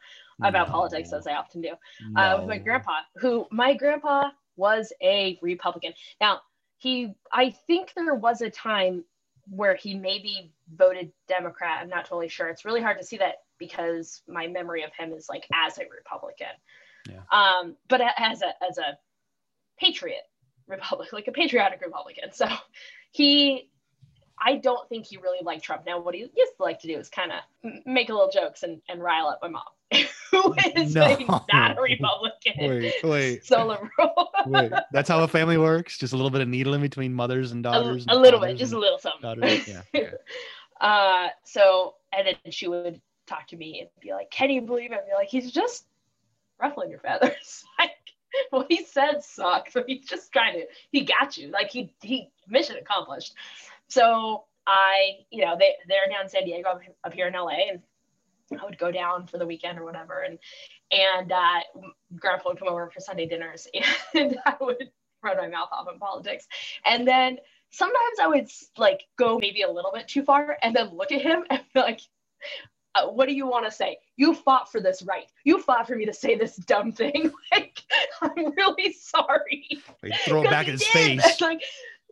about 0.42 0.68
no. 0.68 0.72
politics 0.72 1.12
as 1.12 1.26
I 1.26 1.34
often 1.34 1.60
do 1.60 1.72
no. 2.10 2.20
uh, 2.20 2.38
with 2.38 2.48
my 2.48 2.58
grandpa, 2.58 3.00
who 3.16 3.46
my 3.50 3.74
grandpa 3.74 4.30
was 4.56 4.92
a 5.02 5.38
Republican. 5.42 5.92
Now 6.20 6.40
he 6.78 7.14
I 7.32 7.54
think 7.66 7.92
there 7.94 8.14
was 8.14 8.40
a 8.40 8.50
time 8.50 9.04
where 9.48 9.74
he 9.74 9.94
maybe 9.94 10.52
voted 10.74 11.12
Democrat. 11.28 11.78
I'm 11.80 11.88
not 11.88 12.04
totally 12.04 12.28
sure. 12.28 12.48
It's 12.48 12.64
really 12.64 12.82
hard 12.82 12.98
to 12.98 13.04
see 13.04 13.18
that 13.18 13.36
because 13.58 14.22
my 14.28 14.46
memory 14.46 14.82
of 14.82 14.90
him 14.92 15.12
is 15.12 15.28
like 15.28 15.46
as 15.54 15.78
a 15.78 15.84
Republican. 15.94 16.48
Yeah. 17.08 17.20
Um, 17.30 17.76
but 17.88 18.00
as 18.00 18.42
a 18.42 18.64
as 18.64 18.78
a 18.78 18.98
patriot 19.78 20.22
Republic, 20.66 21.12
like 21.12 21.28
a 21.28 21.32
patriotic 21.32 21.80
Republican. 21.80 22.32
So 22.32 22.48
he 23.12 23.70
I 24.38 24.56
don't 24.56 24.88
think 24.88 25.06
he 25.06 25.16
really 25.16 25.38
liked 25.42 25.64
Trump. 25.64 25.82
Now, 25.86 26.00
what 26.00 26.14
he 26.14 26.20
used 26.20 26.56
to 26.56 26.62
like 26.62 26.80
to 26.80 26.86
do 26.86 26.98
is 26.98 27.08
kind 27.08 27.32
of 27.32 27.72
make 27.86 28.10
a 28.10 28.12
little 28.12 28.30
jokes 28.30 28.62
and, 28.62 28.80
and 28.88 29.02
rile 29.02 29.28
up 29.28 29.38
my 29.42 29.48
mom, 29.48 29.62
who 30.30 30.54
is 30.74 30.94
no. 30.94 31.16
not 31.52 31.78
a 31.78 31.80
Republican. 31.80 32.52
Wait, 32.58 32.94
wait. 33.02 33.44
So 33.44 33.66
liberal. 33.66 34.30
wait, 34.46 34.72
that's 34.92 35.08
how 35.08 35.22
a 35.22 35.28
family 35.28 35.58
works? 35.58 35.96
Just 35.98 36.12
a 36.12 36.16
little 36.16 36.30
bit 36.30 36.42
of 36.42 36.48
needling 36.48 36.82
between 36.82 37.14
mothers 37.14 37.52
and 37.52 37.62
daughters? 37.62 38.04
A, 38.08 38.14
a 38.14 38.16
little 38.16 38.40
bit, 38.40 38.56
just 38.56 38.72
a 38.72 38.78
little 38.78 38.98
something. 38.98 39.42
Yeah. 39.66 39.82
Okay. 39.94 40.12
uh, 40.80 41.28
so, 41.44 41.94
and 42.12 42.26
then 42.26 42.52
she 42.52 42.68
would 42.68 43.00
talk 43.26 43.46
to 43.48 43.56
me 43.56 43.80
and 43.80 43.88
be 44.00 44.12
like, 44.12 44.30
can 44.30 44.50
you 44.50 44.60
believe 44.60 44.92
it? 44.92 44.98
And 44.98 45.06
be 45.06 45.14
like, 45.14 45.28
he's 45.28 45.50
just 45.50 45.86
ruffling 46.60 46.90
your 46.90 46.98
feathers. 46.98 47.64
like 47.78 47.92
what 48.50 48.66
he 48.68 48.84
said 48.84 49.22
sucks. 49.22 49.72
So 49.72 49.84
he's 49.86 50.06
just 50.06 50.32
trying 50.32 50.54
to 50.54 50.66
he 50.90 51.04
got 51.04 51.36
you. 51.36 51.48
Like 51.48 51.70
he 51.70 51.94
he 52.02 52.30
mission 52.48 52.76
accomplished. 52.76 53.34
So 53.88 54.44
I, 54.66 55.18
you 55.30 55.44
know, 55.44 55.56
they 55.58 55.74
they're 55.88 56.08
down 56.10 56.24
in 56.24 56.28
San 56.28 56.44
Diego 56.44 56.68
up, 56.70 56.80
up 57.04 57.12
here 57.12 57.28
in 57.28 57.34
LA 57.34 57.70
and 57.70 57.80
I 58.60 58.64
would 58.64 58.78
go 58.78 58.90
down 58.90 59.26
for 59.26 59.38
the 59.38 59.46
weekend 59.46 59.78
or 59.78 59.84
whatever 59.84 60.22
and 60.22 60.38
and 60.90 61.32
uh, 61.32 61.60
grandpa 62.16 62.50
would 62.50 62.58
come 62.58 62.68
over 62.68 62.90
for 62.90 63.00
Sunday 63.00 63.26
dinners 63.26 63.66
and 64.14 64.38
I 64.46 64.54
would 64.60 64.90
run 65.22 65.36
my 65.36 65.48
mouth 65.48 65.68
off 65.72 65.86
in 65.92 65.98
politics. 65.98 66.46
And 66.84 67.06
then 67.06 67.38
sometimes 67.70 68.18
I 68.20 68.26
would 68.28 68.48
like 68.76 69.02
go 69.18 69.38
maybe 69.38 69.62
a 69.62 69.70
little 69.70 69.92
bit 69.92 70.08
too 70.08 70.22
far 70.22 70.56
and 70.62 70.74
then 70.74 70.94
look 70.94 71.12
at 71.12 71.22
him 71.22 71.44
and 71.50 71.60
be 71.74 71.80
like, 71.80 72.00
uh, 72.94 73.08
what 73.08 73.28
do 73.28 73.34
you 73.34 73.46
want 73.46 73.66
to 73.66 73.70
say? 73.70 73.98
You 74.16 74.34
fought 74.34 74.72
for 74.72 74.80
this 74.80 75.02
right. 75.02 75.26
You 75.44 75.60
fought 75.60 75.86
for 75.86 75.96
me 75.96 76.06
to 76.06 76.14
say 76.14 76.36
this 76.36 76.56
dumb 76.56 76.92
thing. 76.92 77.32
like, 77.52 77.82
I'm 78.22 78.52
really 78.56 78.92
sorry. 78.92 79.68
throw 80.24 80.42
it 80.42 80.50
back 80.50 80.66
in 80.66 80.72
his 80.72 80.80
did. 80.80 81.20
face. 81.20 81.40
like, 81.40 81.60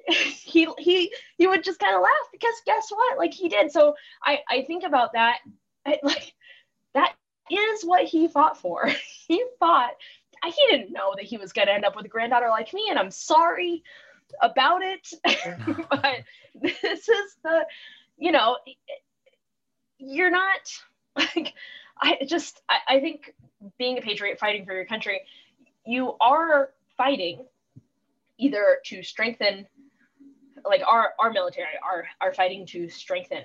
he 0.45 0.69
he 0.79 1.13
he 1.39 1.47
would 1.47 1.65
just 1.65 1.81
kind 1.81 1.95
of 1.95 2.03
laugh 2.03 2.29
because 2.33 2.55
guess 2.67 2.89
what? 2.91 3.19
Like 3.19 3.33
he 3.33 3.49
did. 3.49 3.71
So 3.71 3.95
I 4.23 4.41
I 4.49 4.63
think 4.63 4.85
about 4.85 5.13
that. 5.15 5.39
I, 5.87 5.99
like 6.03 6.35
that 6.95 7.15
is 7.51 7.85
what 7.85 8.05
he 8.05 8.29
fought 8.29 8.59
for. 8.59 8.89
he 9.29 9.45
fought. 9.59 9.93
He 10.45 10.67
didn't 10.71 10.93
know 10.93 11.15
that 11.17 11.25
he 11.25 11.39
was 11.39 11.55
going 11.55 11.69
to 11.69 11.73
end 11.73 11.87
up 11.87 11.97
with 11.97 12.05
a 12.05 12.09
granddaughter 12.09 12.49
like 12.51 12.75
me, 12.75 12.89
and 12.91 12.99
I'm 12.99 13.11
sorry 13.11 13.83
about 14.43 14.83
it. 14.83 15.09
but 15.91 16.17
this 16.55 17.09
is 17.09 17.37
the, 17.43 17.65
you 18.19 18.31
know, 18.31 18.59
you're 19.99 20.31
not 20.31 20.83
like 21.17 21.55
I 21.99 22.19
just 22.27 22.61
I, 22.69 22.97
I 22.97 23.01
think 23.01 23.35
being 23.79 23.97
a 23.97 24.03
patriot 24.03 24.39
fighting 24.39 24.67
for 24.67 24.75
your 24.75 24.85
country, 24.85 25.23
you 25.87 26.15
are 26.21 26.71
fighting 26.97 27.45
either 28.39 28.79
to 28.87 29.03
strengthen 29.03 29.67
like 30.65 30.83
our 30.87 31.11
our 31.19 31.33
military 31.33 31.67
are 31.83 32.07
are 32.21 32.33
fighting 32.33 32.67
to 32.67 32.89
strengthen 32.89 33.45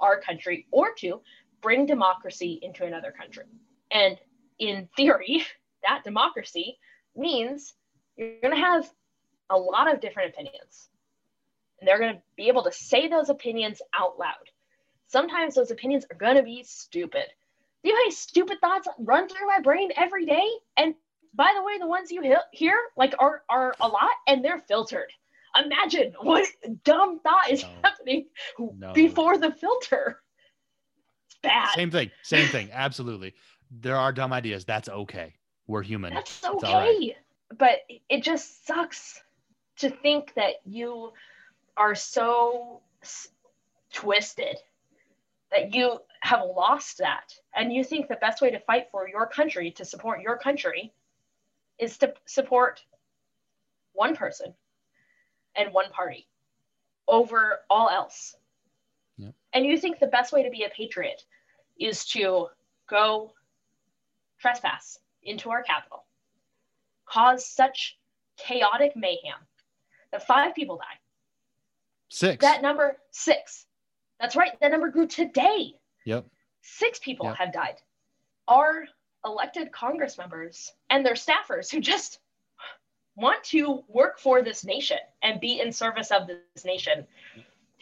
our 0.00 0.20
country 0.20 0.66
or 0.70 0.94
to 0.98 1.20
bring 1.60 1.86
democracy 1.86 2.58
into 2.62 2.84
another 2.84 3.12
country. 3.12 3.44
And 3.90 4.16
in 4.58 4.88
theory, 4.96 5.44
that 5.82 6.04
democracy 6.04 6.78
means 7.16 7.74
you're 8.16 8.40
going 8.40 8.54
to 8.54 8.60
have 8.60 8.88
a 9.50 9.56
lot 9.56 9.92
of 9.92 10.00
different 10.00 10.34
opinions. 10.34 10.88
And 11.80 11.88
they're 11.88 11.98
going 11.98 12.14
to 12.14 12.22
be 12.36 12.48
able 12.48 12.64
to 12.64 12.72
say 12.72 13.08
those 13.08 13.28
opinions 13.28 13.80
out 13.94 14.18
loud 14.18 14.34
sometimes 15.08 15.54
those 15.54 15.70
opinions 15.70 16.06
are 16.10 16.16
going 16.16 16.36
to 16.36 16.42
be 16.42 16.62
stupid. 16.62 17.24
Do 17.82 17.90
you 17.90 17.96
how 17.96 18.10
stupid 18.10 18.58
thoughts 18.60 18.88
run 18.98 19.28
through 19.28 19.46
my 19.46 19.60
brain 19.60 19.90
every 19.96 20.26
day? 20.26 20.46
And 20.76 20.94
by 21.34 21.52
the 21.56 21.62
way, 21.62 21.78
the 21.78 21.86
ones 21.86 22.10
you 22.10 22.22
hear 22.52 22.78
like 22.96 23.14
are 23.18 23.42
are 23.48 23.74
a 23.80 23.88
lot 23.88 24.10
and 24.26 24.44
they're 24.44 24.62
filtered. 24.68 25.12
Imagine 25.64 26.14
what 26.20 26.46
dumb 26.84 27.20
thought 27.20 27.50
is 27.50 27.62
no. 27.62 27.68
happening 27.82 28.26
no. 28.58 28.92
before 28.92 29.38
the 29.38 29.50
filter. 29.50 30.20
It's 31.26 31.38
bad. 31.42 31.74
Same 31.74 31.90
thing. 31.90 32.10
Same 32.22 32.48
thing. 32.48 32.70
Absolutely. 32.72 33.34
There 33.70 33.96
are 33.96 34.12
dumb 34.12 34.32
ideas. 34.32 34.64
That's 34.64 34.88
okay. 34.88 35.34
We're 35.66 35.82
human. 35.82 36.14
That's 36.14 36.44
okay. 36.44 37.16
But 37.56 37.80
it 38.08 38.22
just 38.22 38.66
sucks 38.66 39.22
to 39.78 39.90
think 39.90 40.34
that 40.34 40.54
you 40.64 41.12
are 41.76 41.94
so 41.94 42.80
twisted 43.92 44.58
that 45.50 45.74
you 45.74 45.98
have 46.20 46.40
lost 46.56 46.98
that 46.98 47.32
and 47.54 47.72
you 47.72 47.84
think 47.84 48.08
the 48.08 48.16
best 48.16 48.42
way 48.42 48.50
to 48.50 48.60
fight 48.60 48.88
for 48.90 49.08
your 49.08 49.26
country 49.26 49.70
to 49.70 49.84
support 49.84 50.20
your 50.20 50.36
country 50.36 50.92
is 51.78 51.96
to 51.98 52.12
support 52.26 52.84
one 53.92 54.14
person 54.14 54.52
and 55.58 55.72
one 55.72 55.90
party 55.90 56.26
over 57.06 57.60
all 57.70 57.88
else 57.88 58.36
yep. 59.16 59.34
and 59.52 59.64
you 59.66 59.78
think 59.78 59.98
the 59.98 60.06
best 60.06 60.32
way 60.32 60.42
to 60.42 60.50
be 60.50 60.64
a 60.64 60.70
patriot 60.70 61.22
is 61.78 62.04
to 62.04 62.46
go 62.88 63.32
trespass 64.40 64.98
into 65.22 65.50
our 65.50 65.62
Capitol 65.62 66.04
cause 67.06 67.46
such 67.46 67.98
chaotic 68.36 68.92
mayhem 68.94 69.40
that 70.12 70.26
five 70.26 70.54
people 70.54 70.76
die 70.76 70.98
six 72.08 72.40
that 72.40 72.62
number 72.62 72.96
six 73.10 73.66
that's 74.20 74.36
right. 74.36 74.58
That 74.60 74.70
number 74.70 74.88
grew 74.88 75.06
today. 75.06 75.74
Yep. 76.04 76.26
Six 76.62 76.98
people 76.98 77.26
yep. 77.26 77.36
have 77.36 77.52
died. 77.52 77.76
Our 78.48 78.86
elected 79.24 79.72
Congress 79.72 80.18
members 80.18 80.72
and 80.90 81.04
their 81.04 81.14
staffers 81.14 81.70
who 81.70 81.80
just 81.80 82.18
want 83.18 83.42
to 83.44 83.82
work 83.88 84.18
for 84.18 84.42
this 84.42 84.64
nation 84.64 84.98
and 85.22 85.40
be 85.40 85.60
in 85.60 85.72
service 85.72 86.10
of 86.10 86.26
this 86.26 86.64
nation 86.64 87.06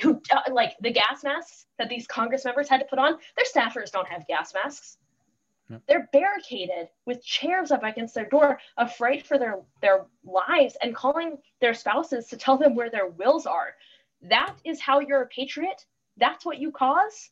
who 0.01 0.21
uh, 0.31 0.53
like 0.53 0.75
the 0.81 0.91
gas 0.91 1.23
masks 1.25 1.67
that 1.79 1.89
these 1.89 2.07
congress 2.07 2.45
members 2.45 2.69
had 2.69 2.79
to 2.79 2.87
put 2.87 2.99
on 2.99 3.19
their 3.37 3.45
staffers 3.45 3.91
don't 3.91 4.09
have 4.09 4.27
gas 4.27 4.53
masks 4.55 4.99
yep. 5.69 5.83
they're 5.89 6.09
barricaded 6.13 6.89
with 7.05 7.25
chairs 7.25 7.71
up 7.71 7.83
against 7.83 8.15
their 8.15 8.29
door 8.29 8.59
afraid 8.77 9.25
for 9.25 9.39
their 9.39 9.61
their 9.81 10.07
lives 10.25 10.77
and 10.83 10.95
calling 10.95 11.37
their 11.61 11.75
spouses 11.75 12.27
to 12.27 12.37
tell 12.37 12.57
them 12.59 12.75
where 12.75 12.91
their 12.91 13.09
wills 13.09 13.47
are 13.47 13.75
that 14.23 14.55
is 14.65 14.81
how 14.81 15.01
you're 15.01 15.23
a 15.23 15.29
patriot 15.29 15.85
that's 16.17 16.45
what 16.45 16.59
you 16.59 16.71
cause? 16.71 17.31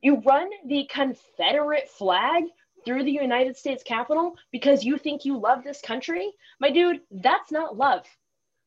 You 0.00 0.20
run 0.20 0.50
the 0.66 0.88
Confederate 0.90 1.88
flag 1.88 2.44
through 2.84 3.04
the 3.04 3.12
United 3.12 3.56
States 3.56 3.82
Capitol 3.82 4.36
because 4.50 4.84
you 4.84 4.98
think 4.98 5.24
you 5.24 5.38
love 5.38 5.64
this 5.64 5.80
country? 5.80 6.32
My 6.60 6.70
dude, 6.70 7.00
that's 7.10 7.50
not 7.50 7.76
love. 7.76 8.04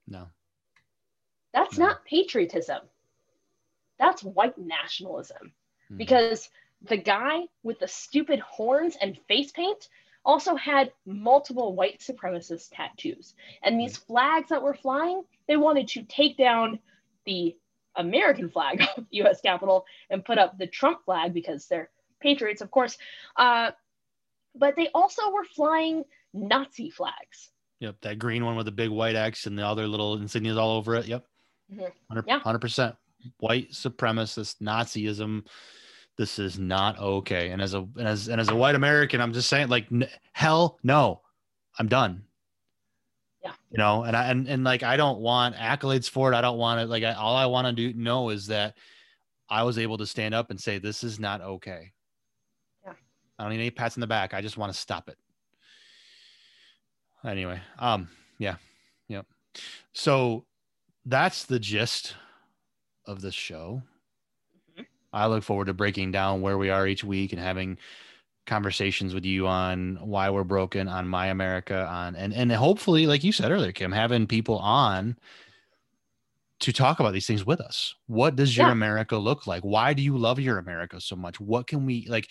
No. 0.08 0.28
That's 1.54 1.78
no. 1.78 1.88
not 1.88 2.06
patriotism. 2.06 2.82
That's 4.00 4.24
white 4.24 4.58
nationalism. 4.58 5.54
Mm-hmm. 5.88 5.98
Because 5.98 6.50
the 6.82 6.98
guy 6.98 7.42
with 7.64 7.80
the 7.80 7.88
stupid 7.88 8.40
horns 8.40 8.96
and 9.02 9.18
face 9.28 9.52
paint 9.52 9.88
also 10.24 10.56
had 10.56 10.92
multiple 11.06 11.74
white 11.74 12.00
supremacist 12.00 12.70
tattoos. 12.74 13.34
And 13.64 13.80
these 13.80 13.98
mm-hmm. 13.98 14.14
flags 14.14 14.50
that 14.50 14.62
were 14.62 14.74
flying, 14.74 15.24
they 15.48 15.58
wanted 15.58 15.88
to 15.90 16.04
take 16.04 16.38
down 16.38 16.80
the 17.26 17.56
American 17.96 18.50
flag 18.50 18.82
of 18.98 19.06
the 19.10 19.18
U.S. 19.18 19.42
Capitol 19.42 19.86
and 20.10 20.26
put 20.26 20.38
up 20.38 20.58
the 20.58 20.68
Trump 20.68 21.04
flag 21.06 21.34
because 21.34 21.68
they're 21.68 21.90
patriots, 22.20 22.62
of 22.62 22.72
course. 22.72 22.98
Uh, 23.36 23.72
but 24.60 24.76
they 24.76 24.90
also 24.94 25.32
were 25.32 25.44
flying 25.44 26.04
Nazi 26.34 26.90
flags. 26.90 27.52
Yep, 27.80 27.96
that 28.02 28.20
green 28.20 28.44
one 28.44 28.56
with 28.56 28.66
the 28.66 28.72
big 28.72 28.90
white 28.90 29.16
X 29.16 29.46
and 29.46 29.58
the 29.58 29.66
other 29.66 29.88
little 29.88 30.18
insignias 30.18 30.58
all 30.58 30.78
over 30.78 30.96
it. 30.96 31.06
Yep, 31.06 31.26
mm-hmm. 31.72 32.18
100 32.18 32.60
percent 32.60 32.96
white 33.38 33.72
supremacist 33.72 34.62
Nazism. 34.62 35.46
This 36.18 36.40
is 36.40 36.58
not 36.58 36.98
okay. 36.98 37.50
And 37.50 37.62
as 37.62 37.76
a 37.76 37.88
and 37.98 38.08
as 38.08 38.28
and 38.28 38.42
as 38.42 38.50
a 38.50 38.56
white 38.56 38.76
American, 38.76 39.22
I'm 39.22 39.34
just 39.34 39.50
saying, 39.50 39.68
like, 39.68 39.86
n- 39.92 40.10
hell 40.34 40.80
no, 40.84 41.22
I'm 41.78 41.88
done. 41.88 42.24
Yeah. 43.44 43.52
You 43.72 43.78
know, 43.78 44.04
and 44.04 44.18
I 44.18 44.32
and, 44.32 44.48
and 44.48 44.64
like 44.64 44.82
I 44.82 44.98
don't 44.98 45.20
want 45.20 45.56
accolades 45.56 46.10
for 46.10 46.32
it. 46.32 46.36
I 46.36 46.42
don't 46.42 46.58
want 46.58 46.82
it. 46.82 46.90
Like 46.90 47.04
I, 47.04 47.14
all 47.14 47.36
I 47.36 47.46
want 47.46 47.68
to 47.68 47.74
do 47.74 47.98
know 47.98 48.30
is 48.30 48.48
that 48.48 48.76
I 49.50 49.64
was 49.64 49.78
able 49.78 49.98
to 50.00 50.08
stand 50.08 50.34
up 50.34 50.50
and 50.50 50.60
say 50.60 50.80
this 50.80 51.04
is 51.04 51.20
not 51.20 51.42
okay. 51.42 51.92
Yeah. 53.38 53.44
I 53.44 53.44
don't 53.44 53.54
need 53.54 53.62
any 53.62 53.72
pats 53.72 53.96
in 53.98 54.02
the 54.02 54.08
back. 54.08 54.34
I 54.34 54.42
just 54.42 54.58
want 54.58 54.74
to 54.74 54.80
stop 54.80 55.10
it. 55.10 55.18
Anyway, 57.26 57.60
um, 57.80 58.10
yeah, 58.38 58.56
yep. 59.08 59.26
So 59.94 60.46
that's 61.06 61.46
the 61.46 61.60
gist 61.60 62.16
of 63.06 63.22
the 63.22 63.32
show. 63.32 63.82
Mm-hmm. 64.74 64.84
I 65.14 65.28
look 65.28 65.44
forward 65.44 65.66
to 65.66 65.74
breaking 65.74 66.12
down 66.12 66.42
where 66.42 66.58
we 66.58 66.70
are 66.70 66.88
each 66.88 67.04
week 67.04 67.34
and 67.34 67.42
having 67.42 67.78
conversations 68.48 69.14
with 69.14 69.26
you 69.26 69.46
on 69.46 69.98
why 70.02 70.30
we're 70.30 70.46
broken 70.46 70.88
on 70.88 71.06
my 71.06 71.28
america 71.28 71.86
on 71.86 72.16
and 72.16 72.34
and 72.34 72.50
hopefully 72.50 73.06
like 73.06 73.22
you 73.22 73.34
said 73.34 73.52
earlier 73.52 73.74
kim 73.74 73.92
having 73.92 74.26
people 74.26 74.58
on 74.60 75.18
to 76.60 76.72
talk 76.72 77.02
about 77.02 77.12
these 77.12 77.28
things 77.28 77.46
with 77.46 77.60
us 77.60 77.94
what 78.08 78.38
does 78.38 78.56
your 78.56 78.68
yeah. 78.68 78.72
america 78.72 79.18
look 79.18 79.48
like 79.48 79.64
why 79.64 79.94
do 79.94 80.02
you 80.02 80.18
love 80.18 80.40
your 80.40 80.60
america 80.60 81.00
so 81.02 81.14
much 81.14 81.42
what 81.42 81.68
can 81.68 81.86
we 81.86 82.08
like 82.08 82.26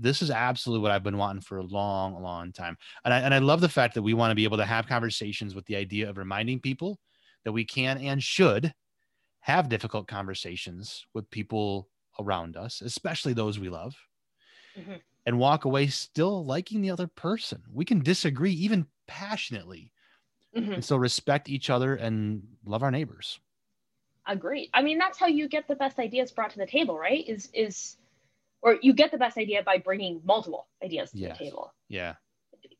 this 0.00 0.22
is 0.22 0.30
absolutely 0.30 0.82
what 0.82 0.92
i've 0.92 1.02
been 1.02 1.18
wanting 1.18 1.42
for 1.42 1.58
a 1.58 1.64
long 1.64 2.20
long 2.22 2.52
time 2.52 2.76
and 3.04 3.14
i, 3.14 3.20
and 3.20 3.34
I 3.34 3.38
love 3.38 3.60
the 3.60 3.68
fact 3.68 3.94
that 3.94 4.02
we 4.02 4.14
want 4.14 4.30
to 4.30 4.34
be 4.34 4.44
able 4.44 4.58
to 4.58 4.64
have 4.64 4.86
conversations 4.86 5.54
with 5.54 5.66
the 5.66 5.76
idea 5.76 6.08
of 6.08 6.18
reminding 6.18 6.60
people 6.60 6.98
that 7.44 7.52
we 7.52 7.64
can 7.64 7.98
and 7.98 8.22
should 8.22 8.72
have 9.40 9.68
difficult 9.68 10.06
conversations 10.06 11.06
with 11.14 11.30
people 11.30 11.88
around 12.18 12.56
us 12.56 12.82
especially 12.82 13.32
those 13.32 13.58
we 13.58 13.68
love 13.68 13.94
mm-hmm 14.78 14.96
and 15.26 15.38
walk 15.38 15.64
away 15.64 15.86
still 15.86 16.44
liking 16.44 16.80
the 16.80 16.90
other 16.90 17.06
person. 17.06 17.62
We 17.72 17.84
can 17.84 18.02
disagree 18.02 18.52
even 18.52 18.86
passionately 19.06 19.92
mm-hmm. 20.56 20.72
and 20.72 20.84
still 20.84 20.98
respect 20.98 21.48
each 21.48 21.70
other 21.70 21.94
and 21.94 22.42
love 22.64 22.82
our 22.82 22.90
neighbors. 22.90 23.38
Agreed. 24.26 24.70
I 24.74 24.82
mean, 24.82 24.98
that's 24.98 25.18
how 25.18 25.26
you 25.26 25.48
get 25.48 25.66
the 25.66 25.74
best 25.74 25.98
ideas 25.98 26.30
brought 26.30 26.50
to 26.50 26.58
the 26.58 26.66
table, 26.66 26.98
right? 26.98 27.26
Is 27.28 27.48
is 27.52 27.96
or 28.62 28.76
you 28.82 28.92
get 28.92 29.10
the 29.10 29.18
best 29.18 29.38
idea 29.38 29.62
by 29.62 29.78
bringing 29.78 30.20
multiple 30.24 30.66
ideas 30.84 31.10
to 31.12 31.18
yes. 31.18 31.38
the 31.38 31.44
table. 31.44 31.72
Yeah. 31.88 32.14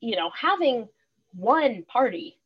you 0.01 0.17
know, 0.17 0.31
having 0.31 0.89
one 1.35 1.85
party, 1.85 2.39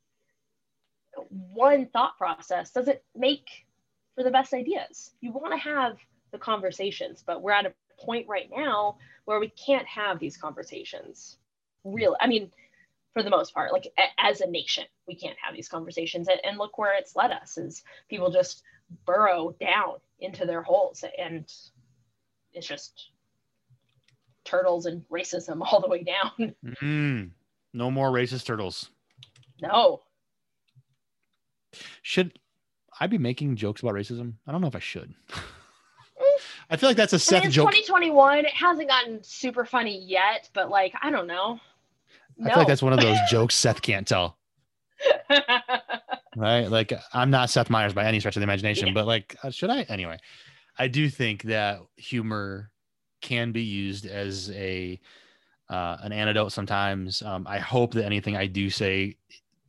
one 1.28 1.86
thought 1.86 2.16
process 2.18 2.70
doesn't 2.70 2.98
make 3.16 3.66
for 4.14 4.22
the 4.22 4.30
best 4.30 4.54
ideas. 4.54 5.10
You 5.20 5.32
want 5.32 5.52
to 5.52 5.58
have 5.58 5.96
the 6.32 6.38
conversations, 6.38 7.22
but 7.26 7.42
we're 7.42 7.52
at 7.52 7.66
a 7.66 7.72
point 7.98 8.28
right 8.28 8.48
now 8.54 8.98
where 9.24 9.40
we 9.40 9.48
can't 9.48 9.86
have 9.86 10.18
these 10.18 10.36
conversations. 10.36 11.38
Really, 11.84 12.16
I 12.20 12.26
mean, 12.26 12.50
for 13.12 13.22
the 13.22 13.30
most 13.30 13.54
part, 13.54 13.72
like 13.72 13.92
a, 13.98 14.02
as 14.18 14.40
a 14.40 14.50
nation, 14.50 14.84
we 15.06 15.14
can't 15.14 15.36
have 15.42 15.54
these 15.54 15.68
conversations. 15.68 16.28
And, 16.28 16.40
and 16.44 16.58
look 16.58 16.78
where 16.78 16.96
it's 16.96 17.16
led 17.16 17.30
us 17.30 17.56
is 17.58 17.82
people 18.08 18.30
just 18.30 18.62
burrow 19.06 19.54
down 19.60 19.94
into 20.20 20.44
their 20.46 20.62
holes 20.62 21.04
and 21.18 21.50
it's 22.52 22.66
just 22.66 23.10
turtles 24.44 24.86
and 24.86 25.04
racism 25.10 25.60
all 25.60 25.80
the 25.80 25.88
way 25.88 26.02
down. 26.04 26.54
Mm, 26.82 27.30
no 27.72 27.90
more 27.90 28.10
racist 28.10 28.44
turtles. 28.46 28.90
No. 29.62 30.00
Should 32.02 32.38
I 33.00 33.06
be 33.06 33.18
making 33.18 33.56
jokes 33.56 33.80
about 33.82 33.94
racism? 33.94 34.34
I 34.46 34.52
don't 34.52 34.60
know 34.60 34.68
if 34.68 34.76
I 34.76 34.80
should. 34.80 35.14
I 36.70 36.76
feel 36.76 36.88
like 36.88 36.96
that's 36.96 37.12
a 37.12 37.18
Seth 37.18 37.38
I 37.38 37.40
mean, 37.40 37.46
it's 37.48 37.54
joke. 37.56 37.70
2021. 37.70 38.38
It 38.44 38.46
hasn't 38.52 38.88
gotten 38.88 39.22
super 39.22 39.64
funny 39.64 39.98
yet, 40.04 40.48
but 40.54 40.70
like, 40.70 40.94
I 41.02 41.10
don't 41.10 41.26
know. 41.26 41.58
I 42.44 42.48
feel 42.48 42.58
like 42.58 42.68
that's 42.68 42.82
one 42.82 42.92
of 42.92 43.00
those 43.00 43.18
jokes 43.30 43.54
Seth 43.54 43.82
can't 43.82 44.06
tell. 44.06 44.38
right? 46.36 46.66
Like 46.66 46.92
I'm 47.12 47.30
not 47.30 47.50
Seth 47.50 47.70
Meyers 47.70 47.92
by 47.92 48.04
any 48.04 48.20
stretch 48.20 48.36
of 48.36 48.40
the 48.40 48.44
imagination, 48.44 48.88
Yeah. 48.88 48.94
but 48.94 49.06
like, 49.06 49.36
uh, 49.42 49.50
should 49.50 49.70
I? 49.70 49.82
Anyway, 49.82 50.18
I 50.78 50.88
do 50.88 51.08
think 51.10 51.42
that 51.44 51.80
humor 51.96 52.70
can 53.24 53.52
be 53.52 53.62
used 53.62 54.04
as 54.06 54.50
a 54.50 55.00
uh, 55.70 55.96
an 56.02 56.12
antidote 56.12 56.52
sometimes. 56.52 57.22
Um, 57.22 57.46
I 57.48 57.58
hope 57.58 57.94
that 57.94 58.04
anything 58.04 58.36
I 58.36 58.46
do 58.46 58.68
say 58.68 59.16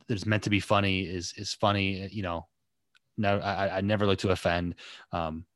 that 0.06 0.14
is 0.14 0.26
meant 0.26 0.42
to 0.44 0.50
be 0.50 0.60
funny 0.60 1.00
is 1.00 1.32
is 1.36 1.54
funny. 1.54 2.06
You 2.12 2.22
know, 2.22 2.46
no, 3.16 3.38
I, 3.38 3.78
I 3.78 3.80
never 3.80 4.06
look 4.06 4.18
to 4.20 4.30
offend. 4.30 4.74
Um, 5.10 5.46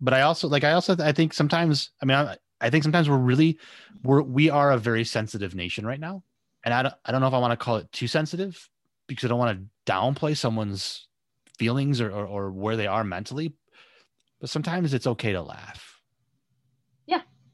but 0.00 0.14
I 0.14 0.22
also 0.22 0.48
like 0.48 0.64
I 0.64 0.72
also 0.72 0.96
I 0.98 1.12
think 1.12 1.34
sometimes 1.34 1.90
I 2.02 2.06
mean 2.06 2.16
I, 2.16 2.36
I 2.60 2.70
think 2.70 2.84
sometimes 2.84 3.08
we're 3.08 3.18
really 3.18 3.58
we're 4.02 4.22
we 4.22 4.48
are 4.48 4.72
a 4.72 4.78
very 4.78 5.04
sensitive 5.04 5.54
nation 5.54 5.86
right 5.86 6.00
now, 6.00 6.24
and 6.64 6.72
I 6.72 6.82
don't 6.82 6.94
I 7.04 7.12
don't 7.12 7.20
know 7.20 7.28
if 7.28 7.34
I 7.34 7.38
want 7.38 7.52
to 7.52 7.62
call 7.62 7.76
it 7.76 7.92
too 7.92 8.08
sensitive 8.08 8.68
because 9.06 9.26
I 9.26 9.28
don't 9.28 9.38
want 9.38 9.58
to 9.58 9.92
downplay 9.92 10.34
someone's 10.36 11.06
feelings 11.58 12.00
or, 12.00 12.10
or 12.10 12.24
or 12.24 12.50
where 12.50 12.76
they 12.76 12.86
are 12.86 13.04
mentally, 13.04 13.52
but 14.40 14.48
sometimes 14.48 14.94
it's 14.94 15.06
okay 15.06 15.32
to 15.32 15.42
laugh. 15.42 15.91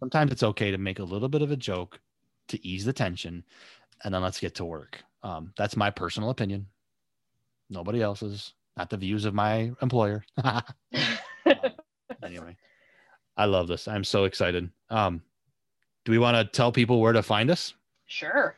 Sometimes 0.01 0.32
it's 0.32 0.42
okay 0.42 0.70
to 0.70 0.78
make 0.78 0.99
a 0.99 1.05
little 1.05 1.28
bit 1.28 1.42
of 1.42 1.51
a 1.51 1.57
joke 1.57 2.01
to 2.49 2.66
ease 2.66 2.84
the 2.84 2.92
tension, 2.92 3.44
and 4.05 4.14
then 4.14 4.22
let's 4.22 4.40
get 4.40 4.55
to 4.57 4.64
work. 4.64 5.03
Um, 5.22 5.53
that's 5.57 5.76
my 5.76 5.90
personal 5.90 6.30
opinion. 6.30 6.66
Nobody 7.70 8.01
else's. 8.03 8.55
Not 8.76 8.90
the 8.90 8.96
views 8.96 9.24
of 9.24 9.34
my 9.34 9.72
employer. 9.82 10.24
anyway, 12.22 12.57
I 13.36 13.44
love 13.46 13.66
this. 13.68 13.88
I'm 13.88 14.05
so 14.05 14.24
excited. 14.24 14.70
Um, 14.90 15.20
do 16.05 16.12
we 16.12 16.18
want 16.18 16.36
to 16.36 16.44
tell 16.44 16.70
people 16.72 17.01
where 17.01 17.12
to 17.12 17.22
find 17.22 17.51
us? 17.51 17.74
sure. 18.07 18.57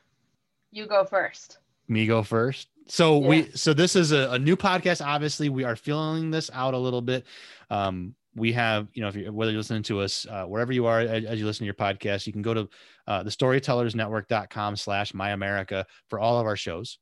You 0.73 0.87
go 0.87 1.05
first. 1.05 1.59
Me 1.89 2.07
go 2.07 2.23
first. 2.23 2.69
So 2.87 3.21
Yeah. 3.21 3.29
we 3.29 3.51
so 3.55 3.73
this 3.75 3.97
is 3.97 4.13
a, 4.13 4.31
a 4.33 4.39
new 4.39 4.57
podcast. 4.57 5.05
Obviously, 5.05 5.49
we 5.49 5.65
are 5.65 5.75
feeling 5.75 6.31
this 6.31 6.49
out 6.55 6.75
a 6.75 6.79
little 6.79 7.01
bit. 7.03 7.25
Um, 7.71 8.15
we 8.37 8.53
have, 8.53 8.89
you 8.93 9.03
know, 9.03 9.09
if 9.09 9.17
you 9.17 9.33
whether 9.33 9.51
you're 9.51 9.59
listening 9.59 9.83
to 9.85 10.01
us 10.01 10.27
uh, 10.31 10.45
wherever 10.45 10.73
you 10.73 10.87
are 10.87 11.01
as, 11.01 11.25
as 11.25 11.39
you 11.41 11.47
listen 11.47 11.61
to 11.61 11.65
your 11.65 11.75
podcast, 11.75 12.27
you 12.27 12.33
can 12.33 12.43
go 12.43 12.55
to 12.55 12.69
uh, 13.07 13.23
the 13.23 13.31
storytellersnetwork.com 13.31 14.77
slash 14.77 15.15
my 15.15 15.31
America 15.31 15.85
for 16.09 16.21
all 16.21 16.39
of 16.39 16.47
our 16.47 16.57
shows. 16.57 16.99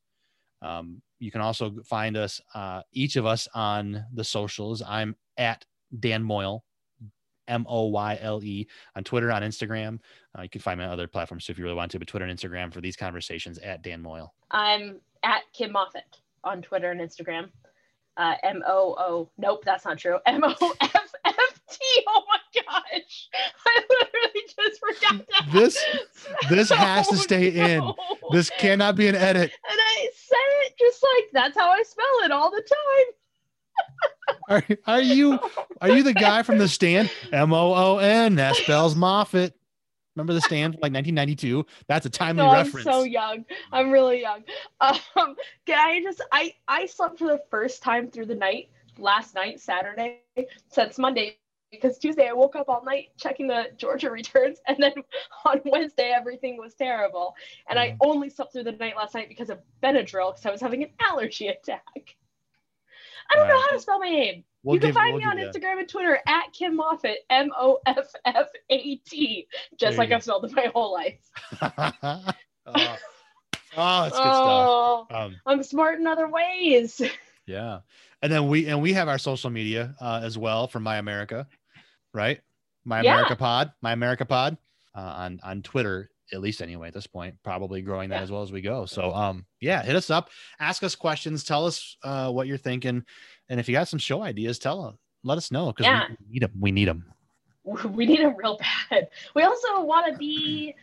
Um, 0.61 1.01
you 1.19 1.31
can 1.31 1.41
also 1.41 1.75
find 1.85 2.17
us, 2.17 2.41
uh, 2.55 2.81
each 2.91 3.15
of 3.15 3.25
us 3.25 3.47
on 3.53 4.03
the 4.13 4.23
socials. 4.23 4.81
I'm 4.85 5.15
at 5.37 5.65
Dan 5.99 6.23
Moyle, 6.23 6.63
M 7.47 7.65
O 7.67 7.87
Y 7.87 8.17
L 8.21 8.43
E, 8.43 8.67
on 8.95 9.03
Twitter, 9.03 9.31
on 9.31 9.41
Instagram. 9.41 9.99
Uh, 10.37 10.43
you 10.43 10.49
can 10.49 10.61
find 10.61 10.79
me 10.79 10.85
on 10.85 10.91
other 10.91 11.07
platforms 11.07 11.45
too 11.45 11.51
if 11.51 11.59
you 11.59 11.63
really 11.63 11.75
want 11.75 11.91
to, 11.91 11.99
but 11.99 12.07
Twitter 12.07 12.25
and 12.25 12.37
Instagram 12.37 12.73
for 12.73 12.81
these 12.81 12.95
conversations 12.95 13.57
at 13.59 13.81
Dan 13.81 14.01
Moyle. 14.01 14.33
I'm 14.51 14.99
at 15.23 15.41
Kim 15.53 15.71
Moffat 15.73 16.19
on 16.43 16.61
Twitter 16.61 16.91
and 16.91 17.01
Instagram. 17.01 17.49
Uh, 18.17 18.35
M 18.43 18.61
O 18.67 18.95
O. 18.97 19.29
Nope, 19.37 19.63
that's 19.65 19.85
not 19.85 19.97
true. 19.97 20.17
M 20.25 20.43
O 20.43 20.73
F 20.81 21.08
F 21.69 21.77
T. 21.79 22.03
Oh 22.07 22.23
my 22.27 22.61
gosh! 22.63 23.29
I 23.65 23.83
literally 23.89 24.45
just 24.45 24.79
forgot 24.79 25.27
that. 25.27 25.51
This- 25.51 25.85
this 26.49 26.69
has 26.71 27.07
to 27.07 27.17
stay 27.17 27.73
in. 27.75 27.91
This 28.31 28.49
cannot 28.59 28.95
be 28.95 29.07
an 29.07 29.15
edit. 29.15 29.51
And 29.69 29.79
I 29.79 30.09
said 30.13 30.37
it 30.65 30.73
just 30.77 31.03
like 31.03 31.25
that's 31.33 31.57
how 31.57 31.69
I 31.69 31.83
spell 31.83 32.05
it 32.23 32.31
all 32.31 32.51
the 32.51 32.61
time. 32.61 33.13
Are, 34.49 34.63
are 34.87 35.01
you 35.01 35.39
are 35.79 35.89
you 35.89 36.03
the 36.03 36.13
guy 36.13 36.43
from 36.43 36.57
the 36.57 36.67
stand? 36.67 37.09
M 37.31 37.53
O 37.53 37.73
O 37.73 37.97
N. 37.99 38.35
That 38.35 38.55
spells 38.55 38.93
Moffat. 38.95 39.53
Remember 40.15 40.33
the 40.33 40.41
stand 40.41 40.73
from 40.73 40.81
like 40.81 40.91
1992? 40.93 41.65
That's 41.87 42.05
a 42.05 42.09
timely 42.09 42.41
time. 42.43 42.51
No, 42.51 42.57
I'm 42.57 42.65
reference. 42.65 42.85
so 42.85 43.03
young. 43.03 43.45
I'm 43.71 43.89
really 43.89 44.21
young. 44.21 44.43
Um, 44.81 45.35
can 45.65 45.77
I 45.79 46.01
just 46.03 46.21
I 46.31 46.53
I 46.67 46.87
slept 46.87 47.19
for 47.19 47.27
the 47.27 47.41
first 47.49 47.81
time 47.81 48.11
through 48.11 48.25
the 48.25 48.35
night 48.35 48.69
last 48.97 49.33
night, 49.33 49.61
Saturday, 49.61 50.23
since 50.67 50.97
Monday. 50.97 51.37
Because 51.71 51.97
Tuesday 51.99 52.27
I 52.27 52.33
woke 52.33 52.55
up 52.55 52.67
all 52.67 52.83
night 52.83 53.09
checking 53.17 53.47
the 53.47 53.67
Georgia 53.77 54.09
returns, 54.11 54.59
and 54.67 54.77
then 54.81 54.93
on 55.45 55.61
Wednesday 55.65 56.11
everything 56.15 56.57
was 56.57 56.73
terrible. 56.73 57.35
And 57.69 57.77
I 57.77 57.89
Mhm. 57.91 57.97
only 58.01 58.29
slept 58.29 58.53
through 58.53 58.63
the 58.63 58.71
night 58.73 58.95
last 58.97 59.13
night 59.13 59.29
because 59.29 59.49
of 59.49 59.59
Benadryl, 59.83 60.31
because 60.33 60.45
I 60.45 60.51
was 60.51 60.61
having 60.61 60.83
an 60.83 60.89
allergy 60.99 61.47
attack. 61.49 62.15
I 63.31 63.35
don't 63.35 63.47
know 63.47 63.59
how 63.61 63.67
to 63.69 63.79
spell 63.79 63.99
my 63.99 64.09
name. 64.09 64.43
We'll 64.63 64.75
you 64.75 64.79
can 64.81 64.87
give- 64.89 64.95
find 64.95 65.11
we'll 65.13 65.19
me 65.19 65.25
on 65.25 65.37
Instagram 65.37 65.79
and 65.79 65.87
Twitter 65.87 66.19
at 66.27 66.51
Kim 66.51 66.75
Moffat, 66.75 67.19
M 67.29 67.51
O 67.57 67.79
F 67.85 68.11
F 68.25 68.47
A 68.71 68.95
T, 68.97 69.47
just 69.77 69.91
There 69.91 69.97
like. 69.99 70.11
I've 70.11 70.23
spelled 70.23 70.45
it 70.45 70.51
my 70.53 70.71
whole 70.73 70.91
life. 70.91 71.19
oh, 71.61 72.33
oh, 72.65 74.03
that's 74.03 74.17
good 74.19 74.33
stuff. 74.33 74.67
oh, 74.69 75.07
Um, 75.11 75.35
I'm 75.45 75.61
smart 75.63 75.99
in 75.99 76.07
other 76.07 76.27
ways. 76.27 76.99
yeah, 77.45 77.79
and 78.21 78.31
then 78.31 78.47
we 78.49 78.67
and 78.67 78.81
we 78.81 78.93
have 78.93 79.07
our 79.07 79.17
social 79.19 79.49
media 79.49 79.95
uh, 80.01 80.19
as 80.23 80.37
well 80.37 80.67
for 80.67 80.79
My 80.79 80.97
America, 80.97 81.47
right? 82.19 82.41
My 82.85 83.01
Yeah. 83.01 83.13
America 83.13 83.35
Pod, 83.37 83.71
My 83.81 83.93
America 83.93 84.25
Pod 84.25 84.57
uh, 84.95 84.99
on 84.99 85.39
on 85.43 85.61
Twitter 85.61 86.09
at 86.33 86.41
least 86.41 86.61
anyway 86.61 86.87
at 86.89 86.93
this 86.93 87.07
point 87.07 87.33
probably 87.43 87.81
growing 87.81 88.09
that 88.09 88.17
Yeah. 88.17 88.21
as 88.23 88.31
well 88.31 88.43
as 88.43 88.51
we 88.51 88.61
go 88.61 88.85
so 88.85 89.11
um 89.15 89.45
yeah 89.61 89.81
hit 89.81 89.95
us 89.95 90.11
up 90.11 90.29
ask 90.59 90.83
us 90.83 90.93
questions 90.95 91.43
tell 91.43 91.65
us 91.65 91.97
uh 92.03 92.29
what 92.29 92.45
you're 92.45 92.55
thinking 92.69 93.03
and 93.49 93.59
if 93.59 93.67
you 93.67 93.73
got 93.73 93.87
some 93.87 93.97
show 93.97 94.21
ideas 94.21 94.59
tell 94.59 94.85
us 94.85 94.95
let 95.23 95.39
us 95.39 95.49
know 95.51 95.67
because 95.73 95.87
Yeah. 95.87 96.03
we 96.09 96.33
need 96.33 96.41
them 96.43 96.51
we 96.59 96.71
need 96.71 96.87
them 96.87 97.05
we 97.97 98.05
need 98.05 98.19
them 98.21 98.35
real 98.37 98.59
bad. 98.91 99.09
We 99.35 99.41
also 99.43 99.81
want 99.83 100.11
to 100.11 100.17
be. 100.17 100.75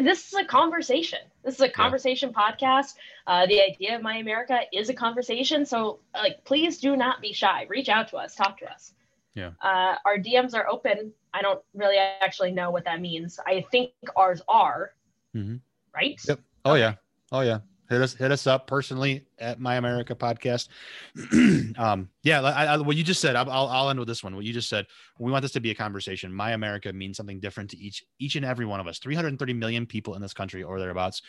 This 0.00 0.28
is 0.28 0.34
a 0.34 0.44
conversation. 0.44 1.18
This 1.44 1.54
is 1.56 1.60
a 1.60 1.68
conversation 1.68 2.32
podcast. 2.32 2.94
Uh, 3.26 3.44
the 3.46 3.60
idea 3.60 3.96
of 3.96 4.02
My 4.02 4.16
America 4.18 4.60
is 4.72 4.88
a 4.88 4.94
conversation. 4.94 5.66
So, 5.66 5.98
like, 6.14 6.42
please 6.44 6.78
do 6.78 6.96
not 6.96 7.20
be 7.20 7.32
shy. 7.32 7.66
Reach 7.68 7.88
out 7.88 8.06
to 8.08 8.16
us. 8.16 8.34
Talk 8.36 8.58
to 8.60 8.70
us. 8.70 8.92
Yeah. 9.34 9.52
Uh, 9.62 9.96
our 10.04 10.18
DMs 10.18 10.54
are 10.54 10.68
open. 10.68 11.12
I 11.32 11.42
don't 11.42 11.60
really 11.74 11.96
actually 11.96 12.52
know 12.52 12.70
what 12.70 12.84
that 12.84 13.00
means. 13.00 13.38
I 13.46 13.64
think 13.70 13.92
ours 14.16 14.42
are. 14.48 14.92
Mhm. 15.34 15.60
Right. 15.94 16.20
Yep. 16.26 16.40
oh 16.64 16.74
yeah 16.74 16.94
oh 17.32 17.40
yeah 17.40 17.58
hit 17.90 18.00
us 18.00 18.14
hit 18.14 18.30
us 18.32 18.46
up 18.46 18.66
personally 18.66 19.26
at 19.38 19.60
my 19.60 19.76
america 19.76 20.14
podcast 20.14 20.68
um 21.78 22.08
yeah 22.22 22.40
I, 22.40 22.66
I, 22.66 22.76
what 22.78 22.96
you 22.96 23.04
just 23.04 23.20
said 23.20 23.36
I'll, 23.36 23.50
I'll 23.50 23.66
I'll 23.68 23.90
end 23.90 23.98
with 23.98 24.08
this 24.08 24.24
one 24.24 24.34
what 24.34 24.44
you 24.44 24.52
just 24.52 24.68
said 24.68 24.86
we 25.18 25.30
want 25.30 25.42
this 25.42 25.52
to 25.52 25.60
be 25.60 25.70
a 25.70 25.74
conversation 25.74 26.32
my 26.32 26.52
america 26.52 26.92
means 26.92 27.16
something 27.16 27.40
different 27.40 27.70
to 27.70 27.78
each 27.78 28.04
each 28.18 28.36
and 28.36 28.44
every 28.44 28.64
one 28.64 28.80
of 28.80 28.86
us 28.86 28.98
330 28.98 29.52
million 29.52 29.84
people 29.86 30.14
in 30.14 30.22
this 30.22 30.32
country 30.32 30.62
or 30.62 30.78
thereabouts 30.78 31.20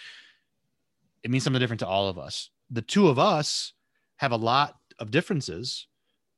it 1.23 1.31
means 1.31 1.43
something 1.43 1.59
different 1.59 1.79
to 1.81 1.87
all 1.87 2.07
of 2.07 2.17
us 2.17 2.49
the 2.69 2.81
two 2.81 3.07
of 3.07 3.19
us 3.19 3.73
have 4.17 4.31
a 4.31 4.37
lot 4.37 4.77
of 4.99 5.11
differences 5.11 5.87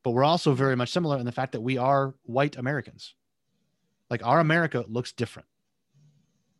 but 0.06 0.12
we're 0.12 0.22
also 0.22 0.54
very 0.54 0.76
much 0.76 0.92
similar 0.92 1.18
in 1.18 1.26
the 1.26 1.32
fact 1.32 1.50
that 1.50 1.60
we 1.60 1.76
are 1.76 2.14
white 2.22 2.56
americans 2.56 3.16
like 4.08 4.24
our 4.24 4.38
america 4.38 4.84
looks 4.86 5.10
different 5.10 5.48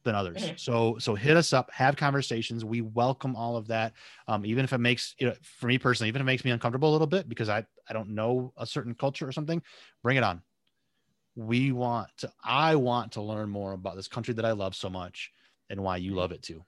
than 0.03 0.15
others. 0.15 0.43
Mhm. 0.43 0.59
So 0.59 0.99
so 0.99 1.15
hit 1.15 1.37
us 1.37 1.53
up, 1.53 1.71
have 1.73 1.97
conversations. 1.97 2.65
We 2.65 2.81
welcome 2.81 3.35
all 3.35 3.57
of 3.57 3.67
that. 3.67 3.93
Um, 4.29 4.47
even 4.47 4.65
if 4.65 4.73
it 4.73 4.79
makes 4.79 5.17
you 5.19 5.27
know, 5.27 5.35
for 5.43 5.67
me 5.67 5.79
personally, 5.79 6.09
even 6.09 6.21
if 6.21 6.25
it 6.25 6.33
makes 6.33 6.45
me 6.45 6.53
uncomfortable 6.53 6.89
a 6.89 6.93
little 6.93 7.09
bit 7.09 7.29
because 7.29 7.49
I 7.49 7.67
I 7.89 7.93
don't 7.93 8.11
know 8.11 8.53
a 8.57 8.65
certain 8.67 8.95
culture 8.95 9.29
or 9.29 9.33
something, 9.33 9.61
bring 10.05 10.17
it 10.17 10.23
on. 10.23 10.43
We 11.35 11.73
want 11.73 12.09
to 12.19 12.33
I 12.43 12.77
want 12.77 13.13
to 13.13 13.23
learn 13.23 13.51
more 13.51 13.73
about 13.73 13.97
this 13.97 14.07
country 14.09 14.33
that 14.35 14.45
I 14.45 14.53
love 14.53 14.77
so 14.77 14.89
much 14.89 15.33
and 15.71 15.83
why 15.83 15.97
you 15.97 16.15
love 16.15 16.31
it 16.31 16.43
too. 16.43 16.65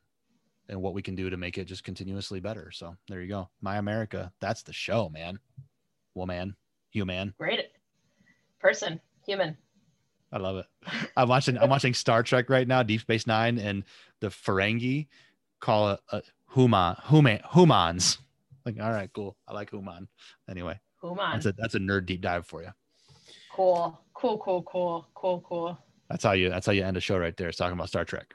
And 0.68 0.82
what 0.82 0.94
we 0.94 1.00
can 1.00 1.14
do 1.14 1.30
to 1.30 1.36
make 1.36 1.58
it 1.58 1.64
just 1.66 1.84
continuously 1.84 2.40
better. 2.40 2.72
So 2.72 2.96
there 3.08 3.22
you 3.22 3.28
go. 3.28 3.48
My 3.62 3.78
America. 3.78 4.32
That's 4.40 4.62
the 4.62 4.72
show, 4.72 5.08
man. 5.08 5.38
Woman, 6.14 6.56
human. 6.98 7.34
Great. 7.38 7.66
Person. 8.60 9.00
Human. 9.26 9.56
I 10.32 10.38
love 10.38 10.56
it. 10.56 10.66
I'm 11.16 11.28
watching 11.28 11.56
I'm 11.58 11.70
watching 11.70 11.94
Star 11.94 12.22
Trek 12.22 12.50
right 12.50 12.66
now, 12.66 12.82
Deep 12.82 13.00
Space 13.00 13.26
Nine, 13.26 13.58
and 13.58 13.84
the 14.20 14.28
Ferengi 14.28 15.06
call 15.60 15.90
it 15.92 16.00
uh, 16.12 16.18
a 16.18 16.54
human, 16.54 16.96
human, 17.08 17.40
humans. 17.52 18.18
Like, 18.66 18.76
all 18.80 18.90
right, 18.90 19.10
cool. 19.14 19.36
I 19.46 19.54
like 19.54 19.70
human. 19.70 20.08
Anyway, 20.50 20.78
Human. 21.02 21.30
that's 21.32 21.46
a 21.46 21.52
that's 21.52 21.74
a 21.74 21.78
nerd 21.78 22.06
deep 22.06 22.20
dive 22.20 22.46
for 22.46 22.62
you. 22.62 22.70
Cool. 23.54 23.98
Cool. 24.14 24.38
Cool. 24.38 24.62
Cool. 24.62 25.08
Cool. 25.14 25.40
Cool. 25.48 25.78
That's 26.10 26.24
how 26.24 26.32
you 26.32 26.50
that's 26.50 26.66
how 26.66 26.72
you 26.72 26.84
end 26.84 26.96
a 26.96 27.00
show 27.00 27.16
right 27.18 27.36
there. 27.36 27.48
It's 27.48 27.56
talking 27.56 27.74
about 27.74 27.88
Star 27.88 28.04
Trek. 28.04 28.34